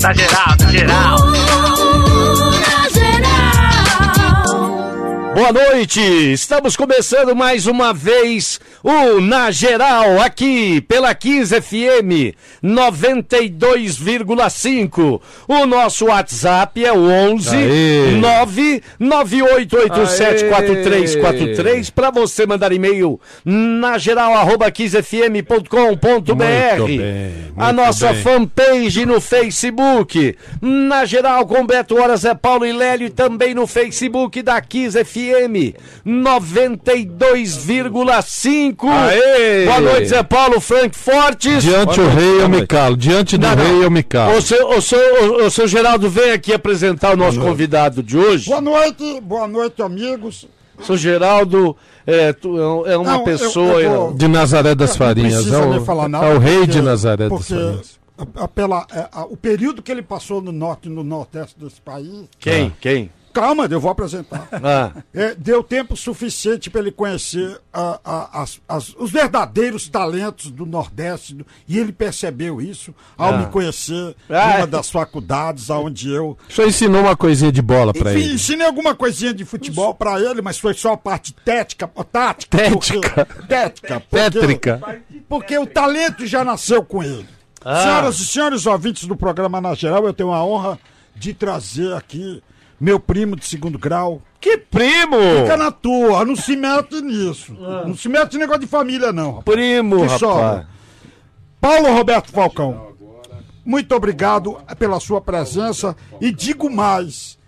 [0.00, 1.71] Na geral, na geral.
[5.34, 5.98] Boa noite!
[6.30, 15.22] Estamos começando mais uma vez o Na Geral aqui pela 15 FM 92,5.
[15.48, 17.56] O nosso WhatsApp é o 11
[19.00, 27.56] 998874343 para você mandar e-mail na geral arroba 15fm.com.br.
[27.56, 28.22] A nossa bem.
[28.22, 30.36] fanpage no Facebook.
[30.60, 35.02] Na geral com Beto Horas, Zé Paulo e Lélio e também no Facebook da 15
[35.04, 35.21] FM
[36.04, 38.88] 92,5.
[38.88, 39.64] Aê!
[39.66, 41.62] Boa noite, Zé Paulo, Frank Fortes.
[41.62, 42.96] Diante o rei eu me calo.
[42.96, 43.64] Diante do Não, não.
[43.64, 44.36] rei eu me calo.
[44.36, 48.16] O seu, o, seu, o, o seu Geraldo vem aqui apresentar o nosso convidado de
[48.16, 48.48] hoje.
[48.48, 50.46] Boa noite, boa noite, amigos.
[50.82, 53.80] Seu Geraldo é, tu- é é uma Não, eu- pessoa.
[53.80, 55.34] eu vou- De Nazaré das Não Farinhas.
[55.34, 58.00] precisa É o, falar nada, é o rei porque- de Nazaré das Farinhas.
[58.18, 61.54] a- a- pela, é, a- o período que ele passou no norte e no nordeste
[61.60, 62.24] desse país.
[62.40, 62.72] Quem?
[62.80, 63.10] Quem?
[63.32, 64.46] Calma, eu vou apresentar.
[64.52, 70.50] Ah, É, deu tempo suficiente para ele conhecer a- a- as- as- os verdadeiros talentos
[70.50, 73.38] do Nordeste do- e ele percebeu isso ao Ah.
[73.38, 74.54] me conhecer Ah.
[74.58, 78.34] numa das faculdades onde eu Só ensinou uma coisinha de bola Enfim, ele.
[78.34, 82.58] ensinei alguma coisinha de futebol pra ele, mas foi só a parte tética, tática.
[82.58, 82.74] Tética.
[83.00, 83.00] porque-
[83.48, 84.00] tética.
[84.00, 85.02] porque- Tétrica.
[85.28, 87.26] Porque o talento já nasceu com ele.
[87.64, 87.82] Ah.
[87.82, 90.78] Senhoras e senhores ouvintes do programa Na Geral, eu tenho a honra
[91.14, 92.42] de trazer aqui
[92.82, 94.20] meu primo de segundo grau.
[94.40, 95.16] que primo!
[95.42, 97.54] Fica na tua, não se mete nisso.
[97.54, 99.36] Não se mete em negócio de família, não.
[99.36, 99.44] rapaz.
[99.56, 100.18] Primo, Que rapaz.
[100.20, 100.68] sobra.
[101.60, 102.88] Paulo Roberto Falcão,
[103.64, 107.38] muito obrigado pela sua presença e digo mais.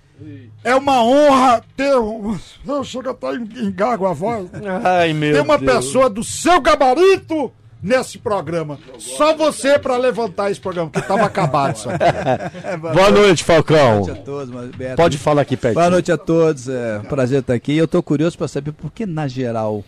[0.62, 1.96] É uma honra ter.
[1.98, 4.48] um- Eu chego até em engago a voz.
[4.84, 5.74] Ai, meu Ter uma Deus.
[5.84, 7.52] pessoa do seu gabarito
[7.84, 8.78] nesse programa.
[8.98, 12.78] Só você pra levantar esse programa, que tava acabado isso aqui.
[12.94, 13.96] Boa noite, Falcão.
[14.00, 15.74] noite a todos, mas, Beto, Pode falar aqui perto.
[15.74, 17.76] Boa noite a todos, é um prazer estar aqui.
[17.76, 19.84] Eu estou curioso para saber por que na geral.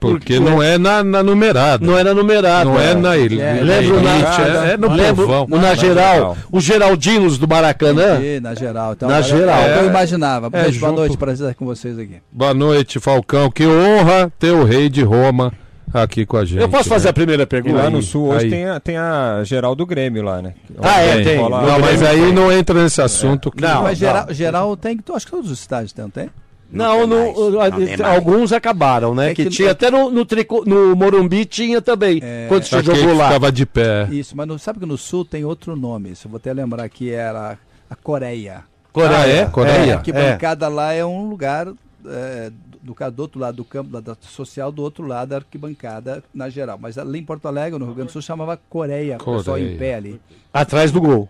[0.00, 1.86] Porque não é na, na numerada.
[1.86, 2.70] Não era numerado.
[2.70, 3.42] Não é na ele- ilha.
[3.44, 5.46] é, Lembro na, é, é no lembro, povão.
[5.46, 8.18] na geral, os Geraldinos do Maracanã.
[8.20, 8.94] E na geral.
[8.94, 9.62] Então, Na era- geral.
[9.62, 10.46] que eu É, imaginava.
[10.48, 12.16] é, boa junto- noite, prazer estar com vocês aqui.
[12.32, 13.48] Boa noite, Falcão.
[13.48, 15.52] Que honra ter o rei de Roma
[15.92, 16.60] aqui com a gente.
[16.60, 17.10] Eu posso fazer né?
[17.10, 17.76] a primeira E pergunta?
[17.76, 18.50] lá Aí, no sul hoje aí.
[18.50, 20.54] tem a, tem a geral do Grêmio lá, né?
[20.80, 21.38] Ah, é, tem.
[21.38, 23.50] rola- Não, mas aí não entra nesse assunto.
[23.50, 23.60] Que...
[23.62, 26.30] Não, mas geral, geral tem, acho que todos os estádios tem, não tem?
[26.70, 27.60] Não, no-
[28.06, 29.32] alguns acabaram, né?
[29.32, 32.18] É que, que- tinha até no, no, trico- no Morumbi tinha também.
[32.22, 32.46] É.
[32.48, 33.26] quando você Aquele jogou que lá.
[33.28, 34.08] ficava de pé.
[34.10, 36.16] Isso, mas não, sabe que no sul tem outro nome.
[36.16, 37.58] Se eu vou até lembrar que era
[37.90, 38.62] a Coreia.
[38.90, 39.18] Coreia.
[39.18, 39.44] Ah, é?
[39.46, 39.94] Coreia?
[39.94, 41.66] A arquibancada lá é um lugar
[42.06, 45.36] é, do, do, do outro lado do campo, da, da social, do outro lado da
[45.36, 46.78] arquibancada na geral.
[46.80, 49.74] Mas ali em Porto Alegre, no Rio Grande do Sul, chamava Coreia, o pessoal Coreia.
[49.74, 50.20] em pé ali.
[50.52, 51.28] Atrás do gol.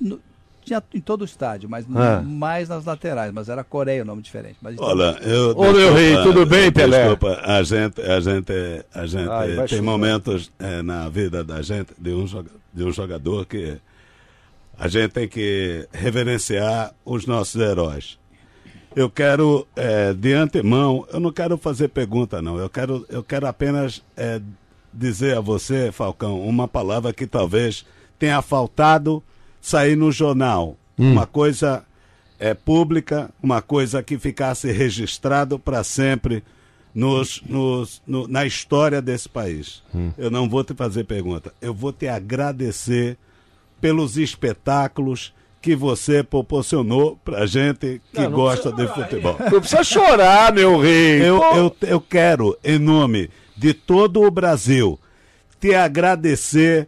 [0.00, 0.20] No-
[0.64, 2.20] tinha em todo o estádio, mas Ah.
[2.20, 4.56] mais nas laterais, mas era Coreia o nome diferente.
[4.60, 5.50] Mas, então, Olha, eu.
[5.56, 7.02] Ô, meu rei, tudo bem, Pelé?
[7.08, 8.52] Desculpa, a gente, a gente,
[8.92, 9.82] a gente Ai, vai tem chorar.
[9.82, 12.24] momentos eh, na vida da gente, de um,
[12.74, 13.78] de um jogador, que
[14.76, 18.18] a gente tem que reverenciar os nossos heróis.
[18.96, 22.58] Eu quero, eh, de antemão, eu não quero fazer pergunta, não.
[22.58, 24.40] Eu quero, eu quero apenas eh,
[24.92, 27.84] dizer a você, Falcão, uma palavra que talvez
[28.18, 29.22] tenha faltado
[29.60, 30.76] sair no jornal.
[31.12, 31.84] Uma coisa
[32.38, 36.42] é, pública, uma coisa que ficasse registrado para sempre
[36.94, 39.82] nos, nos, no- na história desse país.
[40.16, 43.18] Eu não vou te fazer pergunta, eu vou te agradecer
[43.78, 49.36] pelos espetáculos que você proporcionou pra gente que gosta de futebol.
[49.50, 51.20] Não precisa chorar, meu rei.
[51.22, 54.98] Eu, eu, eu quero, em nome de todo o Brasil,
[55.60, 56.86] te agradecer,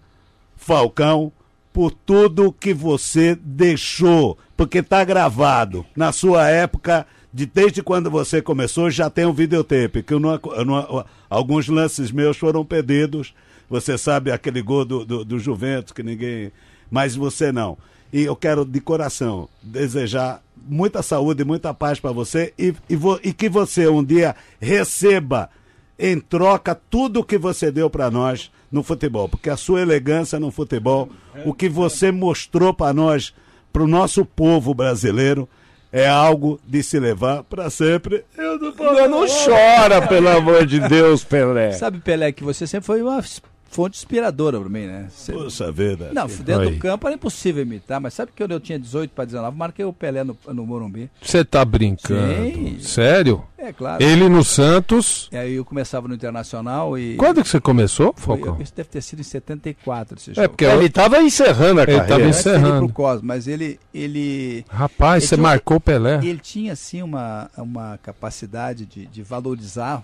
[0.56, 1.32] Falcão,
[1.72, 5.84] por tudo que você deixou, porque está gravado.
[5.96, 10.40] Na sua época, de, desde quando você começou, já tem um videotape, que eu não,
[10.56, 13.34] eu não- alguns lances meus foram perdidos.
[13.70, 16.50] Você sabe aquele gol do, do, do Juventus que ninguém.
[16.90, 17.76] Mas você não.
[18.12, 22.96] E eu quero, de coração, desejar muita saúde e muita paz para você e, e,
[22.96, 25.50] vo- e que você um dia receba
[25.98, 30.50] em troca tudo que você deu para nós no futebol, porque a sua elegância no
[30.50, 31.08] futebol,
[31.44, 33.34] o que você mostrou para nós,
[33.72, 35.48] para o nosso povo brasileiro,
[35.90, 38.22] é algo de se levar para sempre.
[38.36, 41.72] Eu não, não chora, pelo amor de Deus, Pelé.
[41.72, 43.22] Sabe, Pelé, que você sempre foi uma
[43.68, 45.06] fonte inspiradora para mim, né?
[45.10, 46.10] Cê- Puxa vida.
[46.12, 46.70] Não, dentro Aí.
[46.74, 49.84] do campo era impossível imitar, mas sabe que quando eu tinha 18 para 19, marquei
[49.84, 51.10] o Pelé no, no Morumbi.
[51.22, 52.44] Você tá brincando?
[52.52, 52.78] Sim.
[52.80, 53.44] Sério?
[53.58, 54.02] É claro.
[54.02, 55.28] Ele no Santos.
[55.32, 57.16] E aí eu começava no Internacional e.
[57.16, 58.62] Quando que você começou, Foi- Falcão?
[58.62, 60.40] Isso deve ter sido em 74 esse jogo.
[60.44, 62.16] É, porque Ele estava encerrando a Ele tava carreira.
[62.18, 62.86] Dele ir encerrando.
[62.86, 66.20] pro Cosmos, mas ele, ele, Rapaz, Ele você tinha- marcou o Pelé.
[66.22, 70.02] ele tinha assim uma, uma capacidade de, de valorizar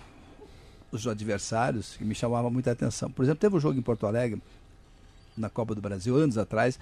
[1.01, 3.09] os adversários que me chamava muita atenção.
[3.11, 4.41] Por exemplo, teve um jogo em Porto Alegre,
[5.37, 6.79] na Copa do Brasil, anos atrás,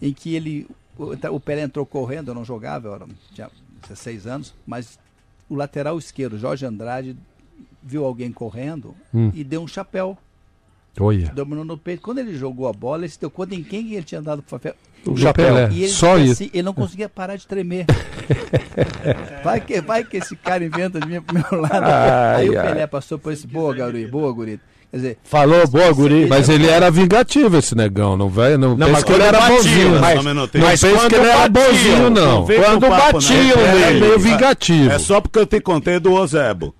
[0.00, 0.66] em que ele.
[0.98, 3.50] O, o Pelé entrou correndo, eu não jogava, eu era, tinha
[3.88, 4.98] 16 anos, mas
[5.48, 7.16] o lateral esquerdo, Jorge Andrade,
[7.82, 9.30] viu alguém correndo Hum.
[9.34, 10.16] e deu um chapéu,
[10.98, 11.28] Olha.
[11.34, 12.02] dominou no peito.
[12.02, 14.42] Quando ele jogou a bola, ele se deu conta em quem ele tinha dado o
[14.42, 14.74] papel.
[15.12, 15.46] O chapéu.
[15.46, 15.68] Pelé.
[15.72, 16.42] E ele, Só disse isso.
[16.42, 17.86] assim, ele não conseguia parar de tremer.
[19.44, 21.84] vai, que, vai que esse cara inventa de mim pro meu lado.
[21.84, 22.66] Ai, Aí o ai.
[22.68, 24.60] Pelé passou por esse, boa, guri, boa, guri.
[24.90, 26.26] Quer dizer, Falou, boa, guri.
[26.26, 28.56] Mas ele era vingativo, esse negão, não vai?
[28.56, 30.00] Não, Não, mas que ele era batia, bonzinho.
[30.00, 30.24] mas-.
[30.24, 32.44] Não mas pensa que ele era bonzinho, não.
[32.46, 32.90] vem Quando não.
[32.90, 34.00] batiam Ele era nele.
[34.00, 34.90] meio vingativo.
[34.92, 36.74] É só porque eu te contei do Ozebo.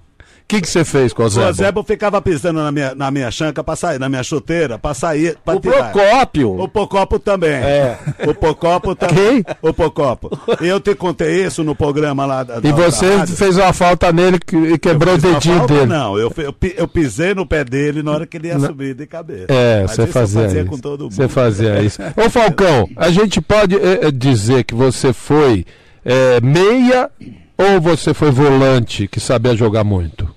[0.46, 1.44] O que que você fez com o O Zé?
[1.48, 5.37] Ozebo ficava pisando na minha, na minha chanca pra sair, na minha chuteira, pra sair,
[5.44, 5.90] pra O tirar.
[5.90, 6.60] Procópio.
[6.60, 7.50] O Pocopo também.
[7.50, 7.98] É.
[8.28, 9.43] O Pocopo também.
[9.43, 9.44] Quem?
[9.60, 10.31] O Pocopo.
[10.60, 12.58] E eu te contei isso no programa lá da.
[12.62, 15.75] E você da fez uma falta nele que- e quebrou o dedinho falta?
[15.75, 15.87] dele.
[15.87, 19.04] Não, eu, eu, eu pisei no pé dele na hora que ele ia subir de
[19.04, 19.46] cabeça.
[19.48, 20.70] É, Mas você fazia, fazia isso.
[20.70, 21.12] com todo mundo.
[21.12, 22.00] Você fazia isso.
[22.25, 25.66] Ô Falcão, a gente pode eh, dizer que você foi
[26.04, 27.10] eh, meia
[27.58, 30.35] ou você foi volante que sabia jogar muito?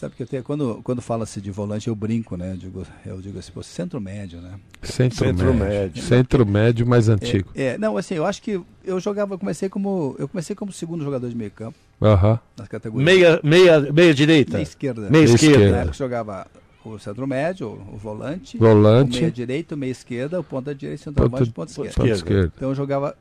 [0.00, 2.52] Sabe que eu tenho, quando, quando fala-se de volante, eu brinco, né?
[2.52, 4.58] Eu digo, eu digo assim, pô, centro médio, né?
[4.82, 5.64] Centro, Centro médio.
[5.68, 6.02] médio.
[6.02, 7.50] Centro médio mais antigo.
[7.54, 11.28] É, não, assim, eu acho que eu jogava, comecei como, eu comecei como segundo jogador
[11.28, 12.40] de meio campo, Aham.
[12.56, 13.04] nas categorias.
[13.04, 14.52] Meia, meia, meia direita.
[14.54, 15.00] Meia esquerda.
[15.02, 15.54] Meia Meia esquerda.
[15.56, 15.70] esquerda.
[15.76, 16.46] Na época jogava
[16.84, 21.02] o centro médio, o volante, o Volante, meia direito, o meia esquerda, o ponta direita,
[21.04, 21.90] centroavante, Ponta- ponta esquerda.
[21.94, 22.32] ponta esquerda.
[22.34, 22.52] esquerda.
[22.56, 23.14] Então eu jogava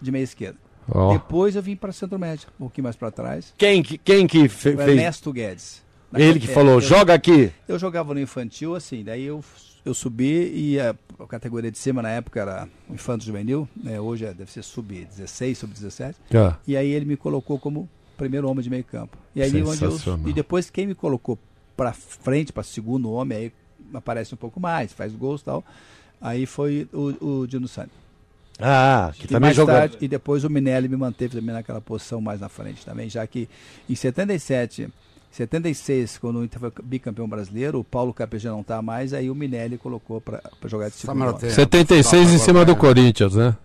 [0.00, 0.56] de meia esquerda.
[0.88, 1.12] Ó.
[1.12, 3.52] Depois eu vim para centro médio, um pouquinho mais para trás.
[3.58, 4.88] Quem, que- quem que fe- O fez?
[4.88, 5.82] Ernesto Guedes.
[6.14, 7.52] Ele que é, falou, eu- joga aqui.
[7.68, 9.44] Eu jogava no infantil, assim, daí eu,
[9.84, 14.00] eu subi e a, a categoria de cima na época era o infanto juvenil, né,
[14.00, 16.14] hoje é- deve ser sub-16, sub-17.
[16.34, 19.16] Ah, E aí ele me colocou como primeiro homem de meio campo.
[19.34, 19.90] E aí onde eu,
[20.28, 21.38] e depois quem me colocou
[21.76, 23.52] para frente, para segundo homem, aí
[23.94, 25.64] aparece um pouco mais, faz gols e tal.
[26.20, 27.92] Aí foi o, o Dino Santos.
[28.58, 29.74] Ah, que E também jogou.
[29.74, 33.26] tarde, e depois o Minelli me manteve também naquela posição mais na frente também, já
[33.26, 33.48] que
[33.88, 34.88] em 77,
[35.30, 39.34] 76, quando o Inter foi bicampeão brasileiro, o Paulo Capejá não tá mais, aí o
[39.34, 41.26] Minelli colocou para jogar de segundo homem.
[41.32, 41.50] Samarotê.
[41.50, 43.56] 76 em cima do Corinthians, né?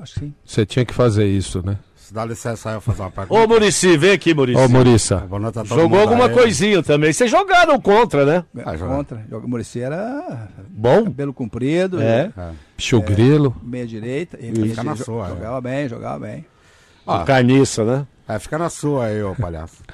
[0.00, 0.34] Acho que sim.
[0.44, 1.78] Você tinha que fazer isso, né?
[1.96, 3.38] Se dá licença aí eu fazer uma pergunta.
[3.40, 4.58] Ô, Murici, vem aqui, Murici.
[4.58, 5.26] Ô, Muriça.
[5.52, 6.32] Todo Jogou alguma aí.
[6.32, 7.12] coisinha também.
[7.12, 8.44] Vocês jogaram contra, né?
[8.64, 8.94] Ah, joga.
[8.94, 9.26] Contra.
[9.30, 11.04] O Muricy era Bom.
[11.04, 12.32] cabelo comprido, É.
[12.36, 12.50] É.
[12.78, 13.54] Chugrilo.
[13.62, 14.38] meia direita.
[14.40, 15.28] E Fica meia na sua, é.
[15.30, 16.46] Jogava bem, jogava bem.
[17.06, 18.06] Ah, Carniça, né?
[18.26, 19.76] É, fica na sua aí, ô palhaço.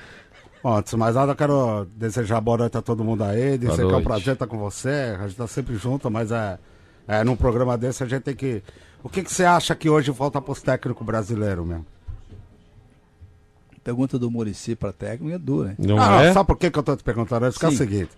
[0.65, 3.59] Bom, antes de mais nada, eu quero desejar boa noite a todo mundo aí.
[3.59, 4.05] Dizer que é um noite.
[4.05, 5.15] prazer estar com você.
[5.21, 6.59] A gente tá sempre junto, mas é,
[7.07, 8.63] é num programa desse a gente tem que.
[9.03, 11.85] O que, que você acha que hoje falta pros técnicos brasileiros mesmo?
[13.85, 15.77] Pergunta do Murici para técnico é dura, hein?
[15.79, 16.33] Não Ah, é?
[16.33, 17.59] sabe por que, que eu tô te perguntando isso?
[17.59, 18.13] Que é o seguinte.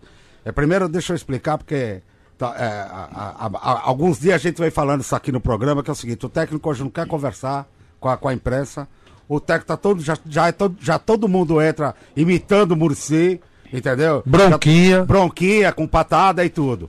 [0.44, 2.00] É, primeiro, deixa eu explicar, porque
[2.38, 5.82] tá, é, a- a- a- alguns dias a gente vem falando isso aqui no programa,
[5.82, 7.66] que é o seguinte, o técnico hoje não quer conversar
[7.98, 8.86] com a, com a imprensa.
[9.28, 10.00] O técnico tá todo.
[10.02, 13.40] Já, já, é todo, já todo mundo entra imitando o Murici,
[13.72, 14.22] entendeu?
[14.24, 14.96] Bronquinha.
[14.98, 16.88] Já- bronquinha, com patada e tudo.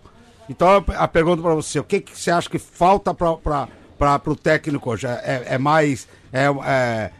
[0.49, 4.89] Então a pergunta pra você, o que, que você acha que falta pra, pro técnico
[4.91, 5.05] hoje?
[5.07, 6.07] É, é mais.
[6.31, 7.11] É, é,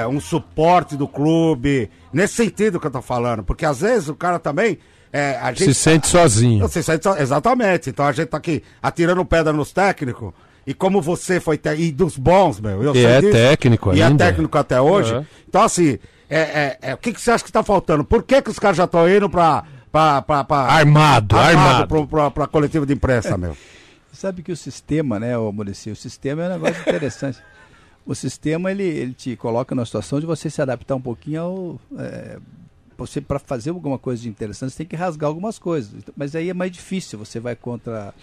[0.00, 1.90] é um suporte do clube.
[2.12, 3.42] Nesse sentido que eu tô falando.
[3.44, 4.78] Porque às vezes o cara também.
[5.12, 6.66] É, a gente, Se sente sozinho.
[6.66, 7.90] Você sente só- exatamente.
[7.90, 10.32] Então a gente tá aqui atirando pedra nos técnicos.
[10.66, 12.82] E como você foi té- e dos bons, meu.
[12.82, 13.32] Eu E sei é disso.
[13.32, 14.24] técnico E é ainda.
[14.26, 15.14] técnico até hoje.
[15.14, 15.24] É.
[15.48, 18.04] Então, assim, é, é, é, o que, que você acha que tá faltando?
[18.04, 19.64] Por que, que os caras já estão indo pra.
[19.92, 21.86] pra, pra, pra Armado, armado.
[21.88, 23.56] Pra, pra, pra coletiva de imprensa, meu.
[24.12, 27.38] Sabe que o sistema, né, Murici, o sistema é um negócio interessante.
[28.06, 31.80] O sistema, ele, ele te coloca na situação de você se adaptar um pouquinho ao...
[31.98, 32.38] é,
[32.96, 35.90] você, para fazer alguma coisa de interessante, você tem que rasgar algumas coisas.
[36.16, 38.14] Mas aí é mais difícil, você vai contra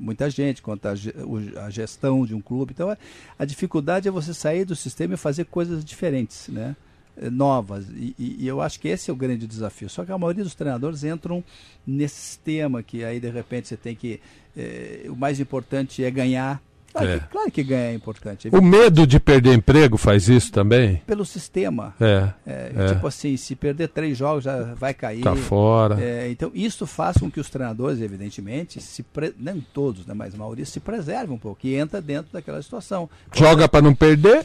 [0.00, 2.72] muita gente, contra a, ge- o- a gestão de um clube.
[2.74, 2.96] Então, a,
[3.38, 6.74] a dificuldade é você sair do sistema e fazer coisas diferentes, né?
[7.16, 7.86] eh, novas.
[7.90, 9.88] E, e- eu acho que esse é o grande desafio.
[9.90, 11.44] Só que a maioria dos treinadores entram
[11.86, 14.20] nesse sistema que aí de repente você tem que.
[14.56, 17.18] eh, o mais importante é ganhar, Claro, É.
[17.20, 18.48] que, claro que ganhar é importante.
[18.52, 20.96] O medo de perder emprego faz isso também?
[21.06, 21.94] Pelo sistema.
[22.00, 22.28] É.
[22.46, 22.86] É, É.
[22.94, 25.22] Tipo assim, se perder três jogos já vai cair.
[25.22, 26.00] Tá fora.
[26.02, 29.32] É, então, isso faz com que os treinadores, evidentemente, se pre...
[29.38, 33.08] nem todos, né, mas a maioria, se preservem um pouco e entra dentro daquela situação.
[33.32, 34.44] Joga pra não perder?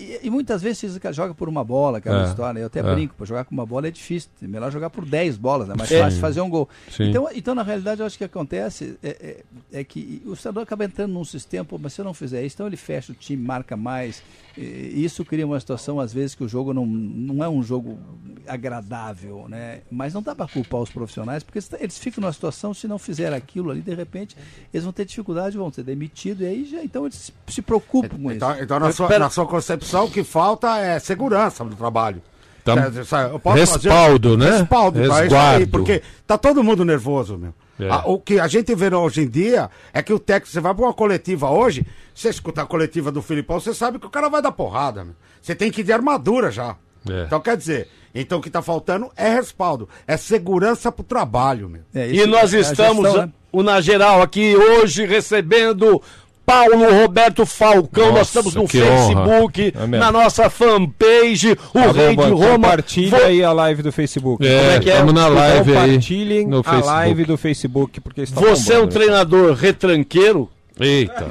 [0.00, 2.58] E, e muitas vezes que joga por uma bola, aquela É, história.
[2.60, 2.82] Eu até é.
[2.94, 4.30] brinco, para jogar com uma bola é difícil.
[4.42, 5.98] É melhor jogar por 10 bolas, é mais Sim.
[5.98, 6.68] fácil fazer um gol.
[6.90, 7.10] Sim.
[7.10, 9.42] Então, então, na realidade, eu acho que acontece é,
[9.72, 12.42] é, é que o treinador acaba entrando num sistema, pô, mas se eu não fizer
[12.44, 14.22] isso, então ele fecha o time, marca mais.
[14.56, 17.98] E isso cria uma situação, às vezes, que o jogo não, não é um jogo
[18.46, 19.80] agradável, né?
[19.90, 23.32] Mas não dá para culpar os profissionais, porque eles- ficam numa situação, se não fizer
[23.32, 24.36] aquilo ali, de repente,
[24.72, 28.30] eles vão ter dificuldade, vão ser demitidos, e aí já, então eles se, preocupam com
[28.30, 28.36] isso.
[28.36, 32.22] Então, então na, sua, na sua concepção, o que falta é segurança no trabalho.
[32.64, 32.90] Tá-
[33.32, 34.50] eu posso Respaldo, né?
[34.58, 35.04] Respaldo, tá?
[35.04, 35.68] Isso aí, Resguardo.
[35.68, 37.54] porque tá todo mundo nervoso, meu.
[37.80, 37.88] É.
[37.90, 40.74] Ah, o que a gente vê hoje em dia é que o técnico, você vai
[40.74, 44.28] pra uma coletiva hoje, você escuta a coletiva do Filipão, você sabe que o cara
[44.28, 45.14] vai dar porrada, meu.
[45.40, 46.76] Você tem que ir de armadura já.
[47.08, 47.22] É.
[47.24, 51.80] Então quer dizer, então o que tá faltando é respaldo, é segurança pro trabalho, meu.
[51.94, 53.32] É, E nós é a estamos, gestão, né?
[53.50, 56.02] o Na Geral, aqui hoje recebendo
[56.50, 58.06] Paulo Roberto Falcão.
[58.06, 59.84] nós Nossa, estamos no Facebook, honra.
[59.84, 62.52] É na nossa fanpage, o Tá Rei bom, de Roma.
[62.70, 64.44] Compartilha aí a live do Facebook.
[64.44, 64.92] É, Como é que é?
[64.94, 65.88] estamos na live aí.
[65.92, 66.86] Compartilhem No a Facebook.
[66.88, 68.94] live do Facebook, porque está Você é um bombando.
[68.94, 70.50] treinador retranqueiro?
[70.80, 71.28] Eita.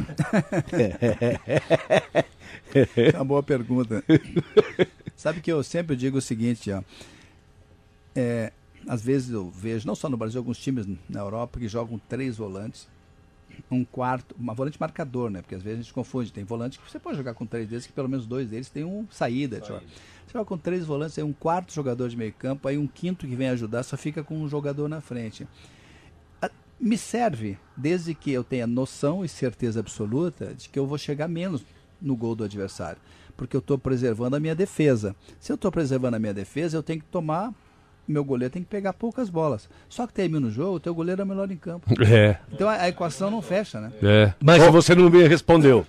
[2.74, 4.04] É uma boa pergunta.
[5.18, 6.82] Sabe que eu sempre digo o seguinte, ó.
[8.16, 8.52] É,
[8.88, 12.38] às vezes eu vejo, não só no Brasil, alguns times na Europa que jogam três
[12.38, 12.88] volantes,
[13.70, 15.42] um quarto, uma volante marcador, né?
[15.42, 16.32] Porque às vezes a gente confunde.
[16.32, 18.84] Tem volante que você pode jogar com três deles, que pelo menos dois deles tem
[18.84, 19.60] um saída.
[19.60, 19.84] Você joga-
[20.26, 23.26] Você joga com três volantes, aí um quarto jogador de meio campo, aí um quinto
[23.28, 25.48] que vem ajudar, só fica com um jogador na frente.
[26.42, 30.98] A- Me serve, desde que eu tenha noção e certeza absoluta de que eu vou
[30.98, 31.64] chegar menos
[32.02, 33.02] no gol do adversário.
[33.36, 35.16] Porque eu estou preservando a minha defesa.
[35.40, 37.54] Se eu estou preservando a minha defesa, eu tenho que tomar.
[38.10, 39.70] Meu goleiro tem que pegar poucas bolas.
[39.88, 41.88] Só que termina o jogo, o teu goleiro é o melhor em campo.
[42.04, 43.92] É, Então a, a equação não fecha, né?
[44.02, 44.34] é.
[44.42, 45.86] Mas você não me respondeu.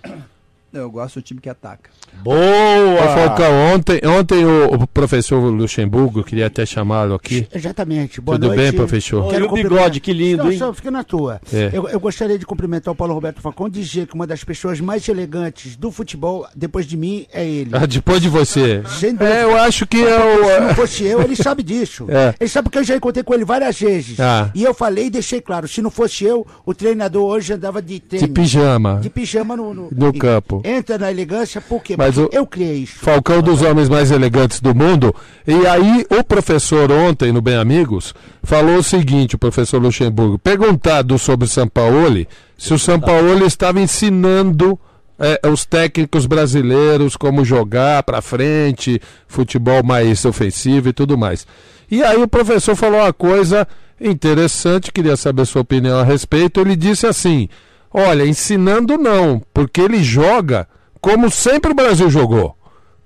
[0.73, 1.91] Eu gosto do time que ataca.
[2.25, 3.03] Ô, Boa!
[3.15, 7.47] Falcão, ontem, ontem o, o professor Luxemburgo, queria até chamá-lo aqui.
[7.53, 8.21] Exatamente.
[8.21, 8.61] Boa Tudo noite.
[8.61, 9.23] bem, professor?
[9.25, 10.59] Olha Quero o bigode, que lindo, Não, hein?
[10.59, 11.41] só fica na tua.
[11.53, 11.71] É.
[11.73, 14.81] Eu, eu gostaria de cumprimentar o Paulo Roberto Falcão e dizer que uma das pessoas
[14.81, 17.71] mais elegantes do futebol, depois de mim, é ele.
[17.73, 18.83] Ah, depois de você.
[18.99, 19.29] Sem dúvida.
[19.35, 20.19] É, eu acho que é
[20.55, 20.75] Se não o.
[20.75, 22.07] fosse eu, ele sabe disso.
[22.09, 22.35] É.
[22.39, 24.19] Ele sabe que eu já encontrei com ele várias vezes.
[24.21, 24.51] Ah.
[24.55, 27.95] E eu falei e deixei claro, se não fosse eu, o treinador hoje andava de
[27.95, 28.29] De tênis.
[28.33, 29.01] pijama.
[29.03, 30.19] De pijama no, no, No e-
[30.65, 31.95] Entra na elegância, por quê?
[31.97, 32.99] Mas Porque o- eu criei isso.
[32.99, 35.15] Falcão dos homens mais elegantes do mundo.
[35.47, 41.19] E aí, o professor ontem, no Bem Amigos, falou o seguinte: o professor Luxemburgo, perguntado
[41.19, 44.79] sobre o Sampaoli, se o Sampaoli estava ensinando
[45.19, 51.47] eh, os técnicos brasileiros como jogar para frente, futebol mais ofensivo e tudo mais.
[51.91, 53.67] E aí, o professor falou uma coisa
[54.15, 56.61] interessante, queria saber sua opinião a respeito.
[56.61, 57.49] Ele disse assim:
[57.93, 60.69] olha, ensinando não, porque ele joga
[61.01, 62.57] como sempre o Brasil jogou.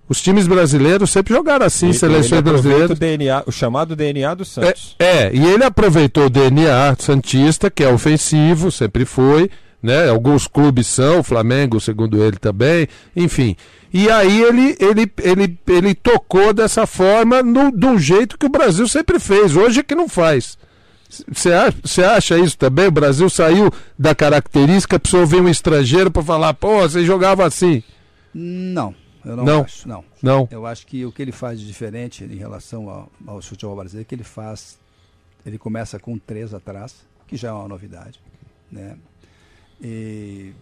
[0.06, 2.90] Os times brasileiros sempre jogaram assim, Ele- seleções ele brasileiras.
[2.90, 4.94] O, DNA, o chamado DNA do Santos.
[4.98, 9.50] É, é, e ele aproveitou o DNA Santista, que é ofensivo, sempre foi,
[9.82, 10.10] né?
[10.10, 12.86] Alguns clubes são, o Flamengo, segundo ele também,
[13.16, 13.56] enfim.
[13.92, 18.50] E aí ele, ele, ele, ele tocou dessa forma, no, de um jeito que o
[18.50, 20.58] Brasil sempre fez, hoje é que não faz.
[21.28, 22.86] Você acha, isso também?
[22.86, 27.82] O Brasil saiu da característica, precisou vir um estrangeiro para falar, pô, você jogava assim.
[28.32, 28.94] Não,
[29.24, 29.60] eu não, Não.
[29.62, 29.88] acho.
[29.88, 30.04] Não.
[30.22, 30.48] Não.
[30.50, 34.06] Eu acho que o que ele faz de diferente em relação ao, ao futebol brasileiro
[34.06, 34.78] é que ele faz.
[35.44, 36.96] Ele começa com três atrás,
[37.28, 38.18] que já é uma novidade.
[38.72, 38.96] Né?
[39.80, 40.52] E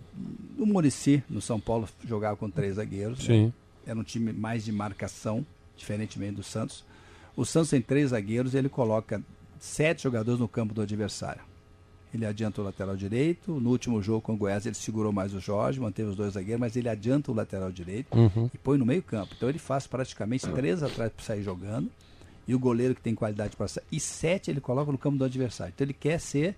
[0.59, 3.21] o Murici, no São Paulo, jogava com três zagueiros.
[3.21, 3.35] né?
[3.35, 3.53] Sim.
[3.87, 6.85] Era um time mais de marcação, diferentemente do Santos.
[7.37, 9.23] O Santos tem três zagueiros e ele coloca
[9.65, 11.41] sete jogadores no campo do adversário.
[12.13, 13.53] Ele adianta o lateral direito.
[13.61, 16.61] No último jogo com o Goiás, ele segurou mais o Jorge, manteve os dois zagueiros,
[16.61, 18.51] mas ele adianta o lateral direito Uhum.
[18.53, 19.33] e põe no meio campo.
[19.37, 21.89] Então ele faz praticamente três atrás para sair jogando.
[22.47, 23.85] E o goleiro que tem qualidade para sair.
[23.93, 25.73] E sete ele coloca no campo do adversário.
[25.75, 26.57] Então ele quer ser.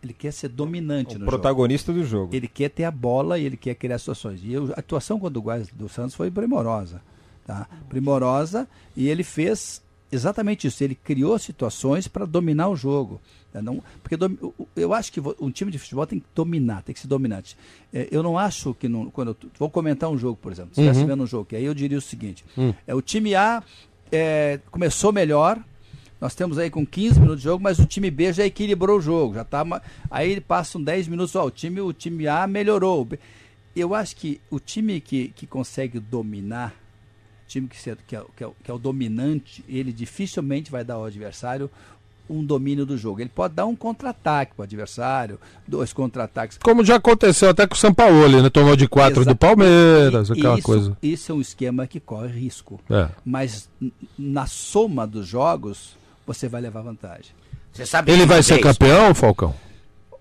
[0.00, 1.30] Ele quer ser dominante O no jogo.
[1.30, 2.36] protagonista do jogo.
[2.36, 4.40] Ele quer ter a bola e ele quer criar situações.
[4.44, 7.02] E a atuação contra o Goiás do Santos foi primorosa.
[7.44, 7.66] Tá?
[7.88, 9.82] Primorosa e ele fez
[10.12, 10.84] exatamente isso.
[10.84, 13.20] Ele criou situações para dominar o jogo.
[13.52, 13.60] né?
[13.60, 16.82] Não, porque dom- o- o- eu acho que um time de futebol tem que dominar,
[16.82, 17.56] tem que ser dominante.
[17.92, 18.88] É, eu não acho que.
[18.88, 20.74] Não, quando eu vou comentar um jogo, por exemplo.
[20.74, 22.44] Se estivesse vendo um jogo, que aí eu diria o seguinte:
[22.86, 23.62] é, o time A
[24.10, 25.58] é, começou melhor,
[26.20, 29.00] nós temos aí com 15 minutos de jogo, mas o time B já equilibrou o
[29.02, 29.64] jogo, já tá
[30.10, 33.06] aí passam 10 minutos, ó, o time o time A melhorou.
[33.74, 36.74] Eu acho que o time que, que consegue dominar,
[37.52, 40.84] time que, se- que, é, que, é, o- que é o dominante, ele dificilmente vai
[40.84, 41.70] dar ao adversário
[42.30, 43.20] um domínio do jogo.
[43.20, 46.56] Ele pode dar um contra-ataque para o adversário, dois contra-ataques.
[46.56, 48.48] Como já aconteceu até com o São Paulo, né?
[48.48, 50.96] Tomou de quatro do Palmeiras, E- aquela isso, coisa.
[51.02, 52.80] Isso é um esquema que corre risco.
[52.88, 53.08] É.
[53.24, 53.68] Mas
[54.18, 57.32] na soma dos jogos, você vai levar vantagem.
[57.72, 59.54] Você sabe Ele vai ser campeão, Falcão?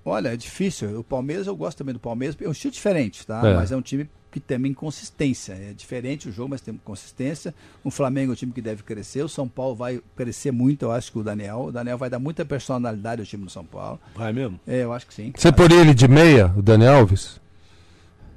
[0.03, 0.99] Olha, é difícil.
[0.99, 2.35] O Palmeiras, eu gosto também do Palmeiras.
[2.41, 3.41] É um estilo diferente, tá?
[3.47, 3.53] É.
[3.55, 5.53] Mas é um time que tem inconsistência.
[5.53, 7.53] É diferente o jogo, mas tem consistência.
[7.83, 9.23] O Flamengo é um time que deve crescer.
[9.23, 11.65] O São Paulo vai crescer muito, eu acho que o Daniel.
[11.65, 13.99] O Daniel vai dar muita personalidade ao time do São Paulo.
[14.15, 14.59] Vai mesmo?
[14.65, 15.33] É, eu acho que sim.
[15.35, 17.39] Você poria ele de meia, o Dani Alves?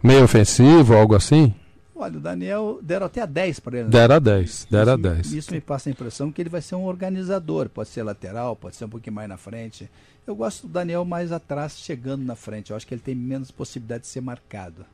[0.03, 1.55] Meio ofensivo, algo assim?
[1.97, 3.85] Olha, o Daniel deram até a 10 para ele.
[3.85, 3.91] né?
[3.91, 5.33] Dera 10, dera isso, 10.
[5.33, 7.69] Isso me passa a impressão que ele vai ser um organizador.
[7.69, 9.89] Pode ser lateral, pode ser um pouquinho mais na frente.
[10.27, 12.71] Eu gosto do Daniel mais atrás, chegando na frente.
[12.71, 14.85] Eu acho que ele tem menos possibilidade de ser marcado.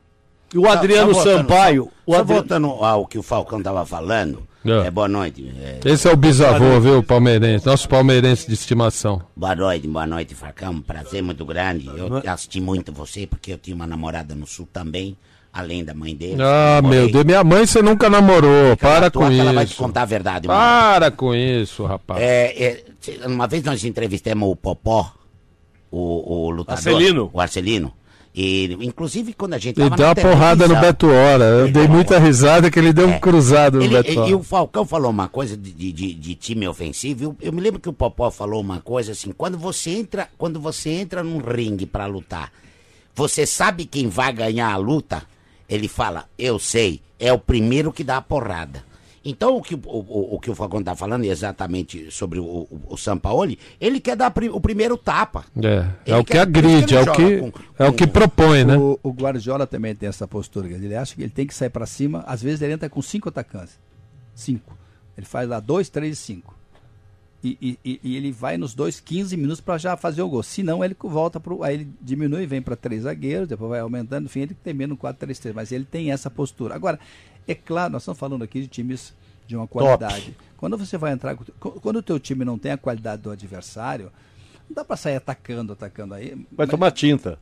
[0.53, 1.91] E o Adriano Só voltando- Sampaio.
[2.05, 4.43] O Só Adri- voltando ao que o Falcão estava falando.
[4.63, 4.87] É.
[4.87, 5.51] É, boa noite.
[5.59, 7.65] é, Esse é o bisavô, viu, palmeirense?
[7.65, 9.19] Nosso palmeirense de estimação.
[9.35, 10.79] boa noite, boa noite, Falcão.
[10.81, 11.87] Prazer muito grande.
[11.87, 15.17] Eu assisti muito você, porque eu tinha uma namorada no sul também,
[15.51, 16.37] além da mãe dele.
[16.43, 18.77] Ah, meu Deus, minha mãe você nunca namorou.
[18.77, 19.81] Para com que Ela vai te isso.
[19.81, 20.59] contar a verdade, mano.
[20.59, 22.21] Para com isso, rapaz.
[22.21, 22.83] É,
[23.17, 25.11] é, uma vez nós entrevistamos o Popó,
[25.89, 26.77] o, o lutador.
[26.93, 27.29] Arcelino.
[27.33, 27.91] O Arcelino.
[28.33, 31.43] E, inclusive, quando a gente Ele deu uma porrada no Beto Hora.
[31.43, 33.19] Eu dei muita risada que ele deu um É.
[33.19, 34.37] cruzado no Ele- Beto e, e Hora.
[34.37, 37.23] o Falcão falou uma coisa de, de- de- time ofensivo.
[37.25, 40.61] Eu, eu me lembro que o Popó falou uma coisa assim: quando você entra, quando
[40.61, 42.53] você entra num ringue pra lutar,
[43.13, 45.23] você sabe quem vai ganhar a luta?
[45.67, 48.83] Ele fala, eu sei, é o primeiro que dá a porrada.
[49.23, 52.43] Então o que o, o- o que o Falcão tá falando é exatamente sobre o,
[52.43, 55.45] o, o Sampaoli, ele quer dar pri- o primeiro tapa.
[55.61, 58.75] É, é o que quer- agride, é o que, com- é o que propõe, né?
[58.77, 60.67] O, o Guardiola também tem essa postura.
[60.67, 62.23] Ele acha que ele tem que sair para cima.
[62.25, 63.79] Às vezes ele entra com cinco atacantes.
[64.33, 64.75] Cinco.
[65.15, 66.55] Ele faz lá dois, três e cinco.
[67.43, 70.41] E, e- e- e ele vai nos dois 15 minutos para já fazer o gol.
[70.43, 71.63] Se não, ele volta pro.
[71.63, 75.51] Aí ele diminui, vem para três zagueiros, depois vai aumentando, enfim, ele termina no 4-3-3.
[75.53, 76.75] Mas ele tem essa postura.
[76.75, 76.99] Agora,
[77.47, 79.13] é claro, nós estamos falando aqui de times
[79.47, 80.35] de uma qualidade.
[80.57, 81.35] Quando você vai entrar.
[81.59, 84.11] Quando o teu time não tem a qualidade do adversário,
[84.69, 86.29] não dá para sair atacando, atacando aí.
[86.51, 87.37] Vai Mas- tomar tinta.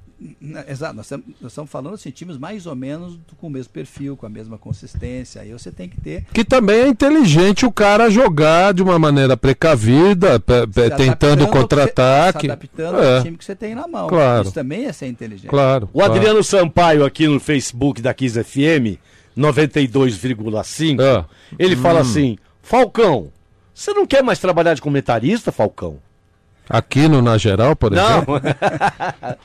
[0.67, 3.71] Exato, nós estamos, nós estamos falando assim, times mais ou menos do- com o mesmo
[3.71, 5.41] perfil, com a mesma consistência.
[5.41, 6.25] Aí você tem que ter.
[6.33, 10.37] Que também é inteligente o cara jogar de uma maneira precavida,
[10.97, 12.47] tentando contra-ataque.
[12.47, 14.07] Se adaptando É, ao time que você tem na mão.
[14.09, 14.43] Claro.
[14.43, 15.47] Isso também é ser inteligente.
[15.49, 15.89] Claro.
[15.93, 18.97] O Adriano Sampaio aqui no Facebook da Kiss FM,
[19.39, 21.25] 92,5, Ah.
[21.57, 23.31] ele fala assim: Falcão,
[23.73, 25.99] você não quer mais trabalhar de comentarista, Falcão?
[26.69, 28.05] Aqui no Na Geral, por Não.
[28.05, 28.35] exemplo.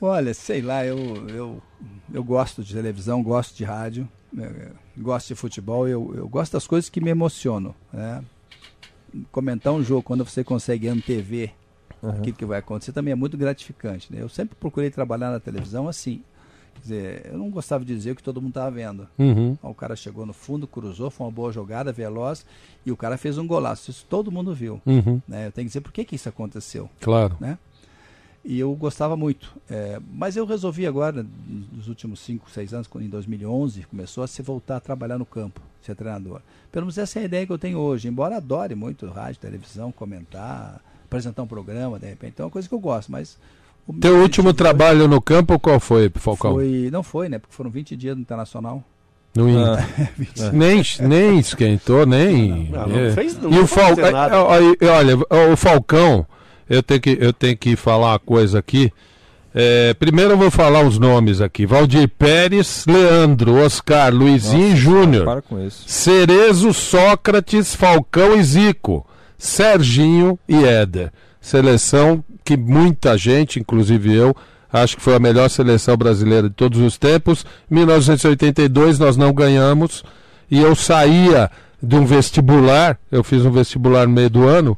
[0.00, 0.98] Olha, sei lá, eu,
[1.30, 1.62] eu,
[2.12, 4.06] eu gosto de televisão, gosto de rádio,
[4.38, 7.74] eh, gosto de futebol, eu, eu gosto das coisas que me emocionam.
[7.90, 8.22] Né?
[9.32, 11.52] Comentar um jogo quando você consegue antever
[12.02, 14.12] aquilo que vai acontecer também é muito gratificante.
[14.12, 14.20] Né?
[14.20, 16.22] Eu sempre procurei trabalhar na televisão assim.
[16.74, 19.08] Quer dizer, eu não gostava de dizer o que todo mundo estava vendo.
[19.18, 19.56] Uhum.
[19.62, 22.44] O cara chegou no fundo, cruzou, foi uma boa jogada, veloz,
[22.84, 23.90] e o cara fez um golaço.
[23.90, 24.80] Isso todo mundo viu.
[24.84, 25.20] Uhum.
[25.26, 25.46] Né?
[25.46, 27.36] Eu tenho que dizer por que, que isso aconteceu Claro.
[27.40, 27.58] né?
[28.44, 29.56] E eu gostava muito.
[29.70, 31.24] É, mas eu resolvi agora,
[31.72, 35.62] nos últimos 5, 6 anos, em 2011, começou a se voltar a trabalhar no campo,
[35.80, 36.42] ser treinador.
[36.70, 38.06] Pelo menos essa é a ideia que eu tenho hoje.
[38.06, 42.32] Embora adore muito rádio, televisão, comentar, apresentar um programa, de repente.
[42.34, 43.38] Então é uma coisa que eu gosto, mas...
[43.86, 46.52] o Teu último trabalho no campo qual foi, Falcão?
[46.54, 47.38] Foi, não foi, né?
[47.38, 48.82] Porque foram 20 dias no Internacional.
[49.34, 49.84] No Ah,
[50.52, 52.68] nem, nem esquentou, nem.
[52.70, 53.10] Não, não é.
[53.10, 54.10] fez- e o Falcão.
[54.12, 54.44] nada.
[54.44, 55.16] Olha,
[55.52, 56.24] o Falcão,
[56.70, 58.92] eu tenho que, eu tenho que falar uma coisa aqui.
[59.56, 65.42] É, primeiro eu vou falar os nomes aqui: Valdir Pérez, Leandro, Oscar, Luizinho Júnior, Para
[65.42, 65.82] com isso.
[65.86, 69.04] Cerezo, Sócrates, Falcão e Zico,
[69.38, 71.12] Serginho e Éder.
[71.44, 74.34] Seleção que muita gente, inclusive eu,
[74.72, 77.44] acho que foi a melhor seleção brasileira de todos os tempos.
[77.70, 80.02] Em 1982 nós não ganhamos
[80.50, 81.50] e eu saía
[81.82, 84.74] de um vestibular, eu fiz um vestibular no meio do ano,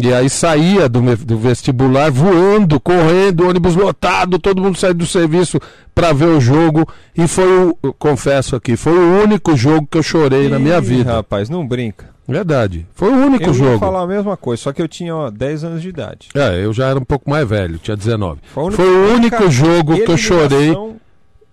[0.00, 5.60] e aí saía do, do vestibular voando, correndo, ônibus lotado, todo mundo saindo do serviço
[5.94, 6.88] para ver o jogo.
[7.16, 10.80] E foi o, confesso aqui, foi o único jogo que eu chorei na minha Ih,
[10.80, 11.12] vida.
[11.12, 12.06] Rapaz, não brinca.
[12.30, 12.86] Verdade.
[12.94, 13.78] Foi o único Eu ia jogo.
[13.78, 16.28] falar a mesma coisa, só que eu tinha ó, 10 anos de idade.
[16.34, 18.40] É, eu já era um pouco mais velho, tinha 19.
[18.44, 20.70] Foi, a única- Foi o único jogo que eu chorei.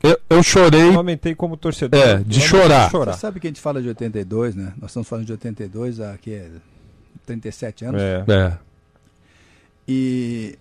[0.03, 0.89] Eu, eu chorei.
[0.89, 1.99] Eu aumentei como torcedor.
[1.99, 3.13] É, de Eu aumentei chorar.
[3.13, 4.73] Você sabe que a gente fala de 82, né?
[4.79, 6.49] Nós estamos falando de 82 há que é
[7.25, 8.01] 37 anos.
[8.01, 8.23] É.
[8.27, 8.53] É.
[9.87, 10.57] E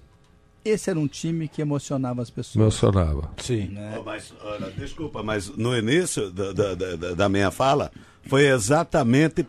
[0.64, 2.64] esse era um time que emocionava as pessoas.
[2.64, 3.30] Mencionava.
[3.38, 3.68] Sim.
[3.68, 3.98] né?
[3.98, 7.90] Ô, Mas, olha, desculpa, mas no início da, da, da- da minha fala
[8.28, 9.46] foi exatamente,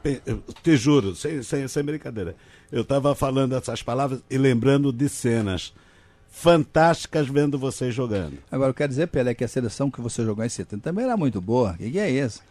[0.64, 2.36] te juro, sem, sem, sem brincadeira,
[2.72, 5.74] eu estava falando essas palavras e lembrando de cenas
[6.30, 8.38] fantásticas vendo vocês jogando.
[8.52, 11.18] Agora, eu quero dizer, Pelé, que a seleção que você jogou em 70 também era
[11.18, 11.72] muito boa.
[11.72, 12.42] O que, que é isso?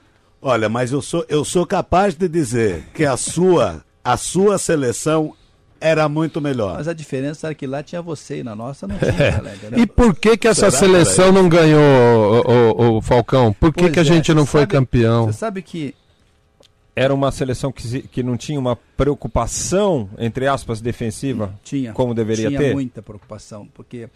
[0.43, 5.35] Olha, mas eu sou, eu sou capaz de dizer que a sua, a sua seleção
[5.81, 6.77] era muito melhor.
[6.77, 9.55] Mas a diferença era que lá tinha você e na nossa não tinha, Pelé.
[9.55, 9.79] entendeu?
[9.79, 13.53] E por que que essa Será, seleção não ganhou, o, o- o Falcão?
[13.53, 15.27] Por que, Pois que a é, gente não foi sabe- campeão?
[15.27, 15.95] Você sabe que
[16.99, 21.93] Era uma seleção que, que não tinha uma preocupação, entre aspas, defensiva, tinha.
[21.93, 22.73] como deveria tinha ter?
[22.73, 24.09] muita preocupação, porque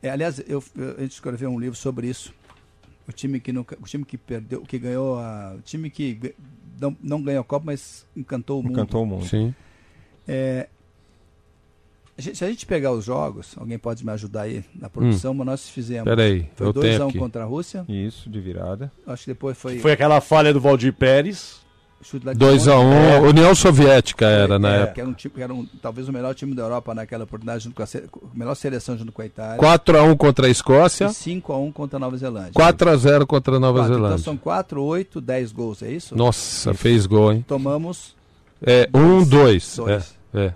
[0.00, 2.32] é, aliás, eu, eu- a gente escreveu um livro sobre isso.
[3.08, 6.32] O time que nunca, o time que perdeu, que ganhou a, o time que
[6.80, 8.72] não, não ganhou a Copa, mas encantou o mundo.
[8.74, 9.26] Encantou o mundo.
[9.26, 9.52] Sim.
[10.28, 10.68] É,
[12.16, 15.68] se a gente pegar os jogos, alguém pode me ajudar aí na produção, mas nós
[15.68, 16.04] fizemos.
[16.04, 17.18] Peraí, Foi eu 2 tenho a 1 aqui.
[17.18, 17.84] contra a Rússia.
[17.88, 18.92] Isso, de virada.
[19.06, 21.59] Acho que depois foi, Foi aquela falha do Valdir Pérez.
[22.02, 22.74] Chute lá de 2x1,
[23.20, 23.28] longe.
[23.28, 24.92] União Soviética era na É, época.
[24.94, 27.64] Que era, um time, que era um- talvez o melhor time da Europa naquela oportunidade,
[27.64, 29.58] junto com a, a melhor seleção junto com a Itália.
[29.58, 32.52] 4x1 contra a Escócia, E 5x1 contra a Nova Zelândia.
[32.52, 33.92] 4x0 contra a Nova Quatro.
[33.94, 34.24] Então Zelândia.
[34.24, 36.16] são 4, 8, 10 gols, é isso?
[36.16, 37.44] Nossa, fez gol, hein?
[37.46, 38.14] Tomamos
[38.62, 39.76] É, 1, 2.
[39.76, 40.14] dois.
[40.34, 40.54] É, é.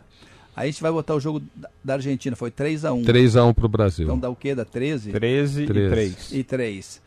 [0.56, 1.42] Aí a gente vai botar o jogo
[1.84, 3.02] da- Argentina, foi 3x1.
[3.04, 4.04] 3x1 pro Brasil.
[4.04, 4.54] Então dá o quê?
[4.54, 5.10] Dá 13?
[5.10, 5.88] 13 Treze.
[5.88, 6.32] e 3.
[6.32, 7.03] E 3.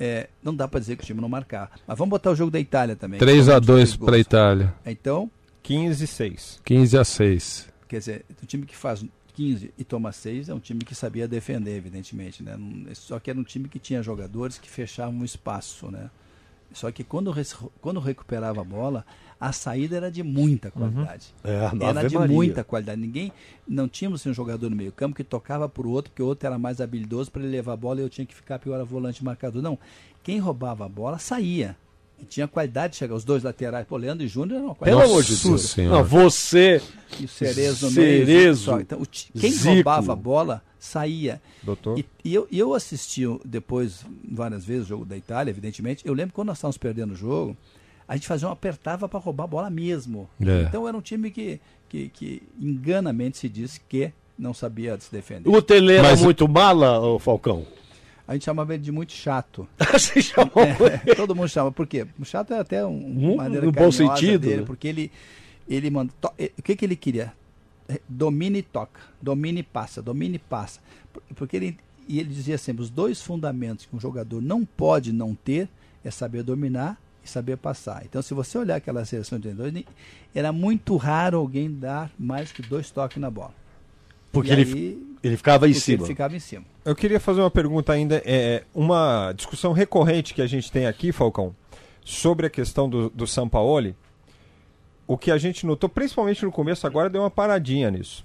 [0.00, 1.70] É, não dá pra dizer que o time não marcar.
[1.86, 3.20] Mas vamos botar o jogo da Itália também.
[3.20, 4.20] 3x2 Tomamos pra gols.
[4.20, 4.74] Itália.
[4.84, 5.30] Então,
[5.62, 6.60] 15 e 6.
[6.64, 7.66] 15x6.
[7.88, 11.28] quer dizer, o time que faz 15 e toma 6 é um time que sabia
[11.28, 12.42] defender, evidentemente.
[12.42, 12.56] Né?
[12.58, 15.90] Não- Só que era um time que tinha jogadores que fechavam o espaço.
[15.90, 16.10] Né?
[16.72, 17.32] Só que quando,
[17.80, 19.04] quando recuperava a bola,
[19.42, 21.34] a saída era de muita qualidade.
[21.42, 23.00] É, Era de muita qualidade.
[23.00, 23.32] Ninguém,
[23.66, 26.26] não tínhamos assim, um jogador no meio campo que tocava para o outro, porque o
[26.26, 28.80] outro era mais habilidoso para ele levar a bola e eu tinha que ficar pior
[28.80, 29.60] a volante marcador.
[29.60, 29.76] Não.
[30.22, 31.76] Quem roubava a bola saía.
[32.20, 33.16] E tinha qualidade de chegar.
[33.16, 35.10] Os dois laterais, pô, Leandro e Júnior eram uma Pelo qualidade.
[35.10, 35.76] amor de Deus.
[35.76, 36.80] Não, você.
[37.18, 38.24] E o Cerezo no meio.
[38.24, 38.78] Cerezo.
[38.80, 39.74] Então, o quem Zico.
[39.74, 41.42] roubava a bola saía.
[41.64, 41.98] Doutor?
[41.98, 46.06] E, e eu, eu assisti depois, várias vezes, o jogo da Itália, evidentemente.
[46.06, 47.56] Eu lembro que quando nós estávamos perdendo o jogo,
[48.06, 50.28] a gente fazia um apertava para roubar a bola mesmo.
[50.40, 50.62] É.
[50.62, 55.48] Então era um time que, que, que enganamente se disse que não sabia se defender.
[55.48, 57.66] O Tele era Mas- muito mala, ô Falcão?
[58.26, 59.68] A gente chamava ele de muito chato.
[59.92, 60.52] Você chamou
[61.06, 61.70] É, todo mundo chama.
[61.72, 62.06] Por quê?
[62.18, 64.62] O chato é até um, No- uma maneira no bom sentido, dele, né?
[64.66, 65.10] porque ele,
[65.68, 66.12] ele manda.
[66.20, 67.32] to- eh, O que, que ele queria?
[67.88, 69.00] Eh, Domine e toca.
[69.20, 70.00] Domine e passa.
[70.00, 70.80] Domine e passa.
[71.12, 71.76] Por- Porque ele,
[72.08, 75.68] e ele dizia sempre: os dois fundamentos que um jogador não pode não ter
[76.04, 78.02] é saber dominar e saber passar.
[78.04, 79.84] Então, se você olhar aquela seleção de 82, nem-
[80.34, 83.54] era muito raro alguém dar mais que dois toques na bola.
[84.32, 86.02] Porque E ele, aí, ele ficava em cima.
[86.02, 86.64] ele ficava em cima.
[86.84, 91.12] Eu queria fazer uma pergunta ainda, é, uma discussão recorrente que a gente tem aqui,
[91.12, 91.54] Falcão,
[92.04, 93.94] sobre a questão do, do Sampaoli.
[95.06, 98.24] O que a gente notou, principalmente no começo, agora deu uma paradinha nisso.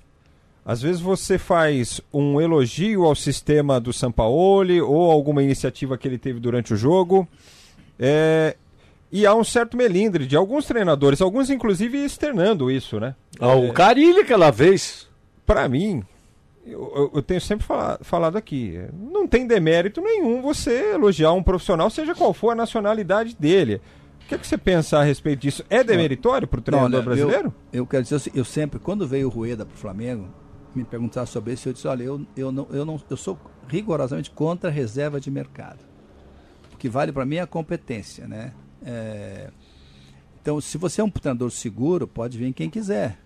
[0.65, 6.17] Às vezes você faz um elogio ao sistema do Sampaoli ou alguma iniciativa que ele
[6.17, 7.27] teve durante o jogo.
[7.99, 8.55] é,
[9.12, 13.15] e há um certo melindre de alguns treinadores, alguns inclusive externando isso, né?
[13.39, 15.08] Ah, o Carilli aquela vez.
[15.46, 16.04] Para mim,
[16.65, 21.32] eu, eu- eu tenho sempre fala- falado aqui, é, não tem demérito nenhum você elogiar
[21.32, 23.80] um profissional, seja qual for a nacionalidade dele.
[24.24, 25.63] O que, é que você pensa a respeito disso?
[25.70, 27.54] É demeritório para o treinador Não, olha, brasileiro?
[27.72, 30.28] Eu, eu quero dizer, assim, eu sempre, quando veio o Rueda para o Flamengo,
[30.76, 33.39] me perguntaram sobre isso, eu disse, olha, eu, eu, não, eu, não, eu sou
[33.70, 35.80] rigorosamente contra a reserva de mercado.
[36.74, 38.52] O que vale para mim é a competência, né?
[38.89, 39.50] É,
[40.41, 43.19] então, se você é um treinador seguro, pode vir quem quiser.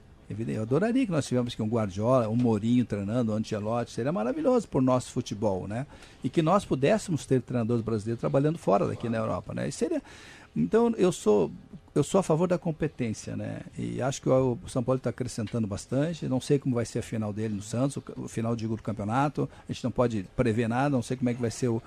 [0.48, 4.68] Eu adoraria que nós tivéssemos aqui um Guardiola, um Mourinho treinando, um Ancelotti, seria maravilhoso
[4.72, 5.86] o nosso futebol, né?
[6.24, 9.68] E que nós pudéssemos ter treinadores brasileiros trabalhando fora daqui na Europa, né?
[9.68, 10.02] E seria,
[10.56, 11.52] então eu sou
[11.94, 13.60] eu sou a favor da competência, né?
[13.78, 16.26] E acho que o São Paulo está acrescentando bastante.
[16.26, 19.50] Não sei como vai ser a final dele no Santos, o, final digo do campeonato.
[19.68, 21.84] A gente não pode prever nada, não sei como é que vai ser o,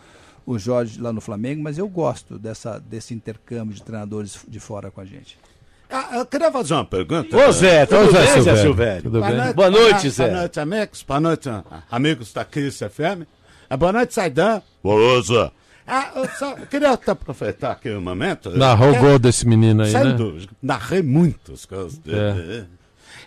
[0.47, 4.91] o Jorge lá no Flamengo, mas eu gosto dessa, desse intercâmbio de treinadores de fora
[4.91, 5.39] com a gente.
[5.91, 7.37] Ah, eu queria fazer uma pergunta.
[7.37, 8.63] Ô Zé, tudo Zé bem, Zé Silvério?
[8.63, 9.03] Silvério?
[9.05, 9.53] Tudo bem?
[9.55, 10.27] Boa noite, ah, Zé.
[10.29, 11.03] Boa noite, amigos.
[11.03, 13.27] Boa noite, ah, amigos da Kiss FM.
[13.71, 14.63] Ah, Boa noite, Saidan.
[14.83, 15.51] Boa, Zé.
[15.87, 18.51] Ah, eu só queria até aproveitar aqui um momento.
[18.57, 20.13] Narrou o Quero- gol desse menino aí, Sem né?
[20.15, 20.51] dúvida.
[20.63, 22.67] Narrei muitos gols dele.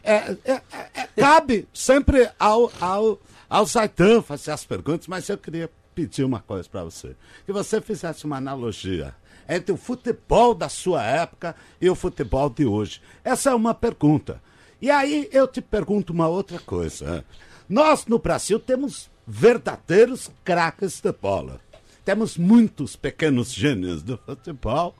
[0.03, 0.61] É, é, é,
[0.95, 6.39] é, cabe sempre ao, ao, ao Zaidan fazer as perguntas, mas eu queria pedir uma
[6.39, 7.15] coisa para você.
[7.43, 9.15] Que você fizesse uma analogia
[9.49, 13.01] entre o futebol da sua época e o futebol de hoje.
[13.23, 14.39] Essa é uma pergunta.
[14.79, 17.25] E aí eu te pergunto uma outra coisa.
[17.67, 21.59] Nós no Brasil temos verdadeiros craques de bola.
[22.05, 24.95] Temos muitos pequenos gênios do futebol,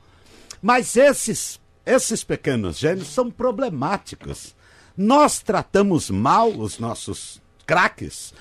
[0.62, 4.56] mas esses, esses pequenos gênios são problemáticos.
[4.98, 8.34] Nós tratamos mal os nossos craques.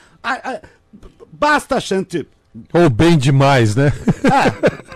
[1.30, 2.26] Basta a gente
[2.72, 3.92] Ou bem demais, né?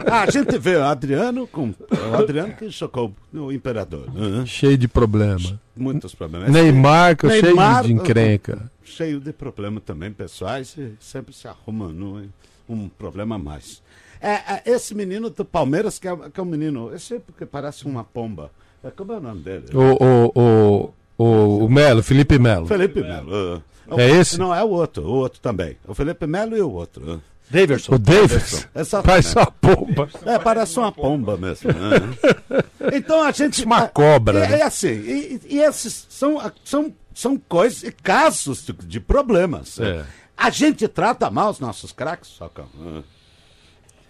[0.06, 4.12] é, a gente vê o Adriano com o Adriano que chocou o imperador.
[4.12, 4.44] né?
[4.46, 5.60] Cheio de problema.
[5.76, 6.50] Muitos problemas.
[6.50, 8.70] Neymar, cheio de encrenca.
[8.84, 12.22] Cheio de problemas também pessoais sempre se arruma no-
[12.68, 13.82] um problema a mais.
[14.20, 17.46] É, é, esse menino do Palmeiras, que é, que é um menino, esse é porque
[17.46, 18.50] parece uma pomba.
[18.84, 19.64] É, como é o nome dele?
[19.72, 20.94] O, o, o,
[21.24, 22.66] o, o Melo, Felipe Melo.
[22.66, 23.62] Felipe Melo.
[23.96, 24.38] É esse?
[24.38, 25.76] Não, é o outro, o outro também.
[25.88, 27.20] O Felipe Melo e o outro.
[27.50, 27.56] Ah.
[27.56, 27.94] Daverson.
[27.94, 28.68] O Davis.
[28.74, 29.22] Exatamente.
[29.24, 30.08] Faz uma pomba.
[30.24, 31.70] É, parece uma pomba mesmo.
[31.72, 32.62] né?
[32.92, 33.64] Então a gente.
[33.64, 34.58] Uma cobra, É, né?
[34.60, 34.88] é assim.
[34.88, 39.78] E, e esses são, são, são coisas, e casos de, de problemas.
[39.78, 40.04] É.
[40.36, 42.66] A gente trata mal os nossos craques, Socão.
[42.80, 43.02] Ah.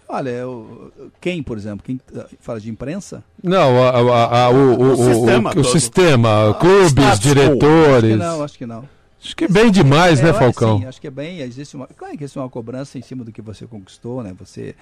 [0.07, 3.23] Olha, eu- quem, por exemplo, quem ah, fala de imprensa?
[3.43, 7.07] Não, a, a- a- o, o, o, sistema o, o sistema, clubes, status quo.
[7.11, 8.11] Acho diretores.
[8.11, 8.89] que não, acho que não.
[9.23, 10.79] Acho que bem demais, É, né, Falcão?
[10.79, 11.39] Sim, acho que é bem.
[11.39, 14.33] Existe uma, claro que existe uma cobrança em cima do que você conquistou, né?
[14.39, 14.75] Você,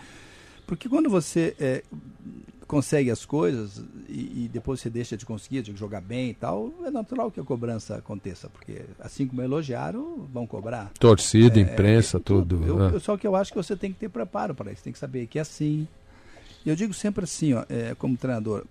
[0.66, 1.84] porque quando você é,
[2.66, 6.72] consegue as coisas e, e depois você deixa de conseguir, de jogar bem e tal,
[6.86, 10.92] é natural que a cobrança aconteça, porque assim como elogiaram, vão cobrar.
[11.00, 12.64] Torcida, imprensa, tudo.
[12.66, 12.92] Eu, né?
[12.94, 15.00] eu- só que eu acho que você tem que ter preparo para isso, tem que
[15.00, 15.88] saber que é assim.
[16.66, 18.64] Eu digo sempre assim, ó, é, como treinador,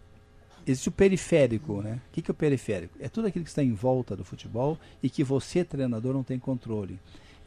[0.72, 1.98] existe o periférico, né?
[2.08, 2.94] O que, que é o periférico?
[3.00, 6.38] É tudo aquilo que está em volta do futebol e que você, treinador, não tem
[6.38, 6.98] controle.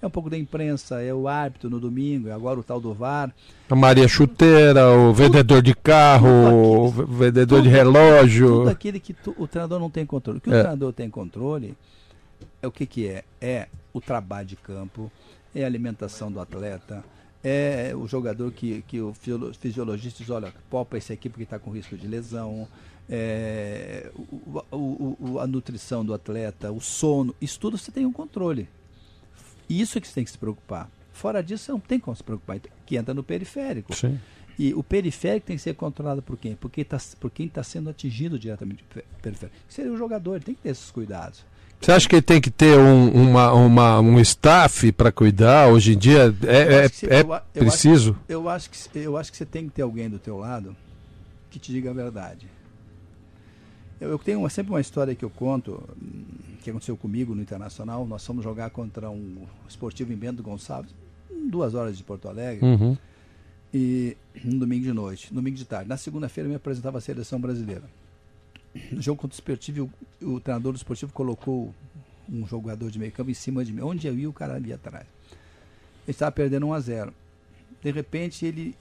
[0.01, 2.91] É um pouco da imprensa, é o árbitro no domingo, é agora o tal do
[2.91, 3.31] VAR.
[3.69, 6.27] A Maria Chuteira, o vendedor de carro,
[6.87, 8.47] o tudo v- vendedor de tudo- relógio.
[8.47, 10.39] Tudo aquilo que tu- o treinador não tem controle.
[10.39, 10.59] O que o É.
[10.61, 11.77] treinador tem controle
[12.63, 13.23] é o que, que é?
[13.39, 15.11] É o trabalho de campo,
[15.53, 17.03] é a alimentação do atleta,
[17.43, 21.59] é o jogador que, que o fisiolo- fisiologista diz, olha, poupa esse aqui porque está
[21.59, 22.67] com risco de lesão,
[23.13, 28.11] é, o- o- o- a nutrição do atleta, o sono, isso tudo você tem um
[28.13, 28.69] controle.
[29.69, 30.89] Isso é que você tem que se preocupar.
[31.11, 33.93] Fora disso, você não tem como se preocupar, então, que entra no periférico.
[33.95, 34.17] Sim.
[34.57, 36.55] E o periférico tem que ser controlado por quem?
[36.55, 39.57] Por quem tá, por quem está sendo atingido diretamente pelo periférico.
[39.67, 41.45] Seria o jogador, ele tem que ter esses cuidados.
[41.81, 45.67] Você acha que ele tem que ter um, uma, uma, um staff para cuidar?
[45.69, 48.17] Hoje em dia Eu é, é, acho se- é eu eu acho- preciso?
[48.29, 50.75] Eu acho, que, eu acho que você tem que ter alguém do teu lado
[51.49, 52.45] que te diga a verdade.
[54.01, 55.81] Eu, eu tenho uma- sempre uma história que eu conto,
[56.63, 58.05] que aconteceu comigo no Internacional.
[58.07, 60.93] Nós fomos jogar contra um esportivo em Bento Gonçalves,
[61.49, 62.65] duas horas de Porto Alegre.
[62.65, 62.97] Uhum.
[63.73, 65.87] E no domingo de noite, domingo de tarde.
[65.87, 67.83] Na segunda-feira eu me apresentava à seleção brasileira.
[68.91, 69.89] No jogo contra o esportivo,
[70.21, 71.73] o, o treinador do esportivo colocou
[72.29, 73.81] um jogador de meio campo em cima de mim.
[73.81, 75.05] Onde eu ia, o cara ia atrás.
[76.05, 77.13] Ele estava perdendo 1 a 0
[77.83, 78.75] De repente, ele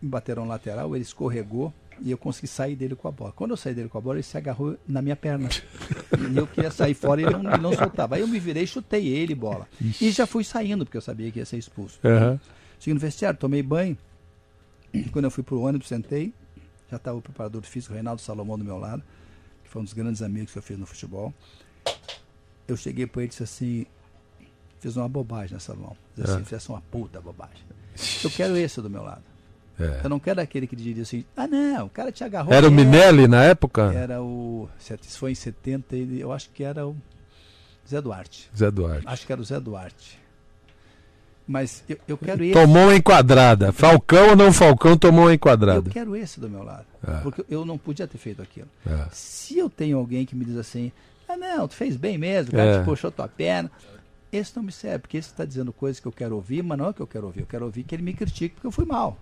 [0.00, 3.32] bateram lateral, ele escorregou e eu consegui sair dele com a bola.
[3.32, 5.48] Quando eu saí dele com a bola, ele se agarrou na minha perna.
[6.32, 8.16] e eu queria sair fora e ele não, ele não soltava.
[8.16, 9.66] Aí eu me virei chutei ele, bola.
[10.00, 11.98] E já fui saindo, porque eu sabia que ia ser expulso.
[12.04, 12.40] Aham.
[12.78, 13.96] Cheguei no vestiário, tomei banho.
[15.12, 16.32] Quando eu fui pro ônibus, sentei.
[16.90, 19.02] Já estava o preparador físico, Reinaldo Salomão, do meu lado,
[19.64, 21.34] que foi um dos grandes amigos que eu fiz no futebol.
[22.68, 23.86] Eu cheguei para ele e disse assim:
[24.80, 25.96] fiz uma bobagem nessa mão.
[26.16, 27.64] Diz assim, fizesse uma puta bobagem.
[28.22, 29.22] Eu quero esse do meu lado.
[29.78, 30.00] É.
[30.04, 32.52] Eu não quero aquele que diria assim: ah, não, o cara te agarrou.
[32.52, 33.92] Era o É, Minelli na época?
[33.92, 34.68] Era o.
[35.02, 36.96] Isso foi em 70, ele- eu acho que era o
[37.88, 38.50] Zé Duarte.
[38.56, 39.06] Zé Duarte.
[39.06, 40.18] Acho que era o Zé Duarte.
[41.48, 42.54] Mas eu, eu quero esse.
[42.54, 43.72] Tomou uma enquadrada.
[43.72, 45.88] Falcão ou não Falcão tomou uma Eu enquadrada.
[45.90, 46.86] quero esse do meu lado.
[47.06, 47.20] É.
[47.20, 48.66] Porque eu não podia ter feito aquilo.
[48.84, 49.06] É.
[49.12, 50.90] Se eu tenho alguém que me diz assim,
[51.28, 52.78] ah não, tu fez bem mesmo, o cara É.
[52.80, 53.70] te puxou tua perna.
[54.32, 56.86] Esse não me serve, porque esse está dizendo coisas que eu quero ouvir, mas não
[56.86, 57.42] é o que eu quero ouvir.
[57.42, 59.16] Eu quero ouvir que ele me critique porque eu fui mal.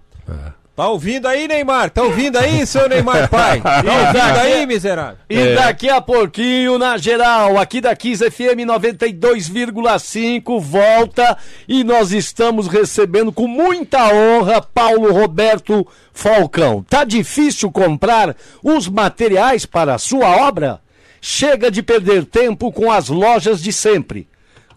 [0.77, 1.89] Tá ouvindo aí, Neymar?
[1.91, 3.61] Tá ouvindo aí, seu Neymar pai?
[3.63, 5.19] Tá ouvindo aí, miserável?
[5.31, 12.67] E daqui a pouquinho, na geral, aqui da Kiss FM 92,5, volta e nós estamos
[12.67, 16.85] recebendo com muita honra Paulo Roberto Falcão.
[16.91, 20.81] Tá difícil comprar os materiais para a sua obra?
[21.21, 24.27] Chega de perder tempo com as lojas de sempre.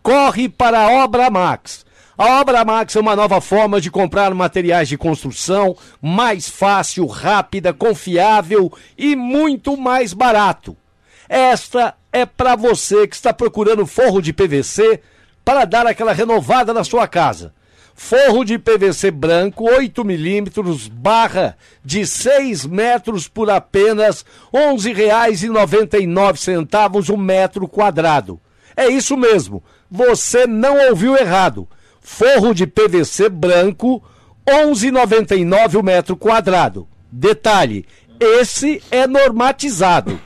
[0.04, 1.87] Corre para a Obra Max.
[2.18, 7.72] A Obra Max é uma nova forma de comprar materiais de construção mais fácil, rápida,
[7.72, 10.76] confiável e muito mais barato.
[11.30, 15.00] Esta é para você que está procurando forro de PVC
[15.46, 17.54] para dar aquela renovada na sua casa.
[17.94, 27.18] Forro de PVC branco 8 milímetros barra de 6 metros por apenas R$ 11,99 o
[27.18, 28.42] metro quadrado.
[28.76, 31.68] É isso mesmo, Você não ouviu errado.
[32.10, 34.02] Forro de PVC branco,
[34.48, 36.88] 11,99 o metro quadrado.
[37.12, 37.86] Detalhe,
[38.18, 40.20] esse é normatizado.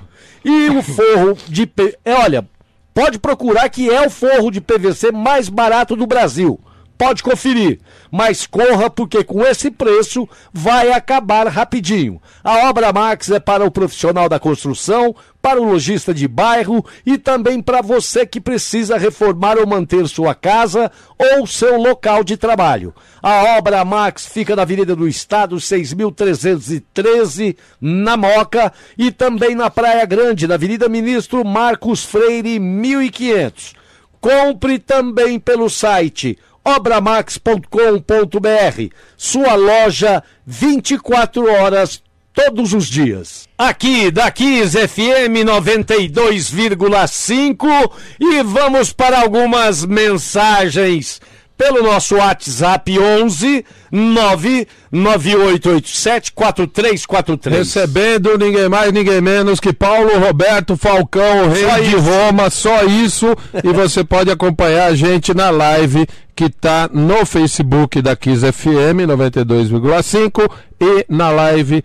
[0.46, 1.70] E o forro de
[2.06, 2.48] é, olha,
[2.94, 6.60] pode procurar que é o forro de PVC mais barato do Brasil.
[7.02, 7.80] Pode conferir,
[8.12, 12.22] mas corra porque com esse preço vai acabar rapidinho.
[12.44, 17.18] A Obra Max é para o profissional da construção, para o lojista de bairro e
[17.18, 22.94] também para você que precisa reformar ou manter sua casa ou seu local de trabalho.
[23.20, 30.06] A Obra Max fica na Avenida do Estado, 6.313, na Moca, e também na Praia
[30.06, 33.82] Grande, na Avenida Ministro Marcos Freire, 1500.
[34.22, 43.47] Compre também pelo site obramax.com.br, sua loja 24 horas todos os dias.
[43.58, 51.21] Aqui da Kiss FM 92,5 e vamos para algumas mensagens
[51.62, 57.56] pelo nosso WhatsApp 11 99887 4343.
[57.56, 62.00] Recebendo ninguém mais, ninguém menos que Paulo Roberto Falcão, rei Só de isso.
[62.00, 63.28] Roma, só isso.
[63.63, 69.06] e você pode acompanhar a gente na live que está no Facebook da Kiss FM
[69.06, 71.84] 92,5 e na live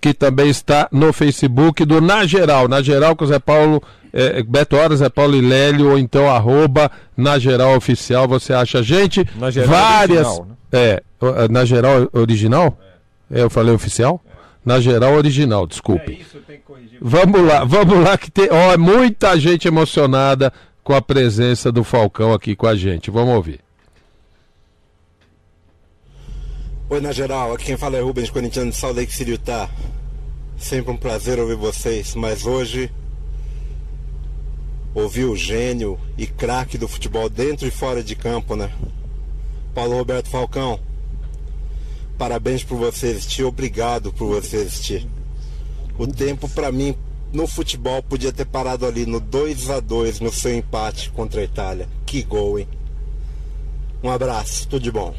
[0.00, 2.66] que também está no Facebook do Na Geral.
[2.66, 6.30] Na Geral com o Zé Paulo, eh, Beto Horas, Zé Paulo e Lélio, ou então
[6.30, 9.26] arroba Na Geral Oficial, você acha a gente.
[9.36, 10.26] Na Geral várias.
[10.26, 10.54] Original, né?
[10.72, 11.02] É,
[11.50, 12.78] na Geral Original?
[13.30, 14.20] É, eu falei oficial?
[14.64, 16.24] Na Geral Original, desculpe.
[17.00, 22.32] Vamos lá, vamos lá que tem, ó, muita gente emocionada com a presença do Falcão
[22.32, 23.10] aqui com a gente.
[23.10, 23.60] Vamos ouvir.
[26.90, 29.68] Oi, na geral, aqui quem fala é Rubens, corintiano de Salt Lake City, Utah.
[30.56, 32.90] Sempre um prazer ouvir vocês, mas hoje
[34.98, 38.70] ouvir o gênio e craque do futebol dentro e fora de campo, né?
[39.74, 40.80] Paulo Roberto Falcão,
[42.16, 45.06] parabéns por você existir, obrigado por você existir.
[45.98, 46.96] O tempo pra mim
[47.32, 51.44] no futebol podia ter parado ali no 2 a 2 no seu empate contra a
[51.44, 51.88] Itália.
[52.06, 52.68] Que gol, hein?
[54.02, 55.14] Um abraço, tudo de bom.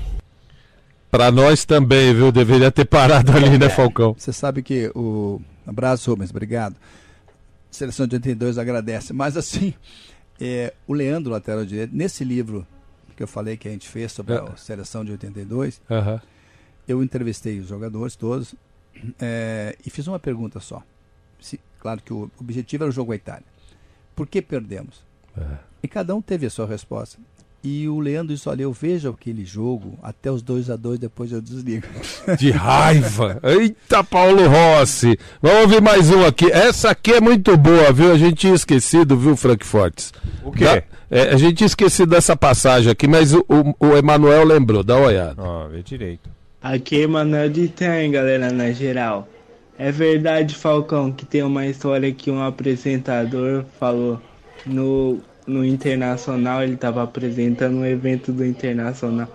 [1.12, 2.32] Pra nós também, viu?
[2.32, 4.16] Deveria ter parado ali, né, Falcão?
[4.18, 5.42] Você sabe que o.
[5.66, 6.76] Abraço, Rubens, obrigado.
[7.72, 9.14] Seleção de 82 agradece.
[9.14, 9.74] Mas assim,
[10.40, 12.66] é, o Leandro, lateral direito, nesse livro
[13.16, 14.56] que eu falei que a gente fez sobre a É.
[14.56, 16.22] seleção de 82, Aham.
[16.88, 18.56] eu entrevistei os jogadores todos
[19.20, 20.82] é, e fiz uma pergunta só.
[21.40, 23.46] Se- claro que o objetivo era o jogo a Itália.
[24.16, 25.04] Por que perdemos?
[25.84, 27.18] E cada um teve a sua resposta.
[27.64, 31.32] E o Leandro disse: Olha, eu vejo aquele jogo até os 2 a 2 depois
[31.32, 31.86] eu desligo.
[32.40, 33.40] De raiva.
[33.44, 35.18] Eita, Paulo Rossi.
[35.42, 36.50] Vamos ouvir mais um aqui.
[36.52, 38.12] Essa aqui é muito boa, viu?
[38.14, 40.14] A gente tinha esquecido, viu, Frank Fortes?
[40.44, 40.64] O quê?
[40.64, 44.84] Da- é, a gente tinha esquecido dessa passagem aqui, mas o, o, o Emanuel lembrou.
[44.84, 45.42] Dá uma olhada.
[45.42, 46.30] Ó, vê direito.
[46.62, 49.28] Aqui é Manuel de Tem, galera, na geral.
[49.78, 54.22] É verdade, Falcão, que tem uma história que um apresentador falou
[54.66, 55.20] no,
[55.50, 59.28] no Internacional, ele estava apresentando um evento do Internacional.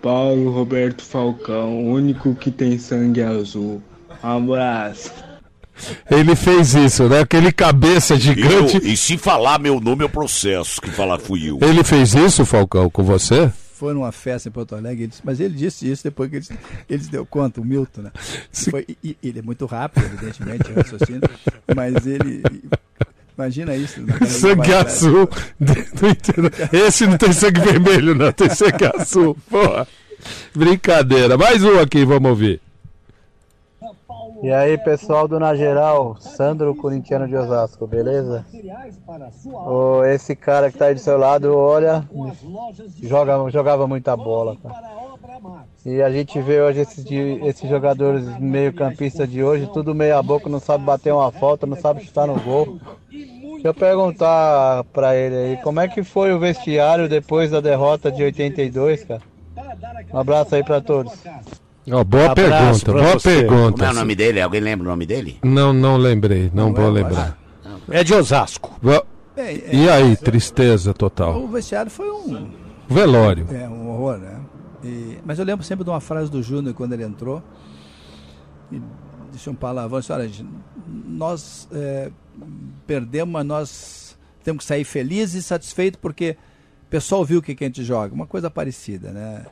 [0.00, 3.82] Paulo Roberto Falcão, o único que tem sangue azul.
[4.22, 5.12] Um abraço.
[6.10, 7.20] Ele fez isso, né?
[7.20, 8.76] Aquele cabeça gigante.
[8.76, 10.80] Eu, e se falar meu nome, eu processo.
[10.80, 11.58] Que falar fui eu.
[11.62, 13.50] Ele fez isso, Falcão, com você?
[13.74, 16.46] Foi numa festa em Porto Alegre, ele disse- mas ele disse isso depois que ele,
[16.90, 18.10] ele deu conta, o Milton, né?
[18.52, 21.20] Foi- e- ele é muito rápido, evidentemente, raciocínio,
[21.76, 22.42] mas ele.
[23.38, 24.00] Imagina isso.
[24.02, 25.28] naquela Sangue azul.
[26.72, 28.32] Esse não tem sangue vermelho, não.
[28.32, 29.36] Tem sangue azul.
[29.48, 29.86] Porra.
[30.52, 31.38] Brincadeira.
[31.38, 32.60] Mais um aqui, vamos ouvir.
[34.42, 38.44] E aí, pessoal do Na Geral, Sandro Corintiano de Osasco, beleza?
[39.66, 42.08] Ô, esse cara que tá aí do seu lado, olha,
[43.02, 44.74] joga, jogava muita bola, cara.
[45.84, 50.60] E a gente vê hoje esses, jogadores meio campistas de hoje, tudo meia boca, não
[50.60, 52.78] sabe bater uma falta, não sabe chutar no gol.
[53.10, 58.10] Deixa eu perguntar pra ele aí, como é que foi o vestiário depois da derrota
[58.10, 59.22] de 82, cara?
[60.12, 61.12] Um abraço aí pra todos.
[61.90, 63.28] Ó, boa Abraço pergunta, boa você.
[63.40, 63.72] pergunta.
[63.72, 64.40] Como é o nome dele?
[64.40, 65.38] Alguém lembra o nome dele?
[65.42, 67.38] Não, não lembrei, não, vou lembrar.
[67.90, 68.78] É de Osasco.
[68.82, 69.02] Bem,
[69.36, 71.42] é, E aí, tristeza total.
[71.42, 72.48] o vestiário foi um,
[72.88, 73.46] Velório.
[73.52, 74.37] É, um horror, né?
[74.82, 77.42] E- mas eu lembro sempre de uma frase do Júnior quando ele entrou.
[78.70, 78.80] E
[79.30, 80.00] deixa um palavrão.
[80.00, 80.48] Disse, Olha, gente,
[80.86, 82.10] nós é,
[82.86, 86.36] perdemos, mas nós temos que sair felizes e satisfeitos porque
[86.86, 88.14] o pessoal viu o que, que a gente joga.
[88.14, 89.46] Uma coisa parecida, né?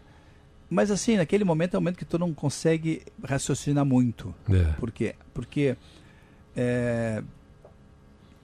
[0.69, 4.35] Mas assim, naquele momento é um momento que tu não consegue raciocinar muito.
[4.51, 4.73] É.
[4.73, 5.15] Por quê?
[5.33, 5.77] Porque
[6.57, 7.23] é,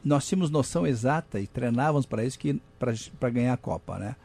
[0.04, 4.16] nós tínhamos noção exata e treinávamos para isso que para ganhar a Copa, né?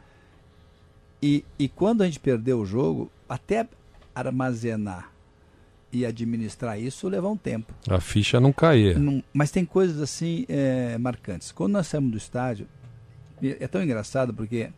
[1.22, 3.66] E, e quando a gente perdeu o jogo, até
[4.14, 5.12] armazenar
[5.92, 7.72] e administrar isso levou um tempo.
[7.88, 8.96] A ficha não caía.
[9.32, 11.50] Mas tem coisas assim é, marcantes.
[11.50, 12.68] Quando nós saímos do estádio,
[13.42, 14.70] é tão engraçado porque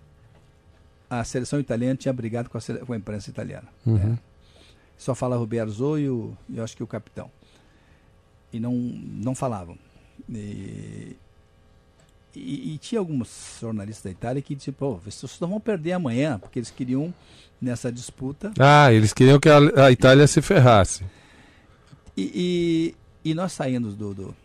[1.09, 3.69] a seleção italiana tinha brigado com a, com a imprensa italiana.
[3.85, 4.11] Uhum.
[4.11, 4.19] né?
[4.97, 7.31] Só falava o Berzot e, o, eu acho que o capitão.
[8.53, 9.77] E não, não falavam.
[10.29, 11.17] E,
[12.35, 16.39] e, e tinha alguns jornalistas da Itália que diziam, pô, vocês não vão perder amanhã,
[16.39, 17.13] porque eles queriam,
[17.61, 21.05] nessa disputa, Ah, eles queriam que a, a Itália se ferrasse.
[22.17, 24.37] E, e, e nós saímos do, do,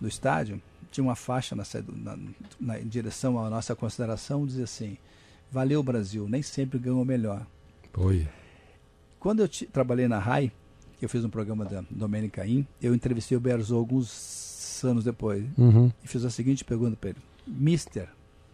[0.00, 0.60] do estádio,
[0.90, 1.62] tinha uma faixa na,
[1.96, 2.18] na,
[2.60, 4.96] na- em direção à nossa consideração, dizia assim,
[5.50, 7.46] valeu Brasil, nem sempre ganhou melhor.
[7.96, 8.26] Oi.
[9.18, 10.50] Quando eu trabalhei na RAI,
[11.00, 14.08] eu fiz um programa da Domênica In, eu entrevistei o Berzot alguns
[14.86, 15.90] anos depois, Uhum.
[16.04, 18.08] e fiz a seguinte pergunta para ele, Mister,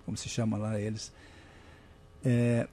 [0.04, 1.12] como se chama lá eles,
[2.24, 2.66] é,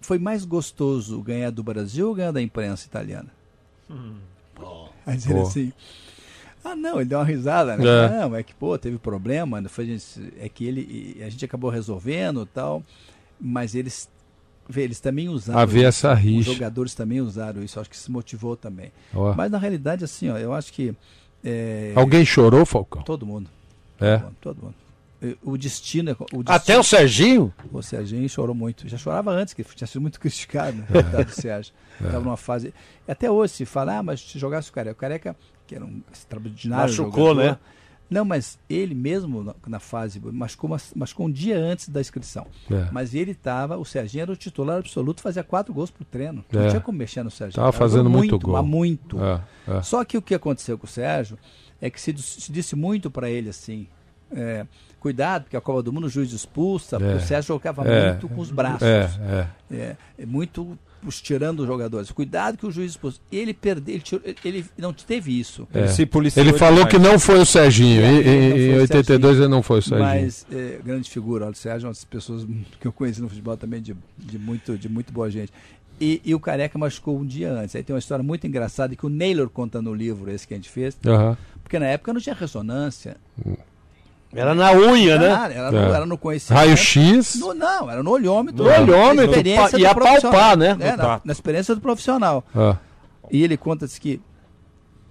[0.00, 3.28] foi mais gostoso ganhar do Brasil ou ganhar da imprensa italiana?
[5.06, 5.42] Aí dizer Pô.
[5.42, 5.72] assim.
[6.62, 7.84] Ah, não, ele deu uma risada, né?
[7.86, 8.08] É.
[8.20, 11.70] Não, é que, pô, teve problema, foi, a gente- é que ele, a gente acabou
[11.70, 12.82] resolvendo e tal,
[13.40, 14.10] mas eles,
[14.68, 15.58] vê, eles também usaram.
[15.58, 16.50] Havia isso, essa rixa.
[16.50, 18.92] Os jogadores também usaram isso, acho que se motivou também.
[19.14, 19.32] Ó.
[19.34, 20.94] Mas na realidade, assim, ó, eu acho que.
[21.44, 23.02] É, Alguém chorou, Falcão?
[23.02, 23.50] Todo mundo.
[24.00, 24.18] É.
[24.18, 24.36] Todo mundo.
[24.40, 24.74] Todo mundo.
[25.42, 26.44] O destino, é- o destino.
[26.46, 27.52] Até o Serginho?
[27.70, 28.88] O Serginho chorou muito.
[28.88, 30.86] Já chorava antes, que tinha sido muito criticado, né?
[30.90, 31.74] coitado do Sérgio.
[32.00, 32.04] É.
[32.06, 32.72] Estava numa fase.
[33.06, 34.96] Até hoje se fala, ah, mas se jogasse o Careca.
[34.96, 35.36] O Careca,
[35.66, 36.88] que era um extraordinário.
[36.90, 37.58] Machucou, jogador, né?
[38.10, 42.46] Não, mas ele mesmo na, na fase machucou, mas machucou um dia antes da inscrição.
[42.70, 42.88] É.
[42.90, 46.44] Mas ele estava, o Serginho era o titular absoluto, fazia quatro gols pro treino.
[46.52, 46.56] É.
[46.56, 47.54] Não tinha como mexer no Serginho.
[47.56, 48.54] Tava Era fazendo muito gol.
[48.54, 49.16] Mas muito.
[49.22, 49.82] É, é.
[49.82, 51.38] Só que o que aconteceu com o Sérgio
[51.80, 53.86] é que se, se disse muito para ele assim.
[54.34, 54.66] é,
[55.00, 57.16] cuidado, porque a Copa do Mundo o juiz expulsa, porque É.
[57.16, 58.10] o Sérgio jogava É.
[58.10, 58.82] muito com os braços.
[58.82, 62.10] É, É, é muito os- tirando os jogadores.
[62.10, 62.98] Cuidado que o juiz.
[63.30, 65.66] Ele perdeu, ele, tirou- ele não teve isso.
[65.72, 65.86] É.
[66.40, 68.00] Ele falou que não foi o Serginho.
[68.02, 68.88] É, Em, não foi em, em o 82
[69.22, 69.42] Serginho.
[69.44, 70.08] ele não foi o Serginho.
[70.08, 72.46] Mas é, grande figura, o Sérgio é uma das pessoas
[72.80, 75.52] que eu conheci no futebol também de, de, muito, de muito boa gente.
[76.00, 77.76] E, e o Careca machucou um dia antes.
[77.76, 80.56] Aí tem uma história muito engraçada que o Naylor conta no livro esse que a
[80.56, 80.96] gente fez.
[81.06, 81.36] Aham.
[81.62, 83.16] Porque na época não tinha ressonância.
[84.32, 85.28] Era na unha, né?
[85.28, 85.90] Nada, Era, no, É.
[85.96, 86.58] era no conhecimento.
[86.60, 87.34] Raio-X?
[87.40, 88.62] No- não, era no olhômetro.
[88.64, 90.32] No olhômetro, Na experiência pa- do ia profissional.
[90.32, 90.76] palpar, né?
[90.80, 92.44] É, No na, na experiência do profissional.
[92.54, 92.76] Ah.
[93.30, 94.20] E ele conta diz que.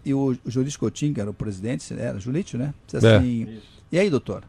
[0.06, 2.74] E o, o Julito Coutinho, que era o presidente, era Julito, né?
[2.88, 3.16] Disse É.
[3.18, 3.60] assim:
[3.92, 4.44] E aí, doutor?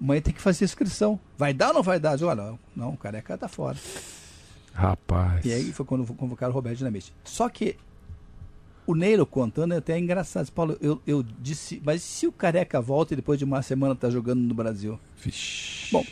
[0.00, 1.18] Amanhã tem que fazer inscrição.
[1.36, 2.20] Vai dar ou não vai dar?
[2.22, 3.76] Olha, não, o careca tá fora.
[4.74, 5.44] Rapaz.
[5.44, 7.12] E aí foi quando convocaram o Roberto Dinamite.
[7.24, 7.76] Só que
[8.90, 10.50] o Neiro contando é até engraçado.
[10.50, 14.08] Paulo, eu, eu disse, mas se o careca volta e depois de uma semana tá
[14.08, 14.98] jogando no Brasil?
[15.92, 16.04] Bom,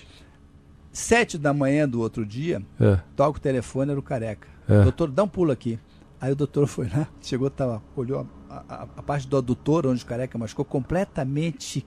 [0.92, 3.00] sete da manhã do outro dia, É.
[3.16, 4.46] toca o telefone, era o careca.
[4.68, 4.82] É.
[4.82, 5.78] Doutor, dá um pulo aqui.
[6.20, 10.02] Aí o doutor foi lá, chegou, tava, olhou a, a- a parte do adutor, onde
[10.02, 11.86] o careca machucou, completamente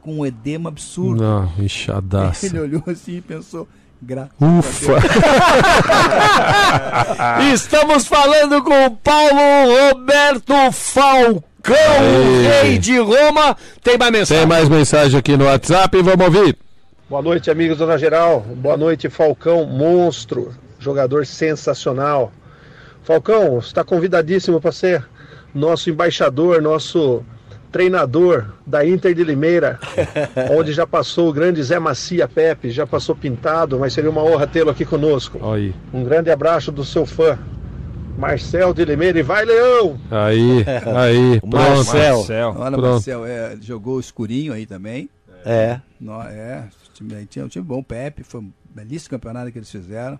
[0.00, 1.22] com um edema absurdo.
[1.22, 2.46] Não, inchadaça.
[2.50, 3.68] Ele olhou assim e pensou,
[4.00, 4.98] graças Ufa!
[7.52, 11.42] Estamos falando com o Paulo Roberto Falcão,
[11.74, 12.62] Aê.
[12.62, 13.56] rei de Roma.
[13.82, 14.38] Tem mais mensagem?
[14.40, 16.56] Tem mais mensagem aqui no WhatsApp, vamos ouvir.
[17.08, 18.40] Boa noite, amigos Dona Geral.
[18.40, 22.30] Boa noite, Falcão, monstro, jogador sensacional.
[23.02, 25.04] Falcão, está convidadíssimo para ser
[25.54, 27.24] nosso embaixador, nosso
[27.70, 29.78] treinador da Inter de Limeira,
[30.56, 34.46] onde já passou o grande Zé Macia Pepe, já passou pintado, mas seria uma honra
[34.46, 35.38] tê-lo aqui conosco.
[35.52, 37.38] Aí, Um grande abraço do seu fã,
[38.16, 39.98] Marcel de Limeira, e vai, Leão!
[40.10, 40.64] aí,
[40.96, 41.56] aí, pronto.
[42.56, 42.92] Olha, Pronto.
[42.92, 45.08] Marcel, é, jogou escurinho aí também.
[45.44, 45.80] É.
[46.00, 46.64] Nó- é,
[47.30, 50.18] tinha um time bom, Pepe, foi um belíssimo campeonato que eles fizeram.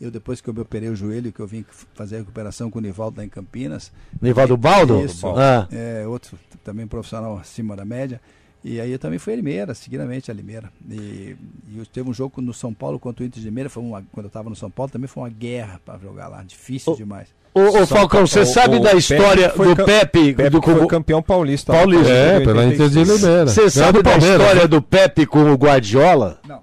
[0.00, 2.78] Eu, depois que eu me operei o joelho, que eu vim fazer a recuperação com
[2.78, 3.90] o Nivaldo lá em Campinas.
[4.22, 5.04] Nivaldo Baldo?
[5.04, 5.26] Isso.
[5.28, 5.66] Ah.
[5.72, 8.20] É, outro também profissional acima da média.
[8.62, 10.70] E aí eu também fui a Limeira, seguidamente a Limeira.
[10.90, 11.36] E,
[11.68, 14.26] e teve um jogo no São Paulo contra o Inter de Limeira, foi uma, quando
[14.26, 17.28] eu estava no São Paulo, também foi uma guerra para jogar lá, difícil demais.
[17.54, 21.72] Ô, Falcão, você sabe da história do Pepe, do foi campeão paulista.
[21.72, 22.12] Paulista.
[22.12, 23.46] É, pela Inter de Limeira.
[23.46, 24.68] Você sabe da história né?
[24.68, 26.38] do Pepe com o Guardiola?
[26.46, 26.62] Não.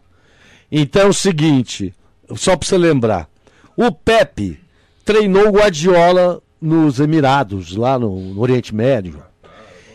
[0.72, 1.94] Então é o seguinte,
[2.36, 3.30] só pra você lembrar.
[3.76, 4.60] O Pepe
[5.04, 9.22] treinou o Guardiola nos Emirados, lá no, no Oriente Médio.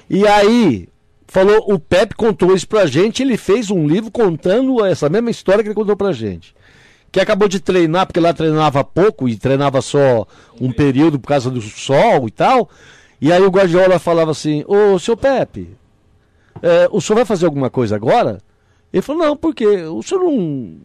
[0.08, 0.88] E aí,
[1.26, 5.62] falou, o Pepe contou isso pra gente, ele fez um livro contando essa mesma história
[5.62, 6.54] que ele contou pra gente.
[7.10, 10.26] Que acabou de treinar, porque lá treinava pouco e treinava só
[10.60, 12.68] um período por causa do sol e tal.
[13.20, 15.76] E aí o Guardiola falava assim, ô seu Pepe,
[16.62, 18.38] é, o senhor vai fazer alguma coisa agora?
[18.92, 20.76] Ele falou, não, porque o senhor não,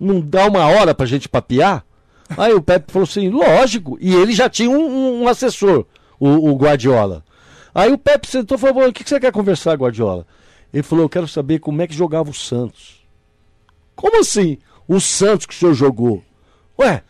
[0.00, 1.84] não dá uma hora pra gente papear?
[2.36, 3.98] Aí o Pepe falou assim, lógico.
[4.00, 5.84] E ele já tinha um, um- um assessor,
[6.18, 7.24] o, o Guardiola.
[7.74, 10.26] Aí o Pepe sentou e falou, o que, que você quer conversar, Guardiola?
[10.72, 13.00] Ele falou, eu quero saber como é que jogava o Santos.
[13.94, 14.58] Como assim?
[14.88, 16.22] O Santos que o senhor jogou?
[16.78, 17.02] Ué,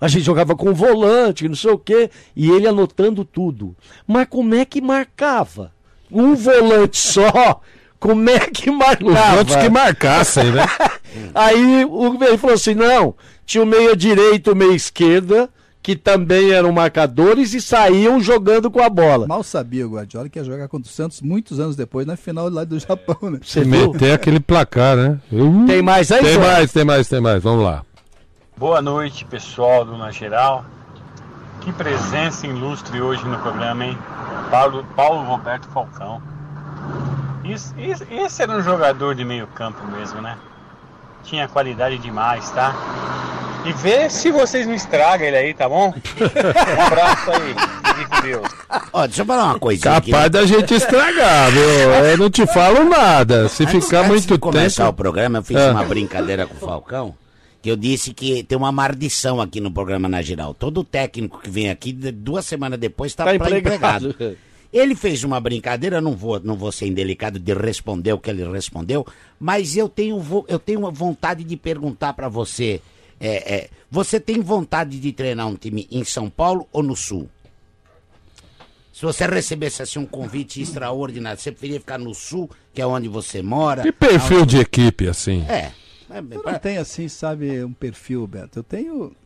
[0.00, 3.74] a gente jogava com volante, não sei o quê, e ele anotando tudo.
[4.06, 5.72] Mas como é que marcava?
[6.10, 7.60] Um volante só?
[7.98, 9.32] Como é que marcava?
[9.32, 10.64] Os outros que marcassem, né?
[11.34, 13.14] Aí o, ele falou assim: não,
[13.46, 15.48] tinha o meia direito, o meia esquerda,
[15.82, 19.26] que também eram marcadores e saíam jogando com a bola.
[19.26, 22.48] Mal sabia o Guardiola que ia jogar contra o Santos muitos anos depois na final
[22.48, 23.40] lá do Japão, né?
[23.42, 25.18] Se meter aquele placar, né?
[25.32, 26.38] Uh, Tem mais aí, Tem Zé?
[26.40, 27.42] mais, tem mais, tem mais.
[27.42, 27.82] Vamos lá.
[28.56, 30.64] Boa noite, pessoal do Na Geral.
[31.62, 33.98] Que presença ilustre hoje no programa, hein?
[34.50, 36.20] Paulo, Paulo Roberto Falcão.
[37.44, 40.36] Isso, isso- esse era um jogador de meio campo mesmo, né?
[41.24, 42.74] Tinha qualidade demais, tá?
[43.64, 45.94] E vê se vocês não estragam ele aí, tá bom?
[46.20, 47.54] Um abraço aí.
[47.94, 48.48] Fique com Deus.
[48.92, 50.10] Ó, deixa eu falar uma coisinha aqui.
[50.10, 51.62] Capaz da gente estragar, viu?
[51.62, 53.48] Eu não te falo nada.
[53.48, 54.96] Se Antes- ficar antes muito de começar o tempo.
[54.96, 55.70] programa, eu fiz Ah.
[55.70, 57.14] uma brincadeira com o Falcão,
[57.62, 60.52] que eu disse que tem uma maldição aqui no programa na geral.
[60.54, 64.08] Todo técnico que vem aqui, de- duas semanas depois, está Tá empregado.
[64.08, 64.36] empregado.
[64.72, 68.50] Ele fez uma brincadeira, não vou, não vou ser indelicado de responder o que ele
[68.50, 69.06] respondeu,
[69.38, 70.18] mas eu tenho,
[70.48, 72.80] eu tenho uma vontade de perguntar para você.
[73.20, 77.28] é, é, você tem vontade de treinar um time em São Paulo ou no Sul?
[78.92, 83.08] Se você recebesse assim um convite extraordinário, você preferia ficar no Sul, que é onde
[83.08, 83.82] você mora?
[83.82, 85.44] Que perfil de equipe, assim?
[85.48, 85.72] É.
[86.10, 88.58] é, Eu não tenho assim, sabe, um perfil, Beto.
[88.58, 89.16] Eu tenho.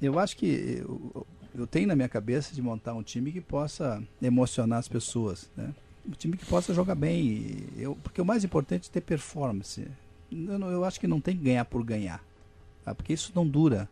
[0.00, 4.02] Eu acho que eu, eu tenho na minha cabeça de montar um time que possa
[4.20, 5.74] emocionar as pessoas, né?
[6.06, 7.64] Um time que possa jogar bem.
[7.76, 9.86] Eu, porque o mais importante é ter performance.
[10.30, 12.24] Eu, eu acho que não tem que ganhar por ganhar.
[12.84, 12.94] tá?
[12.94, 13.88] Porque isso não dura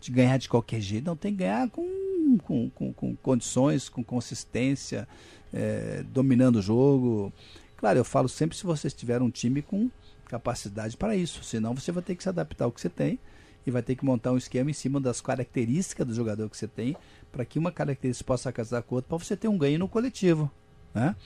[0.00, 1.04] de ganhar de qualquer jeito.
[1.04, 5.06] Não tem que ganhar com, com, com, com condições, com consistência,
[5.52, 7.32] eh, dominando o jogo.
[7.76, 9.88] Claro, eu falo sempre se vocês tiverem um time com
[10.24, 11.44] capacidade para isso.
[11.44, 13.18] Senão você vai ter que se adaptar ao que você tem
[13.66, 16.68] e vai ter que montar um esquema em cima das características do jogador que você
[16.68, 16.96] tem
[17.32, 19.88] para que uma característica possa casar com a outra para você ter um ganho no
[19.88, 20.50] coletivo.
[20.94, 21.16] Né?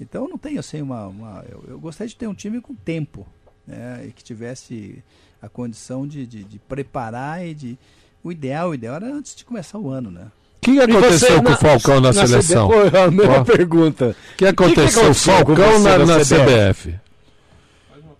[0.00, 1.06] Então eu não tenho assim uma.
[1.06, 3.26] uma- eu, eu gostaria de ter um time com tempo
[3.66, 4.06] né?
[4.06, 5.02] e que tivesse
[5.40, 7.78] a condição de, de, de preparar e de.
[8.24, 10.30] O ideal, o ideal era antes de começar o ano, né?
[10.58, 12.68] O que aconteceu com o Falcão na, seleção?
[12.68, 12.96] CBF?
[12.96, 14.16] É a mesma pergunta.
[14.34, 16.94] O que aconteceu com o Falcão na, na CBF?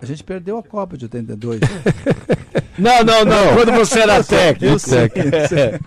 [0.00, 1.60] A gente perdeu a Copa de 82.
[2.78, 3.54] Não, não, não.
[3.54, 4.74] Quando você era técnico.
[4.74, 5.80] Eu sei, eu sei.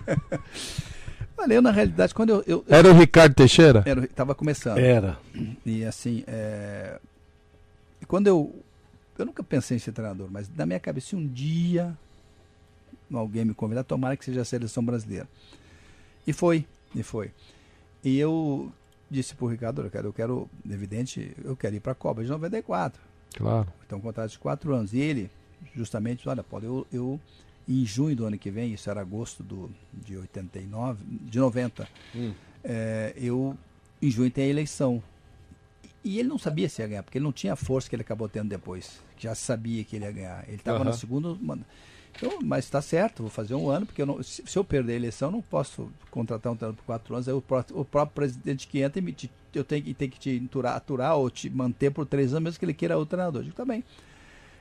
[1.38, 2.44] Olha, eu na realidade, quando eu.
[2.46, 3.82] eu Era o Ricardo Teixeira?
[3.86, 4.78] Era, o- tava começando.
[4.78, 5.18] Era.
[5.64, 6.98] E assim, é...
[8.06, 8.54] quando eu.
[9.18, 11.96] Eu nunca pensei em ser treinador, mas na minha cabeça, se um dia
[13.12, 15.26] alguém me convidar, tomara que seja a seleção brasileira.
[16.26, 17.30] E foi, e foi.
[18.04, 18.70] E eu
[19.10, 22.28] disse pro Ricardo, olha, cara, eu quero, evidente, eu quero ir para a Copa de
[22.28, 23.00] 94.
[23.36, 23.68] Claro.
[23.86, 24.92] Então, um contrato de quatro anos.
[24.92, 25.30] E ele,
[25.74, 27.20] justamente, olha, Paulo, eu, eu
[27.68, 32.32] em junho do ano que vem, isso era agosto do, de 89, de 90, Hum.
[32.62, 33.56] é, eu,
[34.00, 35.02] em junho tem a eleição.
[36.04, 38.02] E ele não sabia se ia ganhar, porque ele não tinha a força que ele
[38.02, 39.00] acabou tendo depois.
[39.16, 40.44] que Já sabia que ele ia ganhar.
[40.46, 40.90] Ele estava Aham.
[40.90, 41.38] no segundo.
[42.16, 44.92] Então, mas está certo, vou fazer um ano, porque eu não- se, se eu perder
[44.94, 47.28] a eleição, não posso contratar um treinador por quatro anos.
[47.28, 50.18] Aí o, pró- o próprio presidente que entra, e me te- eu tenho, tem que
[50.18, 53.40] te aturar, aturar ou te manter por três anos, mesmo que ele queira outro treinador.
[53.40, 53.82] Eu digo, tá bem.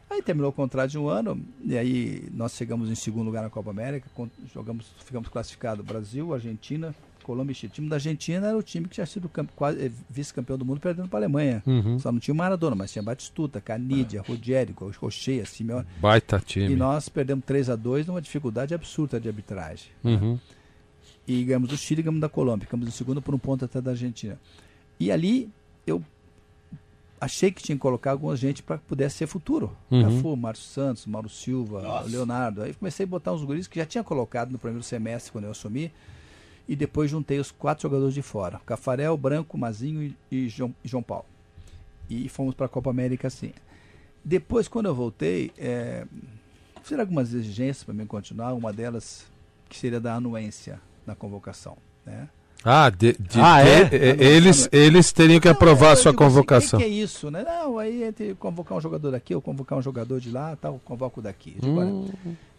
[0.10, 3.49] Aí terminou o contrato de um ano, e aí nós chegamos em segundo lugar na
[3.49, 4.08] Copa América,
[4.53, 6.93] jogamos, ficamos classificados Brasil, Argentina,
[7.26, 7.72] Colômbia e Chile.
[7.72, 9.30] O time da Argentina era o time que tinha sido
[9.80, 11.64] eh, vice-campeão do mundo perdendo para a Alemanha.
[11.66, 11.97] Uhum.
[11.97, 15.88] Só não tinha o Maradona, mas tinha Batistuta, Canidia, Rogério, Rocheia, Simeone.
[15.99, 16.72] Baita time.
[16.72, 19.88] E nós perdemos 3 a 2 numa dificuldade absurda de arbitragem.
[20.03, 20.39] Uhum.
[21.28, 22.66] E ganhamos do Chile e ganhamos da Colômbia.
[22.66, 24.39] Ficamos em segundo por um ponto até da Argentina.
[24.99, 25.49] E ali
[25.88, 26.03] eu
[27.20, 29.76] achei que tinha que colocar alguma gente para que pudesse ser futuro.
[29.89, 30.03] Uhum.
[30.03, 32.61] Cafu, Márcio Santos, Mauro Silva, Leonardo.
[32.61, 35.51] Aí comecei a botar uns guris que já tinha colocado no primeiro semestre quando eu
[35.51, 35.91] assumi.
[36.68, 40.88] E depois juntei os quatro jogadores de fora: Cafarel, Branco, Mazinho e, e João, e
[40.88, 41.26] João Paulo.
[42.09, 43.53] E fomos para a Copa América assim.
[44.24, 46.05] Depois, quando eu voltei, é,
[46.82, 48.53] fizeram algumas exigências para mim continuar.
[48.53, 49.26] Uma delas
[49.70, 51.78] que seria da anuência na convocação.
[52.05, 52.28] Né?
[52.68, 53.84] Ah, de, de- Ah, é?
[53.84, 56.80] de- eh, eles, eles teriam que aprovar a sua assim, convocação.
[56.80, 57.43] O que, que é isso, né?
[57.43, 61.22] Não, aí entre convocar um jogador daqui ou convocar um jogador de lá, tal, convoco
[61.22, 61.55] daqui.
[61.63, 61.78] Hum.
[61.78, 62.13] olha,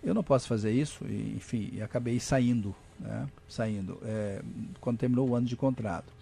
[0.04, 3.26] eu não posso fazer isso, e, enfim, e acabei saindo, né?
[3.48, 4.40] Saindo, é,
[4.80, 6.12] quando terminou o ano de contrato.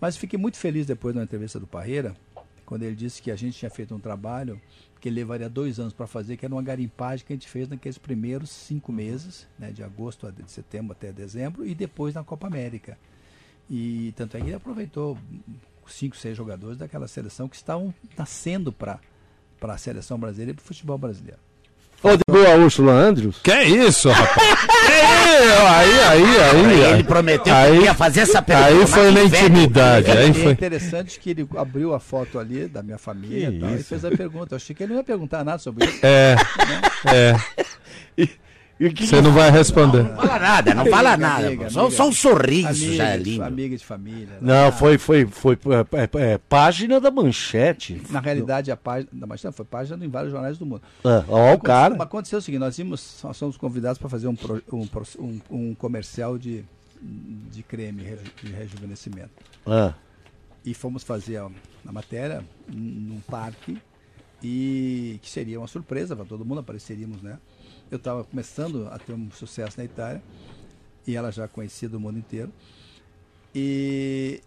[0.00, 2.16] Mas fiquei muito feliz depois na entrevista do Parreira,
[2.64, 4.58] quando ele disse que a gente tinha feito um trabalho
[5.00, 7.68] que ele levaria dois anos para fazer, que era uma garimpagem que a gente fez
[7.68, 12.22] naqueles primeiros cinco meses, né, de agosto a de setembro até dezembro, e depois na
[12.22, 12.98] Copa América.
[13.68, 15.16] E tanto é que ele aproveitou
[15.86, 19.00] cinco, seis jogadores daquela seleção que estavam nascendo para
[19.62, 21.40] a seleção brasileira e para o futebol brasileiro.
[22.02, 23.38] Ô, ligou a Úrsula Andrews?
[23.42, 24.58] Que isso, rapaz?
[25.68, 26.92] aí, aí, aí.
[26.94, 28.68] Ele prometeu aí, que ia fazer essa pergunta.
[28.68, 30.10] Aí foi na intimidade.
[30.10, 30.52] Aí É foi...
[30.52, 34.04] interessante que ele abriu a foto ali da minha família Que e, tal, e fez
[34.04, 34.54] a pergunta.
[34.54, 36.00] Eu achei que ele não ia perguntar nada sobre isso.
[36.02, 36.36] É,
[37.06, 38.26] é.
[38.98, 40.04] Você não vai responder.
[40.04, 41.54] Não fala nada, não fala nada.
[41.56, 41.68] pô.
[41.70, 43.42] Só, só um sorriso amiga, já é lindo.
[43.44, 44.38] Amiga de família.
[44.40, 45.58] Não, foi, foi, foi
[45.92, 48.00] é, é, é, página da manchete.
[48.08, 50.80] Na realidade, a página da Manchete foi página em vários jornais do mundo.
[51.04, 51.94] Ah, ó, o cara.
[51.94, 55.40] Mas aconteceu o seguinte, nós, íamos, nós fomos convidados para fazer um, pro- um, um,
[55.50, 56.64] um comercial de,
[57.52, 58.02] de creme
[58.42, 59.30] de rejuvenescimento.
[59.66, 59.92] Ah.
[60.64, 61.48] E fomos fazer a,
[61.86, 63.76] a matéria num num parque
[64.42, 67.36] e que seria uma surpresa para todo mundo, apareceríamos, né?
[67.90, 70.22] Eu estava começando a ter um sucesso na Itália
[71.06, 72.52] e ela já conhecia do mundo inteiro.
[73.54, 74.40] E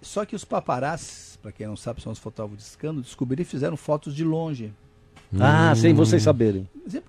[0.00, 3.44] só que os paparazzis, para quem não sabe, são os fotógrafos de escândalo, descobriram e
[3.44, 4.72] fizeram fotos de longe.
[5.40, 6.68] Ah, sem vocês saberem.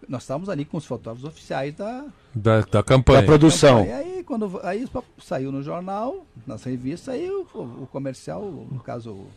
[0.10, 3.22] Nós estávamos ali com os fotógrafos oficiais da, Da, da campanha.
[3.22, 3.86] Da produção.
[3.86, 4.88] E aí, quando aí
[5.22, 9.28] saiu no jornal, nas revistas, aí o- o comercial, no caso,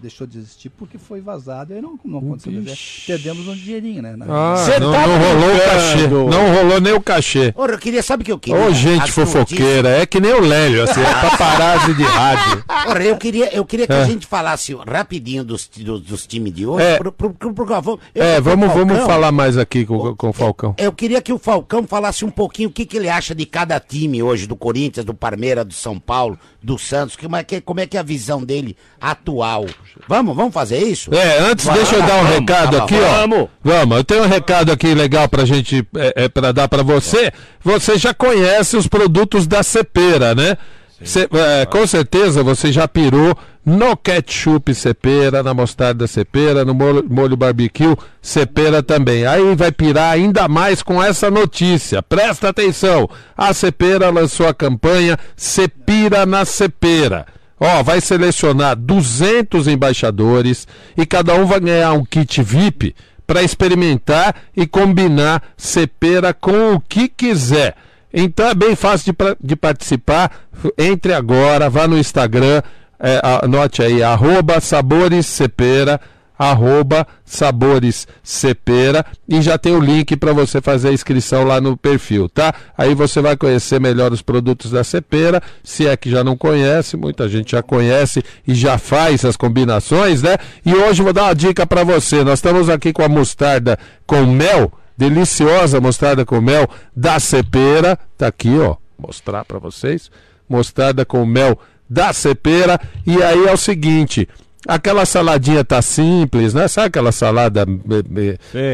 [0.00, 1.72] deixou de existir porque foi vazado.
[1.74, 2.62] Aí não, não aconteceu.
[3.06, 4.14] Perdemos um dinheirinho, né?
[4.16, 6.06] na- Ah, não, tá não rolou o cachê.
[6.08, 7.52] Não rolou nem o cachê.
[7.56, 8.60] Ora, eu queria, sabe o que eu queria?
[8.60, 12.64] Ô, gente As fofoqueira, é que nem o Lélio, assim, é paparazzi de rádio.
[12.86, 14.02] Ora, eu queria, eu queria que É.
[14.02, 16.84] a gente falasse rapidinho dos, dos, dos times de hoje.
[16.84, 16.98] É.
[16.98, 20.28] Pro, pro, pro, pro- vamos- eu- É, vamos, vamos Falcão, falar mais aqui com, com
[20.28, 20.74] o Falcão.
[20.78, 23.80] Eu queria que o Falcão falasse um pouquinho o que, que ele acha de cada
[23.80, 27.80] time hoje, do Corinthians, do Palmeiras, do São Paulo, do Santos, como é que, como
[27.80, 29.66] é, que é a visão dele atual.
[30.06, 31.12] Vamos, vamos fazer isso?
[31.14, 32.84] É, antes Vai deixa eu dar um vamos, recado tá bom.
[32.84, 33.14] aqui, ó.
[33.20, 33.48] Vamos.
[33.64, 37.32] Vamos, eu tenho um recado aqui legal pra gente, é, é, pra dar pra você.
[37.62, 40.56] Você já conhece os produtos da Cepera, né?
[41.04, 47.04] Cê- é, com certeza você já pirou no ketchup Cepera, na mostarda Cepera, no molho,
[47.08, 49.24] molho barbecue Cepera também.
[49.26, 52.02] Aí vai pirar ainda mais com essa notícia.
[52.02, 53.08] Presta atenção.
[53.36, 57.26] A Cepera lançou a campanha Cepira na Cepera.
[57.60, 62.94] Ó, vai selecionar 200 embaixadores e cada um vai ganhar um kit VIP
[63.26, 67.74] para experimentar e combinar cepera com o que quiser.
[68.12, 70.30] Então é bem fácil de, de participar.
[70.78, 72.62] Entre agora, vá no Instagram,
[72.98, 76.00] é, anote aí, arroba sabores cepera,
[76.38, 81.76] arroba sabores cepera e já tem o link para você fazer a inscrição lá no
[81.76, 82.54] perfil, tá?
[82.76, 86.96] Aí você vai conhecer melhor os produtos da cepera, se é que já não conhece,
[86.96, 90.36] muita gente já conhece e já faz as combinações, né?
[90.64, 92.22] E hoje vou dar uma dica para você.
[92.22, 98.28] Nós estamos aqui com a mostarda com mel, deliciosa mostarda com mel da cepera, tá
[98.28, 100.10] aqui, ó, mostrar para vocês.
[100.48, 101.58] Mostarda com mel
[101.88, 104.28] da cepera e aí é o seguinte,
[104.68, 106.68] Aquela saladinha tá simples, né?
[106.68, 107.64] Sabe aquela salada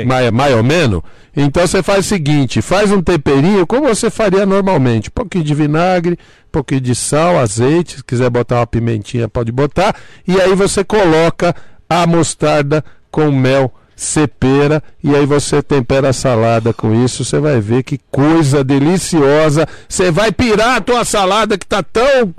[0.05, 1.01] mais, mais ou menos?
[1.37, 5.09] Então você faz o seguinte: faz um temperinho como você faria normalmente.
[5.09, 7.99] Um pouquinho de vinagre, um pouquinho de sal, azeite.
[7.99, 9.95] Se quiser botar uma pimentinha, pode botar.
[10.27, 11.55] E aí você coloca
[11.89, 17.61] a mostarda com mel cepera e aí você tempera a salada com isso, você vai
[17.61, 19.67] ver que coisa deliciosa.
[19.89, 22.35] Você vai pirar a tua salada que tá tão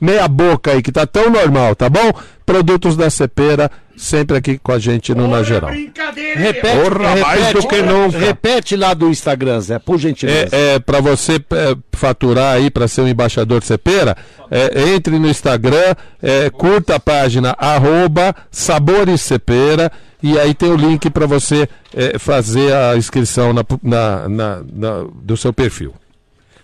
[0.00, 2.12] meia boca aí, que tá tão normal, tá bom?
[2.44, 5.70] Produtos da cepera sempre aqui com a gente no Na Geral.
[5.70, 8.18] Repete, Porra, mais repete, do que nunca.
[8.18, 10.48] repete lá do Instagram, Zé, por gentileza.
[10.56, 14.16] É, é para você é, faturar aí para ser um embaixador cepera,
[14.50, 19.92] é, entre no Instagram, é, curta a página arroba Sabores Cepera
[20.22, 25.04] e aí tem o link para você é, fazer a inscrição na, na- na- na-
[25.22, 25.94] do seu perfil.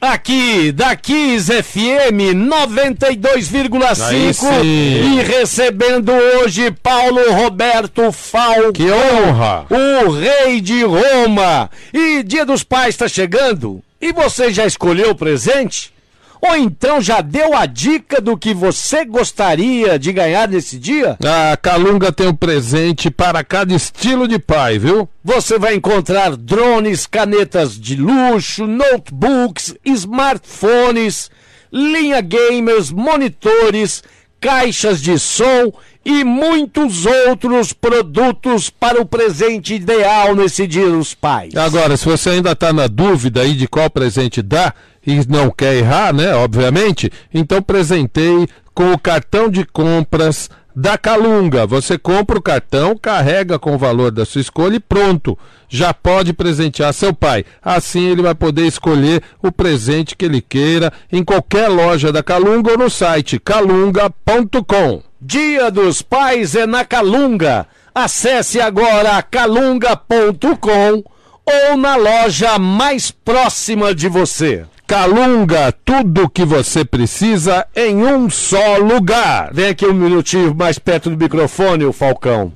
[0.00, 4.62] Aqui da 15 FM 92,5 Aí sim.
[4.62, 8.72] e recebendo hoje Paulo Roberto Falcão.
[8.72, 9.66] Que honra!
[9.68, 11.68] O rei de Roma.
[11.92, 13.82] E Dia dos Pais está chegando.
[14.00, 15.92] E você já escolheu o presente?
[16.40, 21.16] Ou então já deu a dica do que você gostaria de ganhar nesse dia?
[21.24, 25.08] A Calunga tem um presente para cada estilo de pai, viu?
[25.24, 31.30] Você vai encontrar drones, canetas de luxo, notebooks, smartphones,
[31.72, 34.02] linha gamers, monitores,
[34.40, 35.72] caixas de som
[36.04, 41.54] e muitos outros produtos para o presente ideal nesse Dia dos Pais.
[41.54, 44.74] Agora, se você ainda está na dúvida aí de qual presente dar
[45.08, 51.66] e não quer errar, né, obviamente, então presenteie com o cartão de compras da Calunga.
[51.66, 55.36] Você compra o cartão, carrega com o valor da sua escolha e pronto.
[55.66, 57.44] Já pode presentear seu pai.
[57.64, 62.72] Assim ele vai poder escolher o presente que ele queira em qualquer loja da Calunga
[62.72, 65.02] ou no site calunga.com.
[65.20, 67.66] Dia dos Pais é na Calunga.
[67.94, 71.02] Acesse agora calunga.com
[71.44, 74.66] ou na loja mais próxima de você.
[74.88, 79.52] Calunga, tudo o que você precisa em um só lugar.
[79.52, 82.54] Vem aqui um minutinho mais perto do microfone, o Falcão.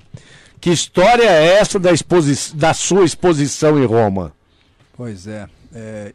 [0.59, 4.33] Que história é essa da, exposi da sua exposição em Roma?
[4.97, 5.47] Pois é.
[5.75, 6.15] é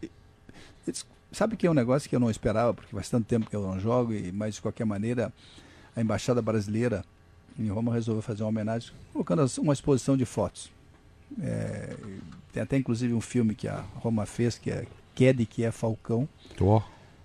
[1.32, 3.62] sabe que é um negócio que eu não esperava, porque faz tanto tempo que eu
[3.62, 5.32] não jogo, e, mas de qualquer maneira,
[5.96, 7.06] a Embaixada Brasileira
[7.60, 10.72] em Roma resolveu fazer uma homenagem, colocando uma exposição de fotos.
[11.40, 11.96] É,
[12.52, 14.88] tem até inclusive um filme que a Roma fez, que é
[15.18, 16.30] Ked, que é Falcão,
[16.62, 16.80] oh.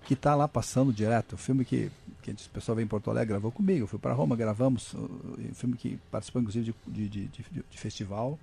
[0.06, 1.34] que está lá passando direto.
[1.34, 3.82] Um filme que, que o pessoal veio em Porto Alegre, gravou comigo.
[3.82, 4.94] Eu fui para Roma, gravamos.
[4.94, 8.38] Um filme que participou, inclusive, de, de, de, de festival.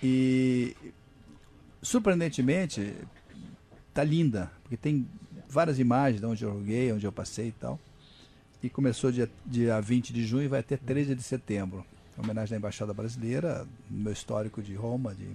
[0.00, 0.76] E,
[1.82, 2.94] surpreendentemente,
[3.92, 5.08] tá linda, porque tem
[5.48, 7.80] várias imagens de onde eu joguei, onde eu passei e tal.
[8.62, 11.84] E começou dia, dia 20 de junho e vai até 13 de setembro.
[12.16, 15.26] Homenagem à Embaixada Brasileira, no meu histórico de Roma, de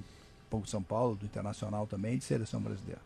[0.52, 2.99] pouco de São Paulo, do Internacional também, de seleção brasileira.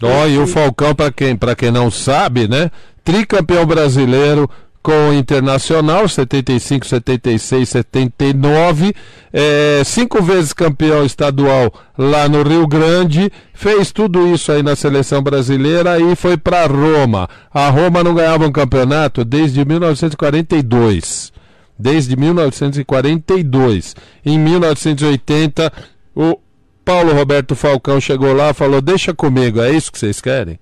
[0.00, 2.70] Ó, oh, e o Falcão, para quem, quem não sabe, né?
[3.04, 4.48] Tricampeão brasileiro
[4.82, 8.94] com o Internacional, 75, 76, 79,
[9.32, 15.22] é, cinco vezes campeão estadual lá no Rio Grande, fez tudo isso aí na seleção
[15.22, 17.28] brasileira e foi para Roma.
[17.52, 21.32] A Roma não ganhava um campeonato desde 1942.
[21.78, 23.96] Desde 1942.
[24.24, 25.72] Em 1980
[26.14, 26.38] o
[26.84, 30.58] Paulo Roberto Falcão chegou lá e falou: Deixa comigo, é isso que vocês querem?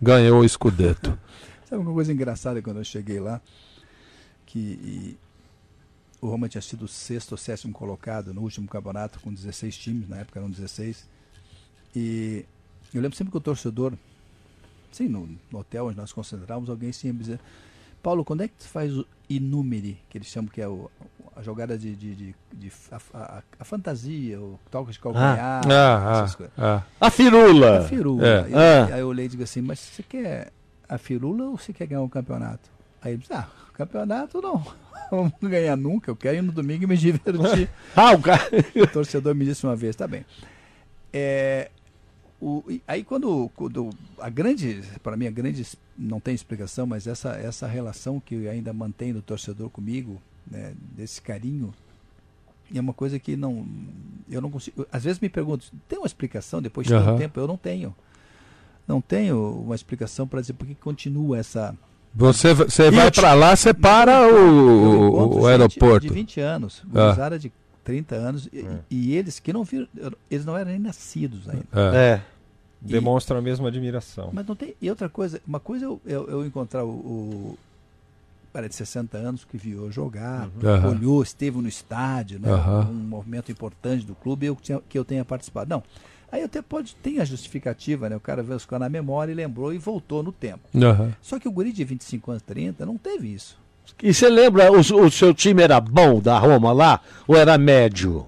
[0.00, 1.18] Ganhou o escudeto.
[1.68, 3.40] Sabe uma coisa engraçada quando eu cheguei lá?
[4.44, 5.16] Que
[6.20, 10.18] o Roma tinha sido sexto ou sétimo colocado no último campeonato, com 16 times, na
[10.18, 11.04] época eram 16.
[11.94, 12.44] E
[12.94, 13.92] eu lembro sempre que o torcedor,
[14.92, 17.40] sim, no, no hotel onde nós concentrávamos, alguém sempre dizia:
[18.02, 20.90] Paulo, quando é que tu faz o inúmere, que eles chamam que é o,
[21.36, 26.10] a jogada de, de, de, de a, a, a, fantasia, o toque de calcanhar, ah,
[26.12, 26.54] essas ah, coisas.
[26.56, 26.82] Ah.
[26.98, 27.78] A firula.
[27.80, 28.26] A firula.
[28.26, 28.46] É.
[28.54, 28.94] Ah.
[28.94, 30.50] Aí eu olhei e digo assim, mas você quer
[30.88, 32.70] a firula ou você quer ganhar um campeonato?
[33.02, 34.64] Aí ele disse, ah, campeonato não.
[35.12, 37.70] Não vou ganhar nunca, eu quero ir no domingo e me divertir.
[37.94, 38.42] ah, o cara.
[38.74, 40.26] O torcedor me disse uma vez, tá bem.
[41.12, 41.70] É,
[42.40, 45.64] o, aí quando, quando a grande, para mim a grande,
[45.96, 50.20] não tem explicação, mas essa, essa relação que ainda mantém do torcedor comigo,
[50.50, 51.74] né, desse carinho,
[52.74, 53.66] é uma coisa que não,
[54.28, 54.86] eu não consigo.
[54.90, 57.04] Às vezes me pergunto, tem uma explicação depois de uhum.
[57.04, 57.38] tanto tempo?
[57.38, 57.94] Eu não tenho.
[58.86, 61.74] Não tenho uma explicação para dizer por que continua essa.
[62.14, 66.06] Você, você vai para lá, você para o, o aeroporto.
[66.06, 67.36] De 20 anos, ah.
[67.36, 67.52] de
[67.84, 68.78] 30 anos, e, é.
[68.90, 69.86] e, eles que não viram,
[70.30, 71.66] eles não eram nem nascidos ainda.
[71.72, 72.14] É.
[72.14, 72.22] é.
[72.80, 74.30] Demonstram a mesma admiração.
[74.32, 74.74] Mas não tem.
[74.80, 77.58] E outra coisa, uma coisa eu, eu, eu encontrar o, o
[78.56, 80.88] cara de 60 anos que viu jogar, uhum.
[80.88, 82.50] olhou, esteve no estádio, né?
[82.50, 82.80] Uhum.
[82.80, 85.68] Um movimento importante do clube eu, que eu tenha participado.
[85.68, 85.82] Não.
[86.32, 88.16] Aí até pode ter a justificativa, né?
[88.16, 90.60] O cara veio ficar na memória e lembrou e voltou no tempo.
[90.72, 91.12] Uhum.
[91.20, 93.58] Só que o guri de 25 anos, 30, não teve isso.
[94.02, 97.00] E você lembra, o, o, seu time era bom da Roma lá?
[97.28, 98.26] Ou era médio?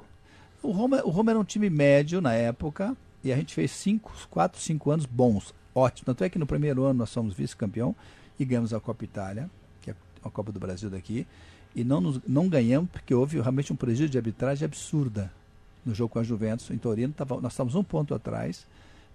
[0.62, 4.12] O Roma, o Roma era um time médio na época e a gente fez 5,
[4.30, 6.04] 4, 5 anos bons, ótimo.
[6.04, 7.96] Tanto é que no primeiro ano nós fomos vice-campeão
[8.38, 9.48] e ganhamos a Copa Itália
[10.24, 11.26] a Copa do Brasil daqui,
[11.74, 15.30] e não, nos, não ganhamos porque houve realmente um prejuízo de arbitragem absurda
[15.84, 17.12] no jogo com a Juventus em Torino.
[17.12, 18.66] Tava, nós estávamos um ponto atrás.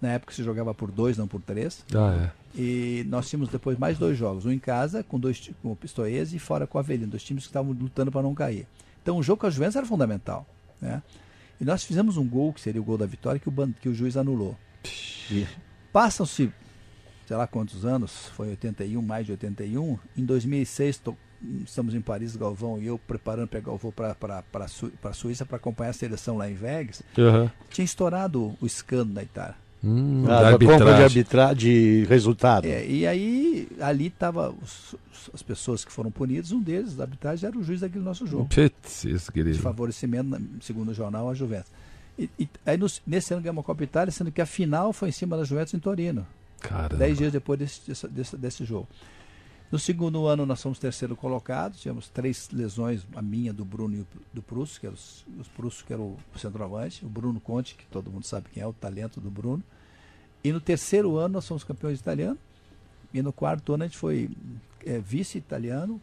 [0.02, 1.84] Na época se jogava por dois, não por três.
[1.94, 2.60] Ah, é.
[2.60, 4.46] E nós tínhamos depois mais dois jogos.
[4.46, 7.12] Um em casa com dois com o Pistoiese e fora com a Avelino.
[7.12, 8.68] Dois times que estavam lutando para não cair.
[9.02, 10.46] Então o jogo com a Juventus era fundamental.
[10.82, 11.02] Né?
[11.60, 13.94] E nós fizemos um gol, que seria o gol da vitória, que o, que o
[13.94, 14.58] juiz anulou.
[15.92, 16.52] Passam-se
[17.28, 19.98] sei lá quantos anos, foi 81, mais de 81.
[20.18, 21.16] Em 2006, tô,
[21.66, 24.44] estamos em Paris, Galvão e eu preparando pegar o voo para
[25.04, 27.02] a Suíça para acompanhar a seleção lá em Vegas.
[27.18, 27.50] Uhum.
[27.70, 29.56] Tinha estourado o escândalo na Itália.
[29.86, 32.66] Hum, ah, da compra de arbitrar de resultado.
[32.66, 34.56] É, e aí, ali estava
[35.34, 38.46] as pessoas que foram punidas, um deles, da arbitragem, era o juiz daquele nosso jogo.
[38.46, 41.70] Putz, isso, de favorecimento, segundo o jornal, a Juventus.
[42.18, 45.10] E, e aí, no, nesse ano ganhamos a Copa Itália, sendo que a final foi
[45.10, 46.26] em cima da Juventus em Torino.
[46.64, 46.96] Caramba.
[46.96, 48.88] Dez dias depois desse, desse, desse, jogo.
[49.72, 54.06] No segundo ano nós fomos terceiro colocado, tivemos três lesões, a minha, do Bruno e
[54.34, 57.86] do Prusso, que era os, os Prusso, que era o centroavante, o Bruno Conte, que
[57.88, 59.64] todo mundo sabe quem é, o talento do Bruno.
[60.44, 62.40] E no terceiro ano nós fomos campeões italianos,
[63.14, 64.30] e no quarto ano a gente foi
[64.86, 66.02] é, vice-italiano,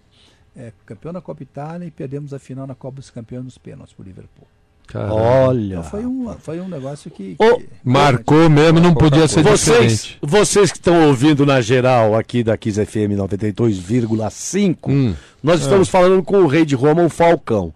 [0.54, 3.94] é, campeão da Copa Itália e perdemos a final na Copa dos Campeões nos pênaltis
[3.94, 4.46] para o Liverpool.
[4.90, 5.14] Caramba.
[5.14, 5.74] Olha.
[5.76, 7.36] Então foi um, foi um negócio que.
[7.36, 10.18] Que- Marcou mesmo, não podia ser vocês, diferente.
[10.20, 15.14] vocês que estão ouvindo na geral aqui da Kiss FM 92,5, Hum.
[15.42, 15.62] nós É.
[15.64, 17.72] estamos falando com o rei de Roma, o Falcão.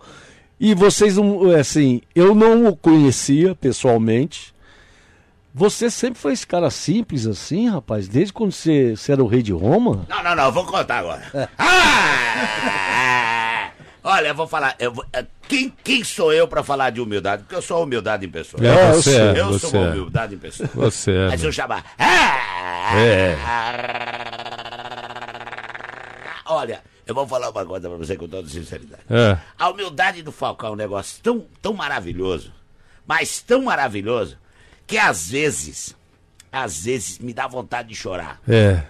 [0.58, 4.52] E vocês, não- assim, eu não o conhecia pessoalmente.
[5.56, 8.08] Você sempre foi esse cara simples assim, rapaz?
[8.08, 10.04] Desde quando você, você era o rei de Roma?
[10.08, 11.22] Não, não, não, vou contar agora.
[11.56, 13.20] Ah!
[14.07, 14.76] Olha, eu vou falar.
[14.78, 17.42] eu vou- eh, quem, quem sou eu pra falar de humildade?
[17.44, 18.62] Porque eu sou humildade em pessoa.
[18.62, 19.90] É, eu você sou, é, eu você sou é.
[19.90, 20.68] humildade em pessoa.
[20.74, 21.48] Você é, Mas se meu.
[21.48, 21.84] eu chamar.
[21.98, 22.98] Ah!
[22.98, 23.36] É.
[26.46, 29.02] Olha, eu vou falar uma coisa pra você com toda sinceridade.
[29.09, 29.38] É.
[29.59, 32.52] A humildade do Falcão é um negócio tão, tão maravilhoso,
[33.07, 34.36] mas tão maravilhoso,
[34.86, 35.96] que às vezes,
[36.52, 38.38] às vezes me dá vontade de chorar.
[38.46, 38.82] É.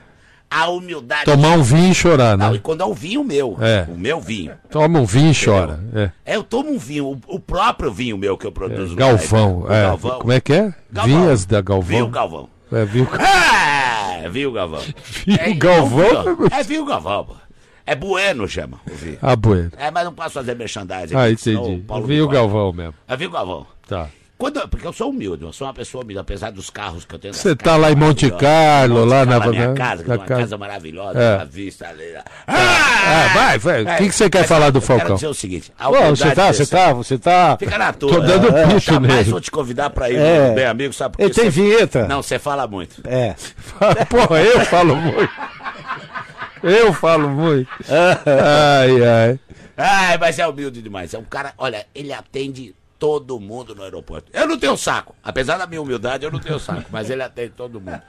[0.55, 1.25] A humildade.
[1.25, 2.57] Tomar um vinho e chorar, Não, né?
[2.57, 3.57] e quando é o vinho meu.
[3.61, 3.87] É.
[3.89, 4.53] O meu vinho.
[4.71, 5.81] Toma um vinho e chora.
[5.93, 6.11] É.
[6.25, 8.91] É, eu tomo um vinho, o, próprio vinho meu que eu produzo.
[8.91, 9.67] no Galvão.
[9.69, 9.83] É.
[9.83, 10.19] Galvão.
[10.21, 10.75] Como é que é?
[10.93, 11.23] Galvão.
[11.23, 11.89] Vinhas da Galvão.
[11.89, 12.49] Vinho Galvão.
[12.73, 13.09] É, vinho...
[13.19, 14.81] Ah, vinho Galvão.
[15.27, 16.49] Vinho é, Galvão?
[16.51, 17.35] É vinho Galvão, pô.
[17.87, 19.19] É Bueno, chama o vinho.
[19.21, 19.71] Ah, bueno.
[19.77, 21.15] É, mas não posso fazer merchandising.
[21.15, 21.83] Ah, entendi.
[21.83, 22.33] Paulo corta.
[22.33, 22.95] Galvão mesmo.
[23.07, 23.67] É vinho Galvão.
[23.87, 24.09] Tá.
[24.37, 27.19] Quando, porque eu sou humilde, eu sou uma pessoa humilde, apesar dos carros que eu
[27.21, 27.33] tenho.
[27.33, 28.31] Você tá casas lá em Monte.
[28.33, 30.41] Carlo, Monte lá na- a minha na- casa, que na é uma casa.
[30.43, 31.37] casa maravilhosa, É.
[31.37, 32.05] uma vista ali.
[32.47, 33.83] Ah, vai, vai.
[33.85, 35.93] O que, que você quer mas falar do eu quero dizer o seguinte, a Pô,
[36.17, 37.57] você tá, desse- você tá, você tá.
[37.59, 38.11] Fica na tua.
[38.13, 38.67] Tô dando É,
[39.01, 39.31] nele.
[39.31, 40.49] vou te convidar pra ir É.
[40.49, 42.09] no Bem Amigo, sabe por Ele tem Você- vinheta?
[42.09, 43.03] Não, você fala muito.
[43.07, 43.37] É.
[44.11, 45.31] Porra, eu falo muito.
[46.63, 47.69] Eu falo muito.
[47.89, 49.39] Ai, ai.
[49.77, 51.13] Ai, mas é humilde demais.
[51.15, 54.31] É um cara, olha, ele atende todo mundo no aeroporto.
[54.33, 55.15] Eu não tenho saco.
[55.23, 56.89] Apesar da minha humildade, eu não tenho saco.
[56.91, 58.01] Mas ele atende todo mundo.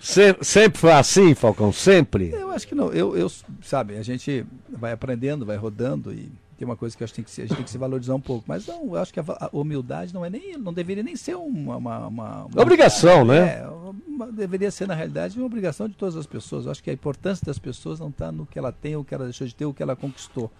[0.00, 1.72] Se- sempre foi assim, Falcão?
[1.72, 2.30] Sempre?
[2.30, 2.92] Eu acho que não.
[2.92, 3.30] Eu, eu,
[3.62, 7.16] sabe, a gente vai aprendendo, vai rodando e tem uma coisa que eu acho que
[7.16, 8.44] tem que se, a gente tem que se valorizar um pouco.
[8.46, 11.76] Mas não, eu acho que a, humildade não é nem, não deveria nem ser uma,
[11.76, 13.60] uma, uma- uma- Obrigação, né?
[13.62, 13.68] É,
[14.06, 16.64] uma- deveria ser na realidade uma obrigação de todas as pessoas.
[16.66, 19.14] Eu acho que a importância das pessoas não está no que ela tem, o que
[19.14, 20.50] ela deixou de ter, o que ela conquistou.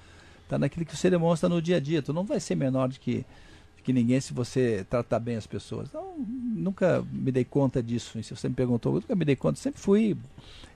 [0.45, 2.03] Está naquilo que você demonstra no dia a dia.
[2.03, 3.25] Tu não vai ser menor do que
[3.83, 5.89] que ninguém se você tratar bem as pessoas.
[5.89, 8.19] Então, nunca me dei conta disso.
[8.19, 9.59] E Se você me perguntou, eu nunca me dei conta.
[9.59, 10.17] Sempre fui,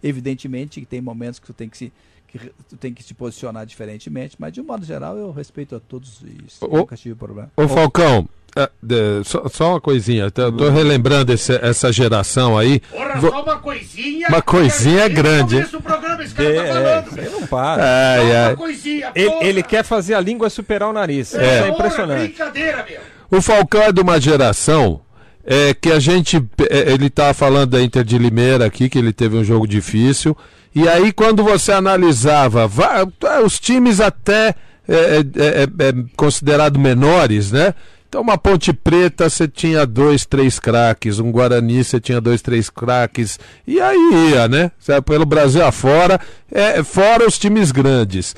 [0.03, 1.93] evidentemente, que tem momentos que tu tem que se
[2.39, 5.81] que tu tem que se posicionar diferentemente, mas de um modo geral eu respeito a
[5.81, 7.51] todos e Ô, nunca tive problema.
[7.57, 10.31] Ô Falcão, é, de- só, só uma coisinha.
[10.31, 12.81] Tô, tô relembrando esse- essa geração aí.
[12.81, 14.29] Porra, Vo- só uma coisinha.
[14.29, 17.07] Uma coisinha grande, o programa, esse cara É, tá falando.
[17.09, 17.83] isso aí não para.
[17.85, 18.49] Ai, ai.
[18.51, 21.35] uma coisinha, Ele, ele quer fazer a língua superar o nariz.
[21.35, 21.39] É.
[21.39, 22.29] Isso é impressionante.
[22.29, 23.39] brincadeira, meu.
[23.39, 25.01] O Falcão é de uma geração
[25.45, 26.37] é, que a gente.
[26.71, 30.37] é, ele tá falando da Inter de Limeira aqui, que ele teve um jogo difícil.
[30.75, 33.07] E aí, quando você analisava va-
[33.45, 34.55] os times até
[34.89, 37.75] é, é, é, é, considerado menores, né?
[38.09, 42.71] Então, uma Ponte Preta você tinha dois, três craques, um Guarani você tinha dois, três
[42.71, 44.71] craques, e aí ia, né?
[45.05, 46.21] Pelo Brasil afora,
[46.53, 48.37] é, fora os times grandes.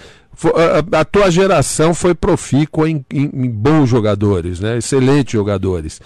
[0.93, 4.77] A tua geração foi profícua em, em- em bons jogadores, né?
[4.79, 6.01] Excelentes jogadores.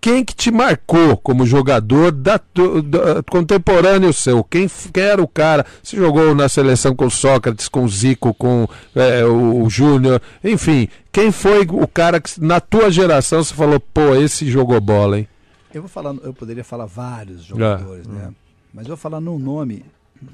[0.00, 4.44] Quem que te marcou como jogador da, da- contemporâneo seu?
[4.44, 5.66] Quem, era o cara?
[5.82, 10.22] Você jogou na seleção com o Sócrates, com o Zico, com é, o, o Júnior,
[10.44, 10.88] enfim.
[11.10, 15.28] Quem foi o cara que na tua geração você falou, pô, esse jogou bola, hein?
[15.74, 18.32] Eu vou falar, eu poderia falar vários jogadores, né?
[18.72, 19.84] Mas eu vou falar num nome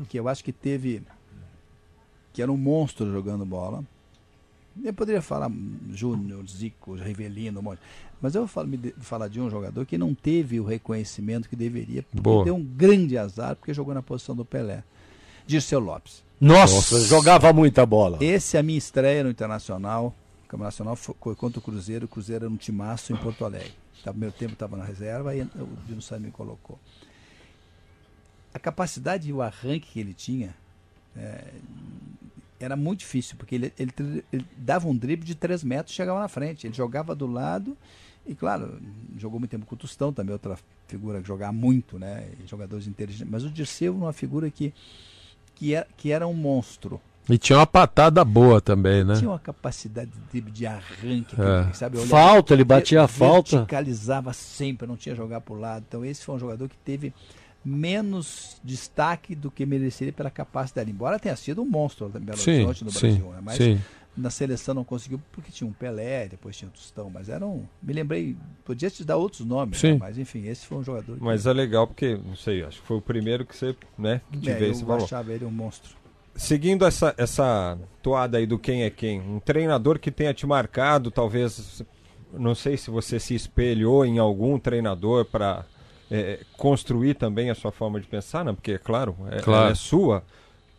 [0.08, 1.02] que eu acho que teve
[2.32, 3.82] que era um monstro jogando bola.
[4.82, 5.50] Eu poderia falar
[5.92, 7.80] Júnior, Zico, Rivelino, um monte.
[8.22, 11.56] Mas eu vou falar, de- falar de um jogador que não teve o reconhecimento que
[11.56, 12.44] deveria, porque Boa.
[12.44, 14.84] deu um grande azar, porque jogou na posição do Pelé.
[15.44, 16.22] Dirceu Lopes.
[16.40, 18.18] Nossa, jogava muita bola.
[18.20, 20.14] Esse é a minha estreia no Internacional.
[20.44, 22.04] O Campeonato Nacional foi contra o Cruzeiro.
[22.04, 23.72] O Cruzeiro era um timaço em Porto Alegre.
[24.04, 26.78] Tá, meu tempo estava na reserva e o Dino Sá me colocou.
[28.54, 30.54] A capacidade e o arranque que ele tinha
[31.16, 31.44] é,
[32.60, 36.20] era muito difícil, porque ele, ele, ele dava um drible de 3 metros e chegava
[36.20, 36.66] na frente.
[36.66, 37.76] Ele jogava do lado
[38.26, 38.80] e, claro,
[39.18, 40.56] jogou muito tempo com o Tostão, também outra
[40.86, 42.28] figura que jogava muito, né?
[42.46, 43.28] Jogadores inteligentes.
[43.30, 44.72] Mas o Dirceu era uma figura que,
[45.54, 47.00] que, era, que era um monstro.
[47.28, 49.14] E tinha uma patada boa também, né?
[49.16, 51.72] Tinha uma capacidade de de arranque, É.
[51.72, 51.96] sabe?
[51.96, 53.56] olhava- Falta, ele batia a falta.
[53.58, 55.84] Verticalizava sempre, não tinha jogar para o lado.
[55.88, 57.12] Então esse foi um jogador que teve
[57.64, 60.90] menos destaque do que mereceria pela capacidade.
[60.90, 63.38] Embora tenha sido um monstro da Belo Horizonte no sim, Brasil, né?
[63.42, 63.80] mas sim.
[64.16, 67.68] Na seleção não conseguiu porque tinha um Pelé, depois tinha um Tostão, mas eram.
[67.82, 69.92] Me lembrei, podia te dar outros nomes, Sim.
[69.92, 69.98] né?
[70.00, 72.86] mas enfim, esse foi um jogador que Mas é legal porque, não sei, acho que
[72.86, 75.04] foi o primeiro que você, né, que te É, veio eu esse valor.
[75.04, 75.96] achava ele um monstro.
[76.34, 81.10] Seguindo essa, essa toada aí do quem é quem, um treinador que tenha te marcado,
[81.10, 81.82] talvez,
[82.32, 85.64] não sei se você se espelhou em algum treinador para
[86.56, 88.54] construir também a sua forma de pensar, não?
[88.54, 89.62] Porque, é claro, é, Claro.
[89.64, 90.22] ela é sua,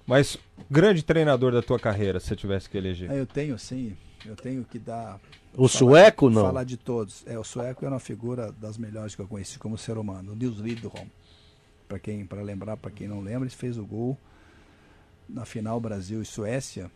[0.06, 0.38] mas
[0.70, 3.10] grande treinador da tua carreira, se você tivesse que eleger.
[3.12, 3.96] Ah, eu tenho, sim.
[4.26, 5.20] Eu tenho que dar.
[5.56, 6.44] O sueco, não?
[6.44, 7.24] Falar de todos.
[7.28, 10.32] É, o sueco é uma figura das melhores que eu conheci como ser humano.
[10.32, 11.08] O Nils Lidholm.
[11.88, 14.18] Para quem, para lembrar, para quem não lembra, ele fez o gol
[15.28, 16.90] na final Brasil e Suécia.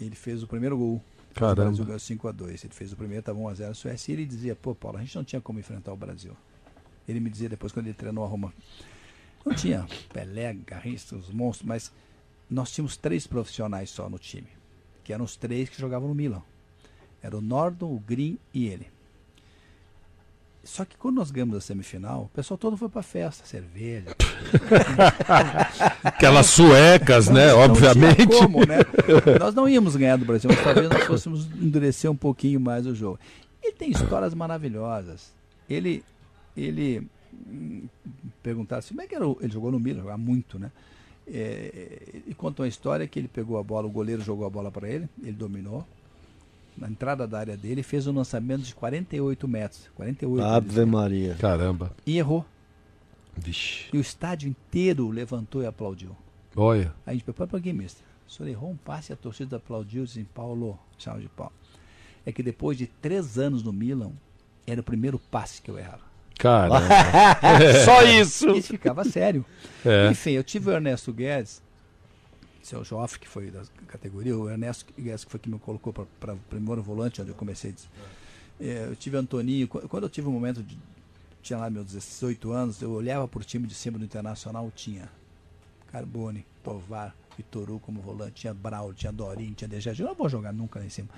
[0.00, 1.02] Ele fez o primeiro gol.
[1.34, 1.62] Caramba.
[1.62, 3.74] O Brasil ganhou 5 a 2 Ele fez o primeiro, estava 1 a 0 a
[3.74, 4.12] Suécia.
[4.12, 6.36] E ele dizia: pô, Paulo, a gente não tinha como enfrentar o Brasil.
[7.08, 8.52] Ele me dizia depois, quando ele treinou a Roma.
[9.44, 11.92] Não tinha Pelé, Garrincha, os monstros, mas
[12.50, 14.48] nós tínhamos três profissionais só no time,
[15.02, 16.42] que eram os três que jogavam no Milan.
[17.22, 18.86] Era o Nordon, o Green e ele.
[20.62, 24.14] Só que quando nós ganhamos a semifinal, o pessoal todo foi pra festa, cerveja.
[26.02, 27.48] Aquelas suecas, né?
[27.48, 28.26] Não Obviamente.
[28.26, 28.78] como, né?
[29.38, 32.94] Nós não íamos ganhar do Brasil, mas talvez nós fôssemos endurecer um pouquinho mais o
[32.94, 33.18] jogo.
[33.62, 35.32] Ele tem histórias maravilhosas.
[35.68, 36.02] Ele,
[36.56, 37.06] ele
[37.46, 37.86] hum,
[38.42, 39.26] perguntaram assim, como é que era?
[39.26, 40.70] o- Ele jogou no Milan, jogava muito, né?
[41.26, 44.70] É, e conta uma história que ele pegou a bola, o goleiro jogou a bola
[44.70, 45.86] para ele, ele dominou.
[46.76, 49.88] Na entrada da área dele, fez um lançamento de 48 metros.
[49.94, 51.34] 48 ele Ave Maria.
[51.36, 51.92] Caramba.
[52.04, 52.44] e errou.
[53.36, 53.88] Vixe.
[53.92, 56.16] E o estádio inteiro levantou e aplaudiu.
[56.56, 56.92] Olha.
[57.06, 58.04] A gente perguntou para quem, mister?
[58.26, 61.52] O senhor errou um passe e a torcida aplaudiu e disse, Paulo, chama de pau.
[62.26, 64.12] É que depois de três anos no Milan,
[64.66, 66.02] era o primeiro passe que eu errava.
[66.44, 66.80] Caramba.
[67.84, 68.50] Só isso.
[68.50, 69.44] Isso ficava sério.
[69.84, 70.10] É.
[70.10, 71.62] Enfim, eu tive o Ernesto Guedes,
[72.62, 76.34] seu Joff, que foi da categoria, o Ernesto Guedes, que foi que me colocou para
[76.34, 77.74] o primeiro volante, onde eu comecei.
[78.60, 80.78] É, eu tive Antoninho, qu- quando eu tive um momento de.
[81.42, 85.10] Tinha lá meus 18 anos, eu olhava para o time de cima do Internacional, tinha
[85.92, 90.00] Carbone, Tovar, Vitoru como volante, tinha Braulio, tinha Dorinho, tinha Dejade.
[90.00, 91.08] Eu não vou jogar nunca lá em cima.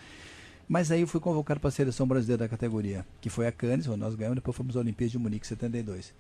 [0.69, 3.87] Mas aí eu fui convocado para a seleção brasileira da categoria, que foi a Cannes,
[3.89, 6.13] onde nós ganhamos, depois fomos à Olimpíada de Munique 72.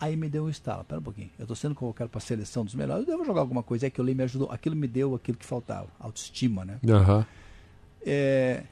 [0.00, 2.64] Aí me deu um estalo, pera um pouquinho, eu estou sendo convocado para a seleção
[2.64, 5.14] dos melhores, eu devo jogar alguma coisa, é que eu me ajudou, aquilo me deu
[5.16, 6.78] aquilo que faltava, autoestima, né?
[6.88, 7.26] Aham.
[8.06, 8.62] É,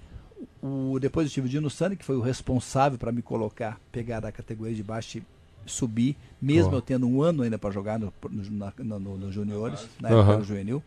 [0.63, 4.21] o, depois eu tive o Dino Sani, que foi o responsável para me colocar, pegar
[4.21, 5.23] da categoria de baixo e
[5.69, 9.89] subir, mesmo eu tendo um ano ainda para jogar no, no, no, no- nos juniores,
[10.01, 10.83] na época era o juvenil.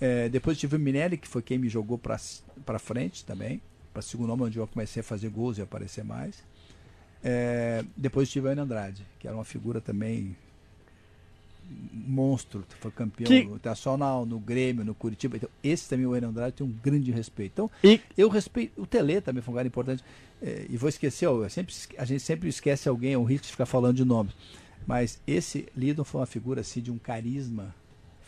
[0.00, 3.60] É, depois tive o Minelli, que foi quem me jogou para frente também,
[3.92, 6.42] para segundo nome, onde eu comecei a fazer gols e aparecer mais.
[7.22, 10.34] É, depois tive o Ana Andrade, que era uma figura também
[11.92, 15.36] monstro, foi campeão Que- Internacional, no Grêmio, no Curitiba.
[15.36, 17.52] Então, esse também, o Ana Andrade, tem um grande respeito.
[17.52, 18.80] Então, E- eu respeito.
[18.80, 20.02] O Tele também foi um cara importante.
[20.42, 23.46] É, e vou esquecer, ó, eu sempre, a gente sempre esquece alguém, é um risco
[23.46, 24.30] de ficar falando de nome.
[24.86, 27.74] Mas esse Lidon foi uma figura assim, de um carisma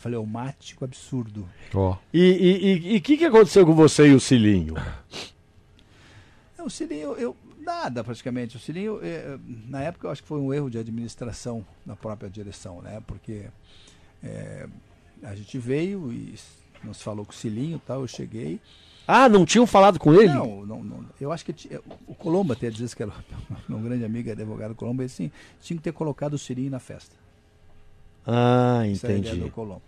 [0.03, 1.47] fleumático absurdo.
[1.73, 1.95] Ó.
[2.13, 4.73] E o que, que aconteceu com você e o Cilinho?
[6.57, 8.57] Não, o Cilinho, eu, nada praticamente.
[8.57, 9.37] O Cilinho, eh,
[9.67, 13.01] na época, eu acho que foi um erro de administração na própria direção, né?
[13.07, 13.45] Porque
[14.21, 14.67] eh,
[15.23, 16.43] a gente veio e s-
[16.83, 18.59] não se falou com o Cilinho e tal, eu cheguei.
[19.07, 20.33] Ah, não tinham falado com ele?
[20.33, 21.05] Não, não, não.
[21.19, 21.69] eu acho que ti-
[22.07, 23.11] o Colombo até disse que era
[23.69, 25.31] meu grande amigo, advogado Colombo, ele assim,
[25.61, 27.15] tinha que ter colocado o Cilinho na festa.
[28.25, 29.45] Ah, Essa é a ideia entendi.
[29.47, 29.81] do Colombo.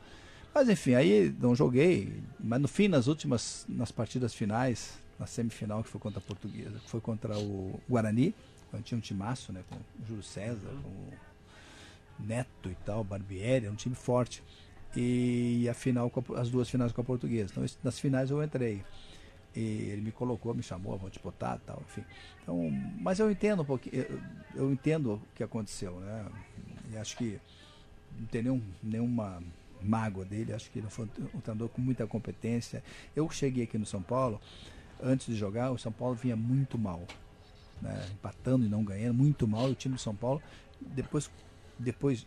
[0.55, 2.23] Mas enfim, aí não joguei.
[2.39, 6.79] Mas no fim, nas últimas, nas partidas finais, na semifinal que foi contra a Portuguesa,
[6.79, 8.33] que foi contra o Guarani,
[8.71, 9.65] quando tinha um timaço, né?
[9.69, 11.13] Com o Júlio César, com o
[12.25, 14.41] Neto e tal, Barbieri, um time forte.
[14.95, 17.51] E a final, as duas finais com a Portuguesa.
[17.51, 18.81] Então, nas finais eu entrei.
[19.53, 22.05] E ele me colocou, me chamou, vou te botar tal, enfim.
[22.41, 24.21] Então, mas eu entendo um pouquinho, eu,
[24.55, 26.25] eu entendo o que aconteceu, né?
[26.93, 27.41] E acho que
[28.17, 29.43] não tem nenhum, nenhuma
[29.85, 32.83] mágoa dele, acho que ele foi um treinador com muita competência.
[33.15, 34.41] Eu cheguei aqui no São Paulo,
[35.01, 37.03] antes de jogar, o São Paulo vinha muito mal,
[37.81, 38.07] né?
[38.11, 39.65] empatando e não ganhando, muito mal.
[39.69, 40.41] O time do São Paulo,
[40.81, 41.29] depois,
[41.79, 42.25] depois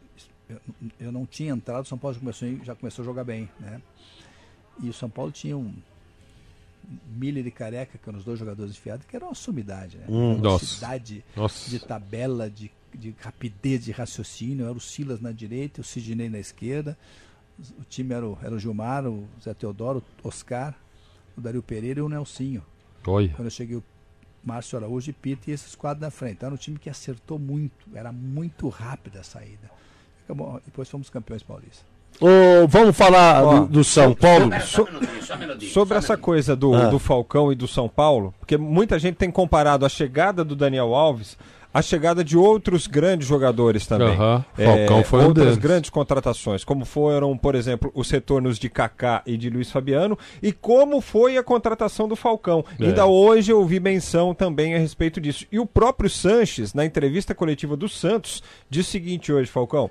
[0.49, 0.61] eu,
[0.99, 3.49] eu não tinha entrado, o São Paulo já começou, já começou a jogar bem.
[3.61, 3.81] Né?
[4.83, 5.75] E o São Paulo tinha um
[7.07, 9.99] Miller e Careca, que eram os dois jogadores enfiados, que era uma sumidade.
[9.99, 10.07] Né?
[10.09, 10.65] Hum, Uma nossa.
[11.37, 11.69] Nossa.
[11.69, 14.65] de tabela, de, de rapidez de raciocínio.
[14.65, 16.97] Era o Silas na direita, o Sidney na esquerda.
[17.79, 20.75] O time era o, era o Gilmar, o Zé Teodoro, o Oscar,
[21.37, 22.63] o Dario Pereira e o Nelsinho.
[23.07, 23.31] Olha.
[23.35, 23.85] Quando eu cheguei, o
[24.45, 26.45] Márcio Araújo e Pita e esses quadros na frente.
[26.45, 29.71] Era um time que acertou muito, era muito rápida a saída.
[30.25, 31.85] Acabou, depois fomos campeões paulistas.
[32.21, 34.51] Ô, vamos falar Ó, do, do São Paulo?
[34.63, 34.87] so-
[35.73, 36.87] Sobre essa coisa do, Ah.
[36.89, 40.95] do Falcão e do São Paulo, porque muita gente tem comparado a chegada do Daniel
[40.95, 41.37] Alves
[41.73, 44.09] à chegada de outros grandes jogadores também.
[44.09, 45.59] Aham, Falcão foi um outras deles.
[45.59, 50.53] grandes contratações, como foram, por exemplo, os retornos de Kaká e de Luiz Fabiano, e
[50.53, 52.65] como foi a contratação do Falcão.
[52.81, 52.87] É.
[52.87, 55.47] Ainda hoje eu vi menção também a respeito disso.
[55.53, 59.91] E o próprio Sanches, na entrevista coletiva do Santos, disse o seguinte hoje, Falcão.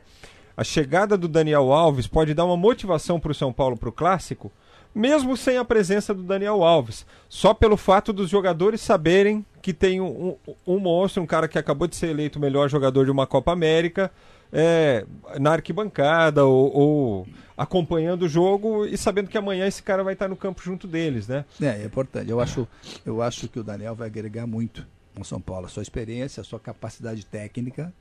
[0.56, 3.92] A chegada do Daniel Alves pode dar uma motivação para o São Paulo para o
[3.92, 4.52] clássico,
[4.98, 7.06] mesmo sem a presença do Daniel Alves.
[7.30, 11.58] Só pelo fato dos jogadores saberem que tem um, um- um monstro, um cara que
[11.60, 14.12] acabou de ser eleito o melhor jogador de uma Copa América,
[14.52, 15.06] é,
[15.40, 17.28] na arquibancada ou, ou
[17.58, 21.28] acompanhando o jogo e sabendo que amanhã esse cara vai estar no campo junto deles,
[21.28, 21.44] né?
[21.62, 22.30] É, é importante.
[22.32, 22.68] Eu acho,
[23.06, 24.86] eu acho que o Daniel vai agregar muito
[25.18, 25.66] no São Paulo.
[25.66, 27.92] A sua experiência, a sua capacidade técnica,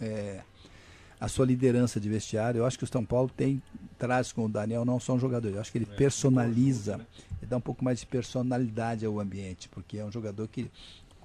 [0.00, 0.40] é,
[1.20, 2.58] a sua liderança de vestiário.
[2.58, 3.62] Eu acho que o São Paulo tem
[3.98, 5.48] traz com o Daniel não só um jogador.
[5.48, 7.00] Eu acho que ele personaliza,
[7.40, 10.70] ele dá um pouco mais de personalidade ao ambiente, porque é um jogador que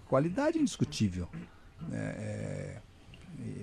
[0.08, 1.28] qualidade indiscutível.
[1.92, 2.82] É, é, é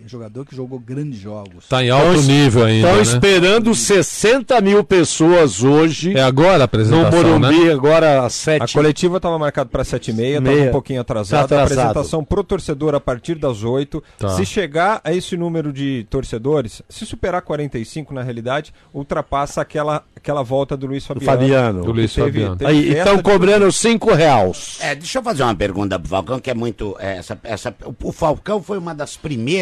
[0.06, 1.68] jogador que jogou grandes jogos.
[1.68, 3.02] Tá em alto nível ainda, Estão né?
[3.02, 6.16] esperando 60 mil pessoas hoje.
[6.16, 7.72] É agora a No apresentação, Morumbi, né?
[7.72, 10.68] agora às 7 A coletiva estava marcada para 7h30, estava Meia.
[10.70, 11.46] um pouquinho atrasada.
[11.48, 14.02] Tá A apresentação pro torcedor a partir das 8.
[14.18, 14.30] Tá.
[14.30, 20.42] Se chegar a esse número de torcedores, se superar 45 na realidade, ultrapassa aquela, aquela
[20.42, 21.26] volta do Luiz Fabiano.
[21.38, 21.84] Fabiano.
[21.84, 22.56] Do Luiz Teve- Fabiano.
[22.56, 24.78] teve Aí, estão cobrando 5 reais.
[24.80, 26.96] É, deixa eu fazer uma pergunta pro Falcão, que é muito.
[26.98, 29.57] é, essa, essa, o, o Falcão foi uma das primeiras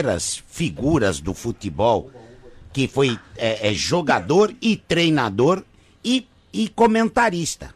[0.47, 2.11] figuras do futebol
[2.77, 5.63] que foi é, é, jogador e treinador
[6.05, 7.75] e, e comentarista.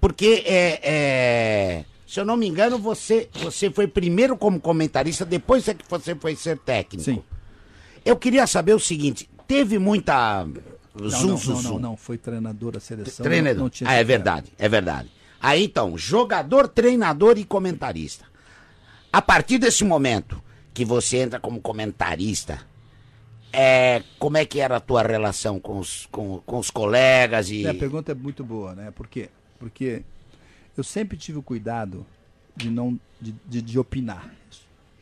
[0.00, 5.68] Porque, é, é, se eu não me engano, você, você foi primeiro como comentarista, depois
[5.68, 7.04] é que você foi ser técnico.
[7.04, 7.22] Sim.
[8.04, 10.44] Eu queria saber o seguinte: teve muita.
[10.94, 13.22] Não, Zum, não, zum, não, não, não, foi treinador da seleção.
[13.22, 13.62] Treinador.
[13.62, 15.08] Não, não ah, é verdade, é verdade.
[15.40, 18.24] Aí então, jogador, treinador e comentarista.
[19.12, 20.42] A partir desse momento
[20.78, 22.60] que você entra como comentarista,
[23.52, 27.66] é, como é que era a tua relação com os, com, com os colegas e.
[27.66, 28.92] É, a pergunta é muito boa, né?
[28.92, 29.28] Por quê?
[29.58, 30.04] Porque
[30.76, 32.06] eu sempre tive o cuidado
[32.54, 34.32] de não de, de, de opinar.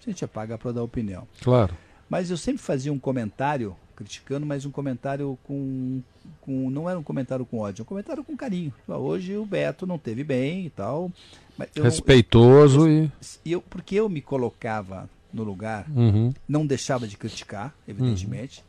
[0.02, 1.28] A gente é paga para dar opinião.
[1.42, 1.76] Claro.
[2.08, 6.00] Mas eu sempre fazia um comentário criticando, mas um comentário com,
[6.40, 8.72] com não era um comentário com ódio, um comentário com carinho.
[8.88, 11.12] Ah, Hoje o Beto não teve bem e tal.
[11.58, 13.12] Mas eu não- Respeitoso e.
[13.44, 16.32] e eu, porque eu me colocava no lugar, Uhum.
[16.48, 18.62] não deixava de criticar, evidentemente.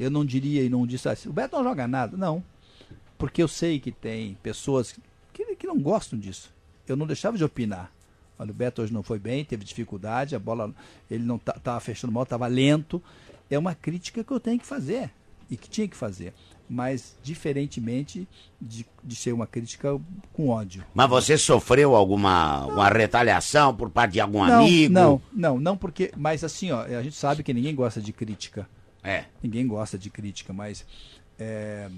[0.00, 2.16] Eu não diria e não disse assim, o Beto não joga nada.
[2.16, 2.42] Não.
[3.18, 4.94] Porque eu sei que tem pessoas
[5.32, 6.50] que, que não gostam disso.
[6.86, 7.90] Eu não deixava de opinar.
[8.38, 10.72] Olha, o Beto hoje não foi bem, teve dificuldade, a bola,
[11.10, 13.02] ele não estava fechando mal, estava lento.
[13.50, 15.10] É uma crítica que eu tenho que fazer
[15.50, 16.32] e que tinha que fazer.
[16.74, 18.26] Mas diferentemente
[18.60, 19.96] de, de ser uma crítica
[20.32, 20.84] com ódio.
[20.92, 24.92] Mas você sofreu alguma uma retaliação por parte de algum não, amigo?
[24.92, 26.10] Não, não, não, porque.
[26.16, 28.68] Mas assim, ó, a gente sabe que ninguém gosta de crítica.
[29.02, 29.24] É.
[29.42, 30.84] Ninguém gosta de crítica, mas.
[31.38, 31.88] é,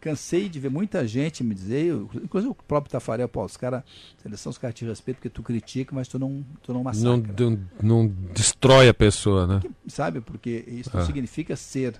[0.00, 3.84] cansei de ver muita gente me dizer, eu- inclusive o próprio Tafarel, pô, os caras,
[4.20, 7.32] seleção, os caras te respeitam porque tu critica, mas tu não, tu não massacra.
[7.38, 9.60] Não, não, não destrói a pessoa, né?
[9.86, 10.20] Sabe?
[10.20, 11.06] Porque isso não É.
[11.06, 11.94] significa ser.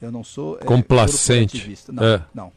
[0.00, 0.58] Eu não sou.
[0.60, 1.76] é, Complacente.
[1.92, 2.22] Não, É.
[2.34, 2.52] não.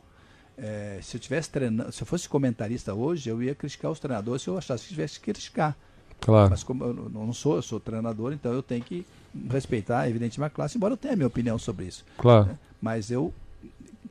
[0.57, 4.41] É, se eu tivesse treinando, se eu fosse comentarista hoje, eu ia criticar os treinadores
[4.41, 5.75] se eu achasse que tivesse que criticar.
[6.19, 6.49] Claro.
[6.49, 9.05] Mas como eu não sou, eu sou treinador, então eu tenho que
[9.49, 12.03] respeitar, evidentemente, a classe, embora eu tenha a minha opinião sobre isso.
[12.17, 12.47] Claro.
[12.47, 12.57] né?
[12.81, 13.33] Mas eu,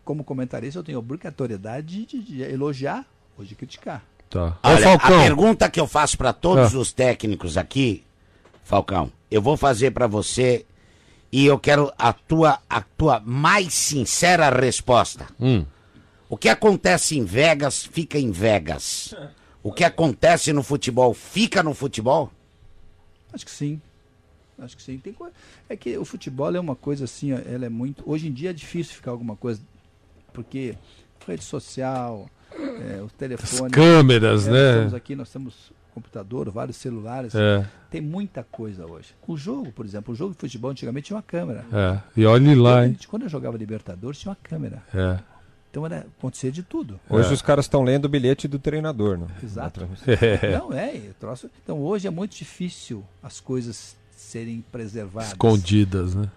[0.07, 3.05] como comentarista, eu tenho a obrigatoriedade de, de elogiar
[3.39, 4.03] ou de criticar.
[4.31, 4.57] Tá.
[4.63, 5.19] Ô, Olha, Falcão.
[5.19, 6.79] a pergunta que eu faço para todos Ah.
[6.79, 8.03] os técnicos aqui,
[8.65, 10.65] Falcão, eu vou fazer para você
[11.31, 15.27] e eu quero a tua, a tua mais sincera resposta.
[15.41, 15.65] Hum.
[16.29, 19.15] O que acontece em Vegas, fica em Vegas.
[19.63, 22.31] O que acontece no futebol, fica no futebol?
[23.33, 23.81] Acho que sim.
[24.59, 24.99] Acho que sim.
[24.99, 25.31] Tem coi-
[25.69, 28.03] É que o futebol é uma coisa assim, ela é muito.
[28.07, 29.61] Hoje em dia é difícil ficar alguma coisa,
[30.33, 30.75] porque
[31.27, 32.29] rede social,
[32.59, 33.67] é, o telefone.
[33.67, 34.67] As câmeras, é, né?
[34.67, 35.55] Nós temos aqui, nós temos
[35.95, 37.35] computador, vários celulares.
[37.35, 37.67] É.
[37.91, 39.15] Tem muita coisa hoje.
[39.27, 41.65] O jogo, por exemplo, o jogo de futebol antigamente tinha uma câmera.
[41.73, 42.01] É.
[42.17, 42.97] E olhe lá, hein?
[43.09, 44.83] Quando eu jogava Libertadores, tinha uma câmera.
[44.95, 45.19] É.
[45.71, 46.99] Então era acontecer de tudo.
[47.11, 47.33] Hoje É.
[47.33, 49.27] os caras estão lendo o bilhete do treinador, né?
[49.43, 49.81] Exato.
[49.81, 50.07] Transmissão.
[50.53, 50.97] Não, é.
[50.97, 55.29] eu troço- Então hoje é muito difícil as coisas serem preservadas.
[55.33, 56.31] Escondidas, né?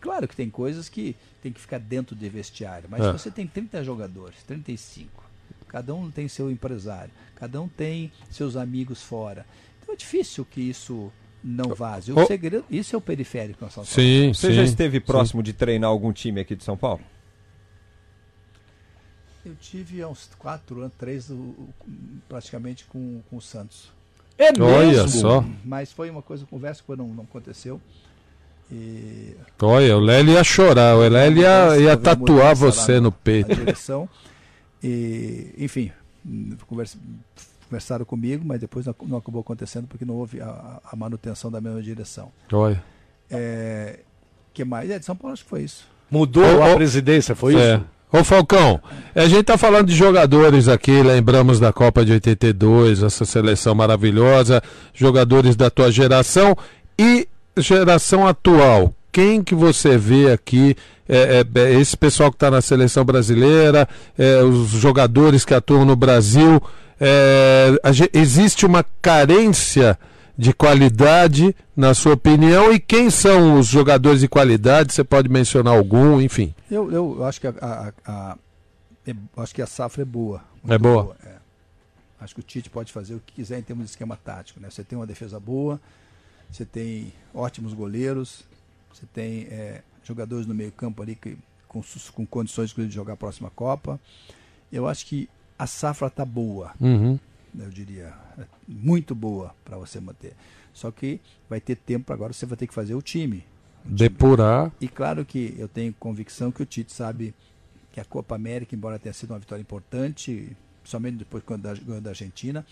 [0.00, 3.06] Claro que tem coisas que tem que ficar dentro de vestiário, mas É.
[3.06, 5.23] se você tem 30 jogadores, 35,
[5.74, 9.44] cada um tem seu empresário, cada um tem seus amigos fora.
[9.82, 11.10] Então é difícil que isso
[11.42, 12.12] não vaze.
[12.12, 13.58] O Ô- segredo, isso é o periférico.
[13.60, 14.34] nós estamos Sim, falando.
[14.36, 17.00] Você já esteve próximo de treinar algum time aqui de São Paulo?
[19.44, 21.28] Eu tive há uns quatro anos, três,
[22.28, 23.90] praticamente com, com o Santos.
[24.38, 25.08] É Olha mesmo?
[25.08, 25.44] só.
[25.64, 27.80] Mas foi uma coisa, conversa que não, não aconteceu.
[28.70, 33.52] E Olha, o Lélio ia chorar, o Lélio ia, ia tatuar você no na peito.
[33.52, 34.08] direção.
[34.86, 35.90] E, enfim,
[36.66, 36.98] conversa-
[37.68, 41.60] conversaram comigo, mas depois não, não acabou acontecendo porque não houve a, a manutenção da
[41.60, 42.30] mesma direção.
[42.52, 42.82] Olha.
[43.30, 44.00] É,
[44.52, 44.90] que mais?
[44.90, 45.86] É, de São Paulo acho que foi isso.
[46.10, 47.76] Mudou Ô, a ô, presidência, foi É.
[47.76, 47.84] isso?
[48.12, 48.80] Ô Falcão,
[49.12, 54.62] a gente tá falando de jogadores aqui, lembramos da Copa de 82, essa seleção maravilhosa,
[54.92, 56.56] jogadores da tua geração
[56.96, 58.94] e geração atual.
[59.14, 60.74] Quem que você vê aqui,
[61.08, 63.88] é, é, é, esse pessoal que está na seleção brasileira,
[64.18, 66.60] é, os jogadores que atuam no Brasil,
[67.00, 67.70] é,
[68.12, 69.96] existe uma carência
[70.36, 74.92] de qualidade, na sua opinião, e quem são os jogadores de qualidade?
[74.92, 76.52] Você pode mencionar algum, enfim.
[76.68, 78.36] Eu, eu acho que a, a- a-
[79.06, 80.40] é- acho que a safra é boa.
[80.66, 81.16] É muito boa?
[81.24, 81.34] é.
[82.20, 84.58] Acho que o Tite pode fazer o que quiser em termos de esquema tático.
[84.58, 84.66] Né?
[84.70, 85.80] Você tem uma defesa boa,
[86.50, 88.42] você tem ótimos goleiros,
[88.94, 93.16] você tem é, jogadores no meio campo ali que, com, com condições de jogar a
[93.16, 94.00] próxima Copa.
[94.72, 96.72] Eu acho que a safra está boa.
[96.80, 97.18] Uhum.
[97.58, 100.34] Eu diria, é muito boa para você manter.
[100.72, 103.44] Só que vai ter tempo agora, você vai ter que fazer o time.
[103.84, 104.72] Depurar.
[104.80, 107.34] E claro que eu tenho convicção que o Tite sabe
[107.92, 112.00] que a Copa América, embora tenha sido uma vitória importante, somente depois quando da, ganhou
[112.00, 112.66] da Argentina,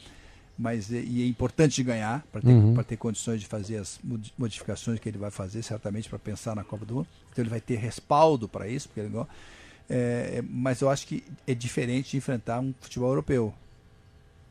[0.63, 2.75] mas é, e é importante de ganhar para ter, Uhum.
[2.85, 6.63] ter condições de fazer as modi- modificações que ele vai fazer, certamente para pensar na
[6.63, 7.09] Copa do Mundo.
[7.33, 9.13] Então ele vai ter respaldo para isso, porque ele.
[9.91, 13.53] É, é, mas eu acho que é diferente de enfrentar um futebol europeu.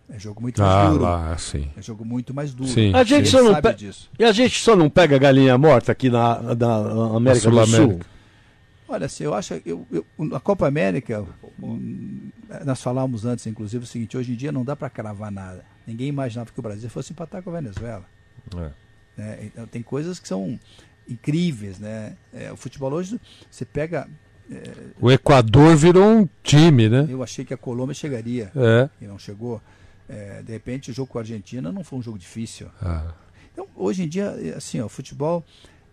[0.09, 1.03] É jogo muito mais Ah, duro.
[1.03, 1.69] lá, sim.
[1.77, 2.69] É jogo muito mais duro.
[2.69, 4.09] Sim, A gente Ele só não sabe disso.
[4.19, 7.99] E a gente só não pega galinha morta aqui na, na América do Sul.
[8.89, 10.05] Olha, assim, eu acho eu, eu,
[10.35, 11.25] a Copa América,
[11.63, 12.29] hum,
[12.65, 15.63] nós falávamos antes, inclusive, o seguinte: hoje em dia não dá para cravar nada.
[15.85, 18.05] Ninguém imaginava que o Brasil fosse empatar com a Venezuela.
[18.55, 18.71] É.
[19.17, 19.39] né?
[19.43, 20.59] Então, tem coisas que são
[21.07, 22.15] incríveis, né?
[22.33, 24.07] É, o futebol hoje, você pega.
[24.49, 24.61] é,
[24.99, 27.05] O Equador virou um time, né?
[27.09, 28.89] eu achei que a Colômbia chegaria É.
[29.01, 29.61] e não chegou.
[30.07, 32.69] É, de repente, o jogo com a Argentina não foi um jogo difícil.
[32.81, 33.13] Ah.
[33.51, 35.43] Então, hoje em dia, é, assim, ó, o futebol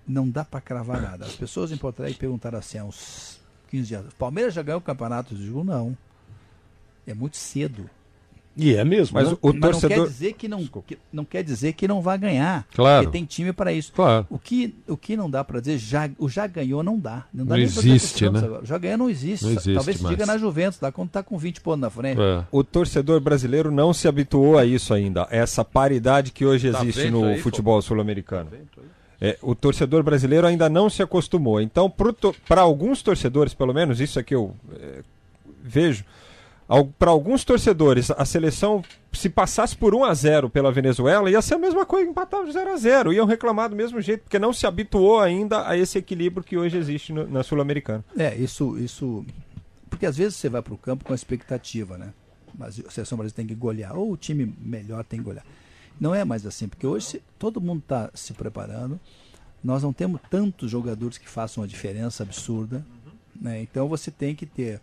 [0.07, 1.25] não dá para cravar nada.
[1.27, 3.41] As pessoas em Porto Alegre perguntaram assim, há uns
[3.71, 5.35] 15 dias, o Palmeiras já ganhou o campeonato?
[5.35, 5.97] Eu digo, não.
[7.07, 7.89] É muito cedo.
[8.61, 9.15] E é mesmo.
[9.15, 9.39] Mas né?
[9.41, 9.97] o Mas não torcedor.
[10.05, 12.67] quer dizer que não, que- não quer dizer que não vai ganhar.
[12.75, 13.05] Claro.
[13.05, 13.93] Porque tem time para isso.
[13.93, 14.27] Claro.
[14.29, 17.25] O que, o que não dá para dizer, já, o já ganhou não dá.
[17.33, 18.41] Não, dá Não nem pra dizer existe, né?
[18.41, 18.67] agora.
[18.67, 19.45] Já ganhou não existe.
[19.45, 22.21] Não existe Talvez se diga na Juventus, dá quando tá com 20 pontos na frente.
[22.21, 22.43] É.
[22.51, 27.11] O torcedor brasileiro não se habituou a isso ainda, essa paridade que hoje Tá existe
[27.11, 28.51] no aí, futebol sul-americano.
[29.21, 31.61] É, o torcedor brasileiro ainda não se acostumou.
[31.61, 31.93] Então,
[32.49, 35.03] para alguns torcedores, pelo menos, isso é que eu é,
[35.63, 36.05] vejo,
[36.99, 38.83] para alguns torcedores, a seleção,
[39.13, 42.53] se passasse por 1 a 0 pela Venezuela, ia ser a mesma coisa, empatar de
[42.53, 45.97] 0 a 0 Iam reclamar do mesmo jeito, porque não se habituou ainda a esse
[45.97, 48.05] equilíbrio que hoje existe no- na Sul-Americana.
[48.19, 49.25] É, isso, isso.
[49.89, 52.13] Porque às vezes você vai para o campo com a expectativa, né?
[52.59, 55.47] Mas a seleção brasileira tem que golear, ou o time melhor tem que golear.
[55.99, 59.01] Não é mais assim, porque hoje todo mundo está se preparando.
[59.65, 62.85] Nós não temos tantos jogadores que façam uma diferença absurda.
[63.41, 63.63] Né?
[63.63, 64.81] Então você tem que ter.